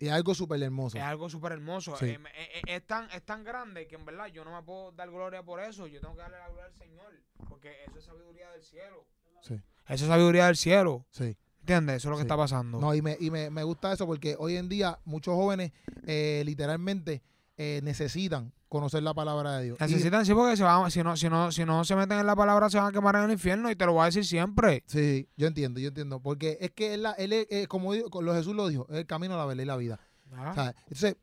Y 0.00 0.06
es 0.06 0.12
algo 0.12 0.32
súper 0.34 0.62
hermoso. 0.62 0.96
Es 0.96 1.02
algo 1.02 1.28
súper 1.28 1.52
hermoso. 1.52 1.96
Sí. 1.96 2.06
Eh, 2.06 2.20
eh, 2.34 2.48
eh, 2.54 2.62
es, 2.76 2.86
tan, 2.86 3.10
es 3.10 3.22
tan 3.24 3.42
grande 3.42 3.88
que 3.88 3.96
en 3.96 4.04
verdad 4.04 4.26
yo 4.28 4.44
no 4.44 4.52
me 4.54 4.62
puedo 4.62 4.92
dar 4.92 5.10
gloria 5.10 5.42
por 5.42 5.58
eso. 5.60 5.86
Yo 5.88 6.00
tengo 6.00 6.14
que 6.14 6.20
darle 6.22 6.38
la 6.38 6.46
gloria 6.48 6.66
al 6.66 6.74
Señor. 6.74 7.12
Porque 7.48 7.82
eso 7.84 7.98
es 7.98 8.04
sabiduría 8.04 8.48
del 8.52 8.62
cielo. 8.62 9.04
Sí, 9.42 9.54
Eso 9.54 10.04
es 10.04 10.08
sabiduría 10.08 10.46
del 10.46 10.56
cielo. 10.56 11.04
sí. 11.10 11.36
¿Entiendes? 11.68 11.96
Eso 11.96 12.08
es 12.08 12.10
lo 12.12 12.16
que 12.16 12.22
Sí. 12.22 12.26
está 12.26 12.36
pasando. 12.36 12.80
No, 12.80 12.94
y 12.94 13.02
me, 13.02 13.16
y 13.20 13.30
me, 13.30 13.50
me 13.50 13.62
gusta 13.62 13.92
eso 13.92 14.06
porque 14.06 14.36
hoy 14.38 14.56
en 14.56 14.68
día 14.70 14.98
muchos 15.04 15.34
jóvenes 15.34 15.72
eh, 16.06 16.42
literalmente 16.46 17.22
eh, 17.58 17.80
necesitan 17.82 18.52
conocer 18.70 19.02
la 19.02 19.12
palabra 19.12 19.58
de 19.58 19.64
Dios. 19.64 19.78
Y- 19.80 19.82
Necesitan, 19.84 20.24
sí, 20.24 20.32
porque 20.32 20.56
se 20.56 20.62
van, 20.62 20.90
si, 20.90 21.02
no, 21.02 21.16
si, 21.16 21.28
no, 21.28 21.52
si 21.52 21.64
no 21.66 21.84
se 21.84 21.94
meten 21.96 22.18
en 22.20 22.26
la 22.26 22.36
palabra, 22.36 22.70
se 22.70 22.78
van 22.78 22.86
a 22.86 22.92
quemar 22.92 23.16
en 23.16 23.24
el 23.24 23.32
infierno 23.32 23.70
y 23.70 23.76
te 23.76 23.84
lo 23.84 23.92
voy 23.92 24.02
a 24.02 24.06
decir 24.06 24.24
siempre. 24.24 24.82
Sí, 24.86 25.28
yo 25.36 25.46
entiendo, 25.46 25.78
yo 25.80 25.88
entiendo. 25.88 26.20
Porque 26.20 26.56
es 26.60 26.70
que 26.70 26.94
él, 26.94 27.06
él 27.18 27.32
es, 27.34 27.46
eh, 27.50 27.66
como 27.66 27.92
Jesús 27.92 28.54
lo 28.56 28.66
dijo, 28.68 28.86
es 28.90 28.96
el 28.96 29.06
camino, 29.06 29.36
la 29.36 29.44
verdad 29.44 29.62
y 29.62 29.66
la 29.66 29.76
vida. 29.76 30.00
Ah, 30.32 30.50
O 30.50 30.54
sea, 30.54 30.74
entonces, 30.84 31.16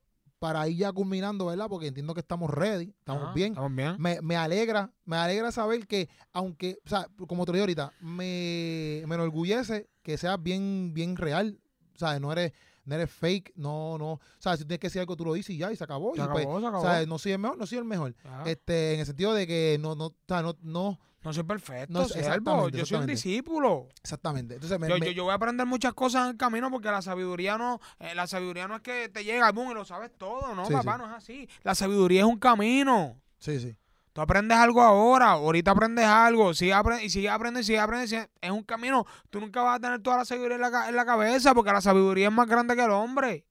para 0.46 0.68
ir 0.68 0.78
ya 0.78 0.92
culminando, 0.92 1.48
¿verdad? 1.48 1.66
Porque 1.68 1.88
entiendo 1.88 2.14
que 2.14 2.20
estamos 2.20 2.52
ready, 2.52 2.94
estamos 3.00 3.24
ajá, 3.24 3.34
bien. 3.34 3.54
Estamos 3.54 3.76
bien. 3.76 3.96
Me, 3.98 4.22
me 4.22 4.36
alegra, 4.36 4.92
me 5.04 5.18
alegra 5.18 5.52
saber 5.52 5.88
que, 5.88 6.08
aunque, 6.34 6.78
o 6.86 6.88
sea, 6.88 7.08
como 7.28 7.46
te 7.46 7.52
lo 7.52 7.56
dije 7.56 7.62
ahorita, 7.62 7.94
me, 8.00 9.02
me 9.08 9.16
enorgullece 9.16 9.90
que 10.04 10.20
seas 10.20 10.40
bien, 10.40 10.92
bien 10.94 11.16
real. 11.16 11.60
O 11.96 11.98
sea, 11.98 12.20
no 12.20 12.32
eres, 12.32 12.54
no 12.84 12.94
eres 12.94 13.10
fake, 13.10 13.54
no, 13.56 13.98
no. 13.98 14.12
O 14.12 14.22
sea, 14.38 14.56
si 14.56 14.66
tienes 14.66 14.78
que 14.78 14.86
decir 14.86 15.00
algo, 15.00 15.16
tú 15.16 15.26
lo 15.26 15.34
dices 15.34 15.56
y 15.56 15.58
ya, 15.58 15.72
y 15.72 15.76
se 15.76 15.84
acabó. 15.84 16.14
Se 16.14 16.22
y 16.22 16.26
pues, 16.28 16.46
acabó, 16.46 16.60
se 16.60 16.68
acabó. 16.68 17.06
no 17.08 17.18
soy 17.18 17.32
el 17.32 17.40
mejor, 17.40 17.58
no 17.58 17.66
soy 17.66 17.80
el 17.80 17.86
mejor. 17.86 18.16
Ya. 18.24 18.44
Este, 18.46 18.94
en 18.94 19.00
el 19.00 19.06
sentido 19.08 19.34
de 19.34 19.48
que 19.48 19.80
no, 19.82 19.96
no, 19.96 20.06
o 20.06 20.16
sea, 20.28 20.44
no, 20.44 20.56
no, 20.62 21.00
no 21.26 21.34
soy 21.34 21.44
perfecto, 21.44 21.92
no, 22.00 22.06
siervo. 22.08 22.70
Yo 22.70 22.86
soy 22.86 23.00
un 23.00 23.08
discípulo. 23.08 23.90
exactamente. 24.02 24.54
Entonces, 24.54 24.80
me, 24.80 24.88
Yo, 24.88 24.98
me- 24.98 25.06
yo, 25.08 25.12
yo 25.12 25.24
voy 25.26 25.32
a 25.32 25.36
aprender 25.36 25.66
muchas 25.66 25.94
cosas 25.94 26.24
en 26.26 26.30
el 26.32 26.38
camino 26.38 26.72
porque 26.72 26.90
la 26.90 27.02
sabiduría 27.02 27.58
no, 27.58 27.82
eh, 28.00 28.16
la 28.16 28.28
sabiduría 28.28 28.68
no 28.68 28.76
es 28.78 28.82
que 28.82 29.10
te 29.10 29.24
llega 29.24 29.52
boom 29.52 29.72
y 29.72 29.74
lo 29.74 29.84
sabes 29.84 30.12
todo, 30.18 30.56
no, 30.56 30.66
Sí, 30.66 30.74
papá, 30.74 30.94
sí. 30.94 31.00
no 31.00 31.06
es 31.08 31.12
así. 31.14 31.50
La 31.64 31.76
sabiduría 31.76 32.22
es 32.22 32.28
un 32.28 32.38
camino. 32.40 33.20
sí, 33.40 33.60
sí. 33.60 33.76
Tú 34.14 34.22
aprendes 34.22 34.58
algo 34.58 34.82
ahora, 34.82 35.32
ahorita 35.32 35.72
aprendes 35.72 36.06
algo, 36.06 36.54
sigue 36.54 36.74
apre- 36.74 37.04
y 37.04 37.10
sigue 37.10 37.28
aprendiendo 37.28 37.60
y 37.60 37.64
sigue 37.66 37.80
aprendiendo. 37.80 38.30
Es 38.40 38.50
un 38.50 38.64
camino. 38.64 39.06
Tú 39.30 39.42
nunca 39.42 39.62
vas 39.62 39.76
a 39.76 39.80
tener 39.82 40.00
toda 40.02 40.16
la 40.20 40.24
sabiduría 40.24 40.56
en 40.56 40.62
la, 40.62 40.88
en 40.88 40.96
la 40.96 41.06
cabeza 41.06 41.54
porque 41.54 41.74
la 41.74 41.82
sabiduría 41.82 42.28
es 42.30 42.34
más 42.34 42.48
grande 42.48 42.78
que 42.78 42.84
el 42.86 42.92
hombre. 42.92 43.44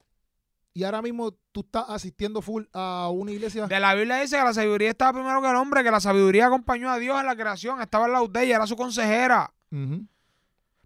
Y 0.77 0.83
ahora 0.83 1.01
mismo 1.03 1.31
tú 1.53 1.61
estás 1.61 1.85
asistiendo 1.89 2.43
full 2.43 2.65
a 2.73 3.09
una 3.13 3.31
iglesia. 3.31 3.69
De 3.69 3.79
la 3.79 3.95
Biblia 3.95 4.17
dice 4.21 4.37
que 4.37 4.43
la 4.43 4.53
sabiduría 4.53 4.91
estaba 4.91 5.13
primero 5.13 5.41
que 5.41 5.49
el 5.49 5.55
hombre, 5.55 5.85
que 5.85 5.91
la 5.93 6.01
sabiduría 6.01 6.47
acompañó 6.47 6.91
a 6.91 6.99
Dios 6.99 7.19
en 7.21 7.27
la 7.27 7.37
creación, 7.37 7.81
estaba 7.81 8.07
en 8.07 8.13
la 8.13 8.21
de 8.29 8.43
ella, 8.43 8.57
era 8.57 8.67
su 8.67 8.77
consejera. 8.77 9.55
Ujú. 9.71 10.05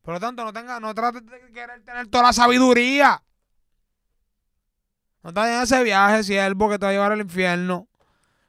Por 0.03 0.14
lo 0.14 0.20
tanto, 0.20 0.44
no 0.44 0.53
tenga, 0.53 0.79
no 0.79 0.94
trates 0.94 1.24
de 1.24 1.53
querer 1.53 1.83
tener 1.85 2.07
toda 2.09 2.24
la 2.24 2.33
sabiduría. 2.35 3.22
No 5.22 5.33
vayas 5.33 5.57
en 5.57 5.62
ese 5.77 5.85
viaje, 5.85 6.22
siervo, 6.22 6.68
que 6.68 6.79
te 6.79 6.85
va 6.87 6.90
a 6.90 6.92
llevar 6.92 7.12
al 7.12 7.20
infierno. 7.20 7.88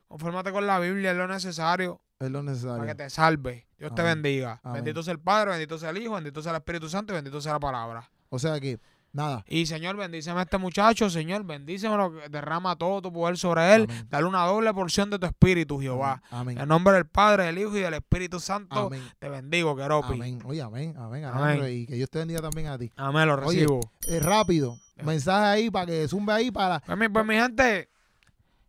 Confórmate 0.10 0.52
con 0.52 0.68
la 0.68 0.80
Biblia, 0.80 1.12
es 1.12 1.18
lo 1.18 1.28
necesario 1.28 2.02
Es 2.20 2.30
lo 2.30 2.44
necesario. 2.44 2.78
para 2.80 2.88
que 2.92 2.96
te 3.04 3.10
salve. 3.10 3.68
Dios 3.78 3.96
te 3.96 4.02
bendiga. 4.02 4.60
Amén. 4.64 4.84
Bendito 4.84 5.04
sea 5.04 5.14
el 5.14 5.20
Padre, 5.20 5.52
bendito 5.52 5.78
sea 5.78 5.92
el 5.92 5.98
Hijo, 6.00 6.16
bendito 6.16 6.42
sea 6.42 6.52
el 6.52 6.58
Espíritu 6.58 6.90
Santo 6.90 7.14
y 7.14 7.16
bendito 7.16 7.40
sea 7.40 7.54
la 7.54 7.60
palabra. 7.60 8.10
O 8.30 8.40
sea 8.40 8.60
que, 8.60 8.80
nada. 9.12 9.44
Y 9.48 9.66
Señor, 9.66 9.96
bendíceme 9.98 10.40
a 10.40 10.44
este 10.44 10.58
muchacho, 10.58 11.10
Señor, 11.10 11.44
bendícemelo, 11.44 12.14
derrama 12.30 12.76
todo 12.76 13.02
tu 13.02 13.12
poder 13.12 13.38
sobre 13.38 13.76
él. 13.76 13.88
Amén. 13.90 14.08
Dale 14.10 14.26
una 14.26 14.46
doble 14.46 14.74
porción 14.74 15.10
de 15.10 15.20
tu 15.20 15.26
espíritu, 15.26 15.80
Jehová. 15.80 16.22
Amén. 16.30 16.58
En 16.58 16.68
nombre 16.68 16.94
del 16.94 17.06
Padre, 17.06 17.46
del 17.46 17.58
Hijo 17.58 17.78
y 17.78 17.82
del 17.82 17.94
Espíritu 17.94 18.40
Santo, 18.40 18.88
Amén. 18.88 19.02
te 19.20 19.30
bendigo, 19.30 19.76
Keropi. 19.76 20.14
Amén. 20.14 20.42
Oye, 20.46 20.62
amén. 20.62 20.96
Amén. 20.98 21.26
Amén. 21.26 21.64
Y 21.70 21.86
que 21.86 21.96
Dios 21.96 22.10
te 22.10 22.20
bendiga 22.20 22.42
también 22.42 22.68
a 22.68 22.78
ti. 22.78 22.92
Amén, 22.96 23.28
lo 23.28 23.36
Oye, 23.36 23.60
recibo. 23.62 23.80
Eh, 24.08 24.20
rápido. 24.20 24.78
Mensaje 25.04 25.46
ahí 25.46 25.70
para 25.70 25.86
que 25.86 26.08
zumbe 26.08 26.34
ahí 26.34 26.52
para. 26.52 26.80
Pues 26.82 26.98
mi, 26.98 27.10
pues, 27.10 27.26
mi 27.26 27.36
gente, 27.36 27.90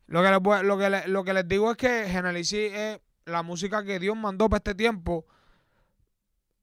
lo 0.07 0.23
que, 0.23 0.31
les, 0.31 0.63
lo, 0.65 0.79
que 0.79 1.09
lo 1.09 1.25
que 1.25 1.33
les 1.33 1.49
digo 1.49 1.71
es 1.71 1.77
que 1.77 2.07
Genelici 2.09 2.67
es 2.67 3.01
la 3.27 3.43
música 3.43 3.85
que 3.85 3.99
Dios 3.99 4.17
mandó 4.17 4.49
para 4.49 4.59
este 4.59 4.75
tiempo. 4.75 5.25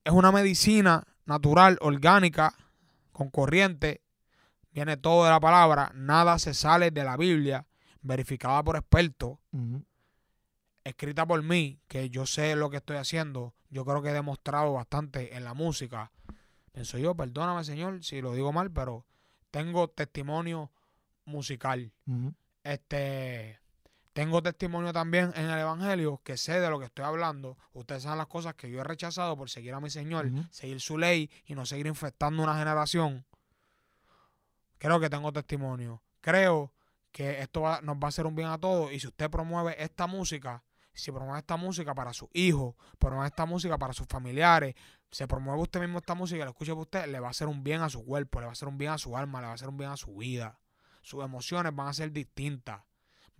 Es 0.03 0.13
una 0.13 0.31
medicina 0.31 1.03
natural, 1.25 1.77
orgánica, 1.81 2.53
con 3.17 3.31
corriente. 3.31 4.01
Viene 4.71 4.95
todo 4.95 5.25
de 5.25 5.31
la 5.31 5.39
palabra. 5.39 5.91
Nada 5.95 6.37
se 6.37 6.53
sale 6.53 6.91
de 6.91 7.03
la 7.03 7.17
Biblia. 7.17 7.65
Verificada 8.01 8.63
por 8.63 8.75
expertos. 8.75 9.39
Escrita 10.83 11.25
por 11.25 11.41
mí, 11.41 11.81
que 11.87 12.11
yo 12.11 12.27
sé 12.27 12.55
lo 12.55 12.69
que 12.69 12.77
estoy 12.77 12.97
haciendo. 12.97 13.55
Yo 13.69 13.83
creo 13.85 14.03
que 14.03 14.09
he 14.09 14.13
demostrado 14.13 14.71
bastante 14.73 15.35
en 15.35 15.43
la 15.43 15.55
música. 15.55 16.11
Pienso 16.71 16.99
yo, 16.99 17.15
perdóname, 17.15 17.63
Señor, 17.63 18.03
si 18.03 18.21
lo 18.21 18.33
digo 18.33 18.53
mal, 18.53 18.71
pero 18.71 19.05
tengo 19.49 19.87
testimonio 19.89 20.71
musical. 21.25 21.91
Este, 22.63 23.59
tengo 24.17 24.41
testimonio 24.41 24.91
también 24.93 25.31
en 25.35 25.45
el 25.47 25.59
Evangelio 25.59 26.21
que 26.23 26.37
sé 26.37 26.59
de 26.59 26.71
lo 26.71 26.79
que 26.79 26.85
estoy 26.85 27.05
hablando. 27.05 27.55
Ustedes 27.73 28.01
saben 28.01 28.17
las 28.17 28.25
cosas 28.25 28.55
que 28.55 28.67
yo 28.71 28.79
he 28.81 28.83
rechazado 28.83 29.37
por 29.37 29.47
seguir 29.47 29.75
a 29.75 29.79
mi 29.79 29.91
Señor, 29.91 30.25
seguir 30.49 30.81
su 30.81 30.97
ley 30.97 31.29
y 31.45 31.53
no 31.53 31.67
seguir 31.67 31.85
infectando 31.85 32.41
una 32.41 32.57
generación. 32.57 33.25
Creo 34.79 34.99
que 34.99 35.09
tengo 35.09 35.31
testimonio. 35.31 36.01
Creo 36.21 36.73
que 37.11 37.41
esto 37.41 37.61
va- 37.61 37.79
nos 37.81 37.97
va 37.97 38.05
a 38.05 38.09
hacer 38.09 38.25
un 38.25 38.33
bien 38.35 38.47
a 38.49 38.57
todos. 38.57 38.91
Y 38.91 38.99
si 38.99 39.05
usted 39.07 39.29
promueve 39.29 39.75
esta 39.83 40.07
música, 40.07 40.63
si 40.93 41.11
promueve 41.11 41.37
esta 41.39 41.57
música 41.57 41.93
para 41.93 42.11
sus 42.13 42.29
hijos, 42.33 42.73
promueve 42.97 43.27
esta 43.27 43.45
música 43.45 43.77
para 43.77 43.93
sus 43.93 44.07
familiares, 44.07 44.73
se 45.11 45.27
promueve 45.27 45.61
usted 45.61 45.79
mismo 45.79 45.99
esta 45.99 46.15
música 46.15 46.37
y 46.41 46.43
la 46.43 46.49
escucha 46.49 46.71
para 46.73 46.81
usted, 46.81 47.05
le 47.07 47.19
va 47.19 47.27
a 47.27 47.31
hacer 47.31 47.47
un 47.47 47.63
bien 47.63 47.81
a 47.81 47.89
su 47.89 48.03
cuerpo, 48.03 48.39
le 48.39 48.45
va 48.47 48.51
a 48.51 48.53
hacer 48.53 48.67
un 48.67 48.77
bien 48.79 48.91
a 48.91 48.97
su 48.97 49.15
alma, 49.15 49.41
le 49.41 49.45
va 49.45 49.51
a 49.51 49.55
hacer 49.55 49.69
un 49.69 49.77
bien 49.77 49.91
a 49.91 49.97
su 49.97 50.15
vida. 50.15 50.59
Sus 51.03 51.23
emociones 51.23 51.73
van 51.75 51.87
a 51.87 51.93
ser 51.93 52.11
distintas. 52.11 52.81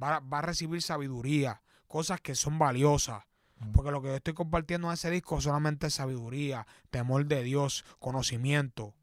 Va, 0.01 0.17
a- 0.17 0.19
va 0.19 0.39
a 0.39 0.41
recibir 0.43 0.81
sabiduría, 0.81 1.61
cosas 1.87 2.21
que 2.21 2.35
son 2.35 2.59
valiosas. 2.59 3.23
Ujú. 3.61 3.71
Porque 3.71 3.91
lo 3.91 4.01
que 4.01 4.09
yo 4.09 4.15
estoy 4.15 4.33
compartiendo 4.33 4.87
en 4.87 4.93
ese 4.93 5.09
disco 5.09 5.41
solamente 5.41 5.87
es 5.87 5.93
sabiduría, 5.95 6.67
temor 6.91 7.25
de 7.25 7.43
Dios, 7.43 7.83
conocimiento. 7.99 8.93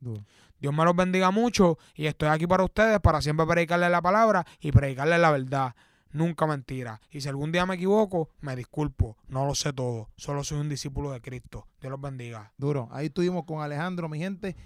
Duro. 0.00 0.24
Dios 0.58 0.74
me 0.74 0.84
los 0.84 0.96
bendiga 0.96 1.30
mucho 1.30 1.78
y 1.94 2.06
estoy 2.06 2.28
aquí 2.28 2.46
para 2.46 2.64
ustedes 2.64 3.00
para 3.00 3.20
siempre 3.22 3.46
predicarles 3.46 3.90
la 3.90 4.00
palabra 4.02 4.46
y 4.60 4.72
predicarles 4.72 5.20
la 5.20 5.30
verdad. 5.30 5.74
Nunca 6.12 6.46
mentira. 6.46 7.00
Y 7.10 7.20
si 7.20 7.28
algún 7.28 7.52
día 7.52 7.66
me 7.66 7.76
equivoco, 7.76 8.30
me 8.40 8.56
disculpo. 8.56 9.16
No 9.28 9.46
lo 9.46 9.54
sé 9.54 9.72
todo. 9.72 10.10
Solo 10.16 10.42
soy 10.42 10.58
un 10.58 10.68
discípulo 10.68 11.12
de 11.12 11.20
Cristo. 11.20 11.68
Dios 11.80 11.90
los 11.92 12.00
bendiga. 12.00 12.52
Duro. 12.58 12.88
Ahí 12.90 13.06
estuvimos 13.06 13.44
con 13.44 13.62
Alejandro, 13.62 14.08
mi 14.08 14.18
gente. 14.18 14.56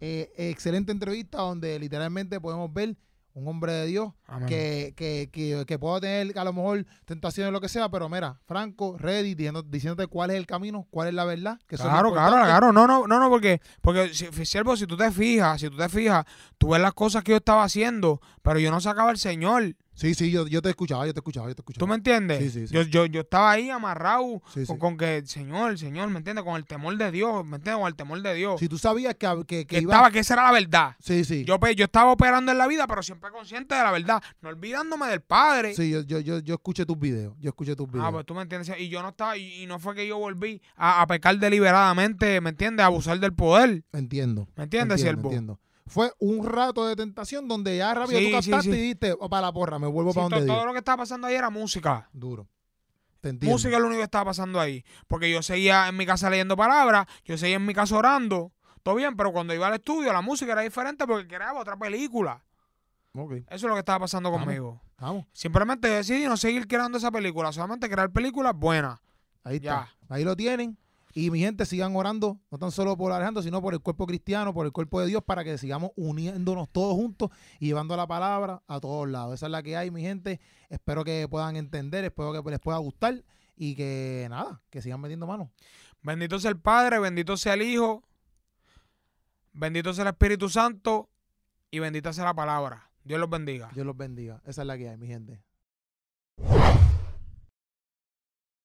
Eh, 0.00 0.32
excelente 0.36 0.92
entrevista 0.92 1.38
donde 1.38 1.78
literalmente 1.78 2.40
podemos 2.40 2.72
ver 2.72 2.96
un 3.34 3.48
hombre 3.48 3.72
de 3.72 3.86
Dios 3.86 4.12
Amén. 4.26 4.48
que, 4.48 4.94
que, 4.96 5.30
que, 5.32 5.64
que 5.66 5.78
pueda 5.78 6.00
tener 6.00 6.38
a 6.38 6.44
lo 6.44 6.52
mejor 6.52 6.86
tentaciones 7.04 7.48
o 7.48 7.52
lo 7.52 7.60
que 7.60 7.68
sea, 7.68 7.88
pero 7.88 8.08
mira, 8.08 8.38
Franco, 8.46 8.96
ready, 8.98 9.34
diciendo, 9.34 9.62
diciéndote 9.62 10.06
cuál 10.06 10.30
es 10.30 10.36
el 10.36 10.46
camino, 10.46 10.86
cuál 10.90 11.08
es 11.08 11.14
la 11.14 11.24
verdad. 11.24 11.58
Que 11.66 11.76
Claro, 11.76 12.12
claro, 12.12 12.36
claro. 12.36 12.72
No, 12.72 12.86
no, 12.86 13.06
no, 13.06 13.18
no, 13.20 13.28
porque, 13.28 13.60
porque 13.80 14.12
si, 14.14 14.30
siervo, 14.44 14.76
si 14.76 14.86
tú 14.86 14.96
te 14.96 15.10
fijas, 15.10 15.60
si 15.60 15.70
tú 15.70 15.76
te 15.76 15.88
fijas, 15.88 16.24
tú 16.58 16.70
ves 16.70 16.80
las 16.80 16.92
cosas 16.94 17.24
que 17.24 17.32
yo 17.32 17.38
estaba 17.38 17.64
haciendo, 17.64 18.20
pero 18.42 18.58
yo 18.58 18.70
no 18.70 18.80
sacaba 18.80 19.10
el 19.10 19.18
Señor. 19.18 19.74
Sí, 19.94 20.14
sí, 20.14 20.30
yo, 20.30 20.46
yo 20.46 20.62
te 20.62 20.70
escuchaba, 20.70 21.06
yo 21.06 21.12
te 21.12 21.20
escuchaba, 21.20 21.48
yo 21.48 21.54
te 21.54 21.60
escuchaba. 21.60 21.78
¿Tú 21.80 21.86
me 21.86 21.94
entiendes? 21.96 22.38
Sí, 22.38 22.50
sí, 22.50 22.66
sí. 22.66 22.74
Yo, 22.74 22.82
yo, 22.82 23.04
yo 23.06 23.20
estaba 23.20 23.50
ahí 23.50 23.68
amarrado 23.70 24.42
Sí, 24.52 24.64
con, 24.64 24.76
sí. 24.76 24.78
con 24.80 24.96
que, 24.96 25.22
Señor, 25.26 25.78
Señor, 25.78 26.08
¿me 26.08 26.18
entiendes? 26.18 26.44
Con 26.44 26.56
el 26.56 26.64
temor 26.64 26.96
de 26.96 27.10
Dios, 27.10 27.44
¿me 27.44 27.56
entiendes? 27.56 27.80
Con 27.80 27.88
el 27.88 27.94
temor 27.94 28.22
de 28.22 28.34
Dios. 28.34 28.58
Si 28.58 28.68
tú 28.68 28.78
sabías 28.78 29.14
que, 29.16 29.28
que, 29.46 29.66
que 29.66 29.80
iba... 29.80 29.92
estaba, 29.92 30.10
que 30.10 30.20
esa 30.20 30.34
era 30.34 30.44
la 30.44 30.52
verdad. 30.52 30.96
Sí, 30.98 31.24
sí. 31.24 31.44
Yo, 31.44 31.60
pe- 31.60 31.74
yo 31.74 31.84
estaba 31.84 32.10
operando 32.10 32.50
en 32.52 32.58
la 32.58 32.66
vida, 32.66 32.86
pero 32.86 33.02
siempre 33.02 33.30
consciente 33.30 33.74
de 33.74 33.82
la 33.82 33.92
verdad, 33.92 34.22
no 34.40 34.48
olvidándome 34.48 35.06
del 35.08 35.20
Padre. 35.20 35.74
Sí, 35.74 35.90
yo, 35.90 36.00
yo, 36.00 36.20
yo, 36.20 36.38
yo 36.40 36.54
escuché 36.54 36.86
tus 36.86 36.98
videos, 36.98 37.34
yo 37.38 37.50
escuché 37.50 37.76
tus 37.76 37.86
videos. 37.90 38.06
Ah, 38.08 38.12
pues 38.12 38.24
tú 38.26 38.34
me 38.34 38.42
entiendes. 38.42 38.72
Y 38.78 38.88
yo 38.88 39.02
no 39.02 39.10
estaba, 39.10 39.36
y, 39.36 39.62
y 39.62 39.66
no 39.66 39.78
fue 39.78 39.94
que 39.94 40.06
yo 40.08 40.16
volví 40.18 40.62
a, 40.74 41.02
a 41.02 41.06
pecar 41.06 41.38
deliberadamente, 41.38 42.40
¿me 42.40 42.50
entiendes? 42.50 42.82
A 42.84 42.86
abusar 42.86 43.20
del 43.20 43.34
poder. 43.34 43.84
Entiendo. 43.92 44.48
¿Me 44.56 44.64
entiendes, 44.64 44.98
entiendo, 44.98 44.98
siervo? 44.98 45.28
entiendo. 45.28 45.60
Fue 45.86 46.12
un 46.20 46.46
rato 46.46 46.86
de 46.86 46.94
tentación 46.96 47.48
donde 47.48 47.76
ya 47.76 47.92
rápido 47.92 48.18
Sí, 48.20 48.26
tú 48.26 48.32
captaste 48.32 48.70
sí. 48.72 48.78
y 48.78 48.80
dijiste, 48.80 49.14
"Oh, 49.18 49.28
para 49.28 49.46
la 49.48 49.52
porra, 49.52 49.78
me 49.78 49.86
vuelvo 49.88 50.14
para 50.14 50.24
donde 50.28 50.46
todo, 50.46 50.54
Dios. 50.56 50.66
lo 50.66 50.72
que 50.72 50.78
estaba 50.78 50.98
pasando 50.98 51.26
ahí 51.26 51.34
era 51.34 51.50
música. 51.50 52.08
Duro. 52.12 52.46
Música 53.42 53.76
es 53.76 53.80
lo 53.80 53.86
único 53.86 54.00
que 54.00 54.04
estaba 54.04 54.26
pasando 54.26 54.58
ahí. 54.58 54.84
Porque 55.06 55.30
yo 55.30 55.42
seguía 55.42 55.88
en 55.88 55.96
mi 55.96 56.04
casa 56.06 56.28
leyendo 56.28 56.56
palabras, 56.56 57.06
yo 57.24 57.38
seguía 57.38 57.56
en 57.56 57.64
mi 57.66 57.72
casa 57.74 57.96
orando. 57.96 58.52
Todo 58.82 58.96
bien, 58.96 59.16
pero 59.16 59.32
cuando 59.32 59.54
iba 59.54 59.68
al 59.68 59.74
estudio 59.74 60.12
la 60.12 60.22
música 60.22 60.52
era 60.52 60.62
diferente 60.62 61.06
porque 61.06 61.28
creaba 61.28 61.60
otra 61.60 61.76
película. 61.76 62.42
Eso 63.14 63.44
es 63.50 63.62
lo 63.62 63.74
que 63.74 63.78
estaba 63.80 64.00
pasando 64.00 64.30
Vamos. 64.30 64.46
conmigo. 64.46 64.80
vamos. 64.98 65.26
Simplemente 65.32 65.88
decidí 65.88 66.24
no 66.26 66.36
seguir 66.36 66.66
creando 66.66 66.98
esa 66.98 67.10
película, 67.10 67.52
solamente 67.52 67.88
crear 67.88 68.10
películas 68.10 68.54
buenas. 68.56 68.98
Ahí 69.44 69.56
está. 69.56 69.88
Ya. 70.08 70.14
Ahí 70.14 70.24
lo 70.24 70.34
tienen. 70.36 70.76
Y 71.14 71.30
mi 71.30 71.40
gente, 71.40 71.66
sigan 71.66 71.94
orando, 71.94 72.40
no 72.50 72.58
tan 72.58 72.70
solo 72.70 72.96
por 72.96 73.12
Alejandro, 73.12 73.42
sino 73.42 73.60
por 73.60 73.74
el 73.74 73.80
cuerpo 73.80 74.06
cristiano, 74.06 74.54
por 74.54 74.64
el 74.64 74.72
cuerpo 74.72 75.00
de 75.00 75.08
Dios, 75.08 75.22
para 75.22 75.44
que 75.44 75.58
sigamos 75.58 75.90
uniéndonos 75.96 76.70
todos 76.70 76.94
juntos 76.94 77.30
y 77.60 77.66
llevando 77.66 77.96
la 77.96 78.06
palabra 78.06 78.62
a 78.66 78.80
todos 78.80 79.08
lados. 79.08 79.34
Esa 79.34 79.46
es 79.46 79.52
la 79.52 79.62
que 79.62 79.76
hay, 79.76 79.90
mi 79.90 80.00
gente. 80.00 80.40
Espero 80.70 81.04
que 81.04 81.28
puedan 81.28 81.56
entender, 81.56 82.04
espero 82.04 82.32
que 82.42 82.50
les 82.50 82.60
pueda 82.60 82.78
gustar 82.78 83.22
y 83.56 83.74
que 83.74 84.26
nada, 84.30 84.62
que 84.70 84.80
sigan 84.80 85.00
metiendo 85.00 85.26
manos. 85.26 85.48
Bendito 86.02 86.38
sea 86.38 86.50
el 86.50 86.58
Padre, 86.58 86.98
bendito 86.98 87.36
sea 87.36 87.54
el 87.54 87.62
Hijo, 87.62 88.02
bendito 89.52 89.92
sea 89.92 90.02
el 90.02 90.08
Espíritu 90.08 90.48
Santo 90.48 91.10
y 91.70 91.78
bendita 91.78 92.12
sea 92.12 92.24
la 92.24 92.34
palabra. 92.34 92.90
Dios 93.04 93.20
los 93.20 93.28
bendiga. 93.28 93.70
Dios 93.74 93.84
los 93.84 93.96
bendiga. 93.96 94.40
Esa 94.46 94.62
es 94.62 94.66
la 94.66 94.78
que 94.78 94.88
hay, 94.88 94.96
mi 94.96 95.08
gente. 95.08 95.42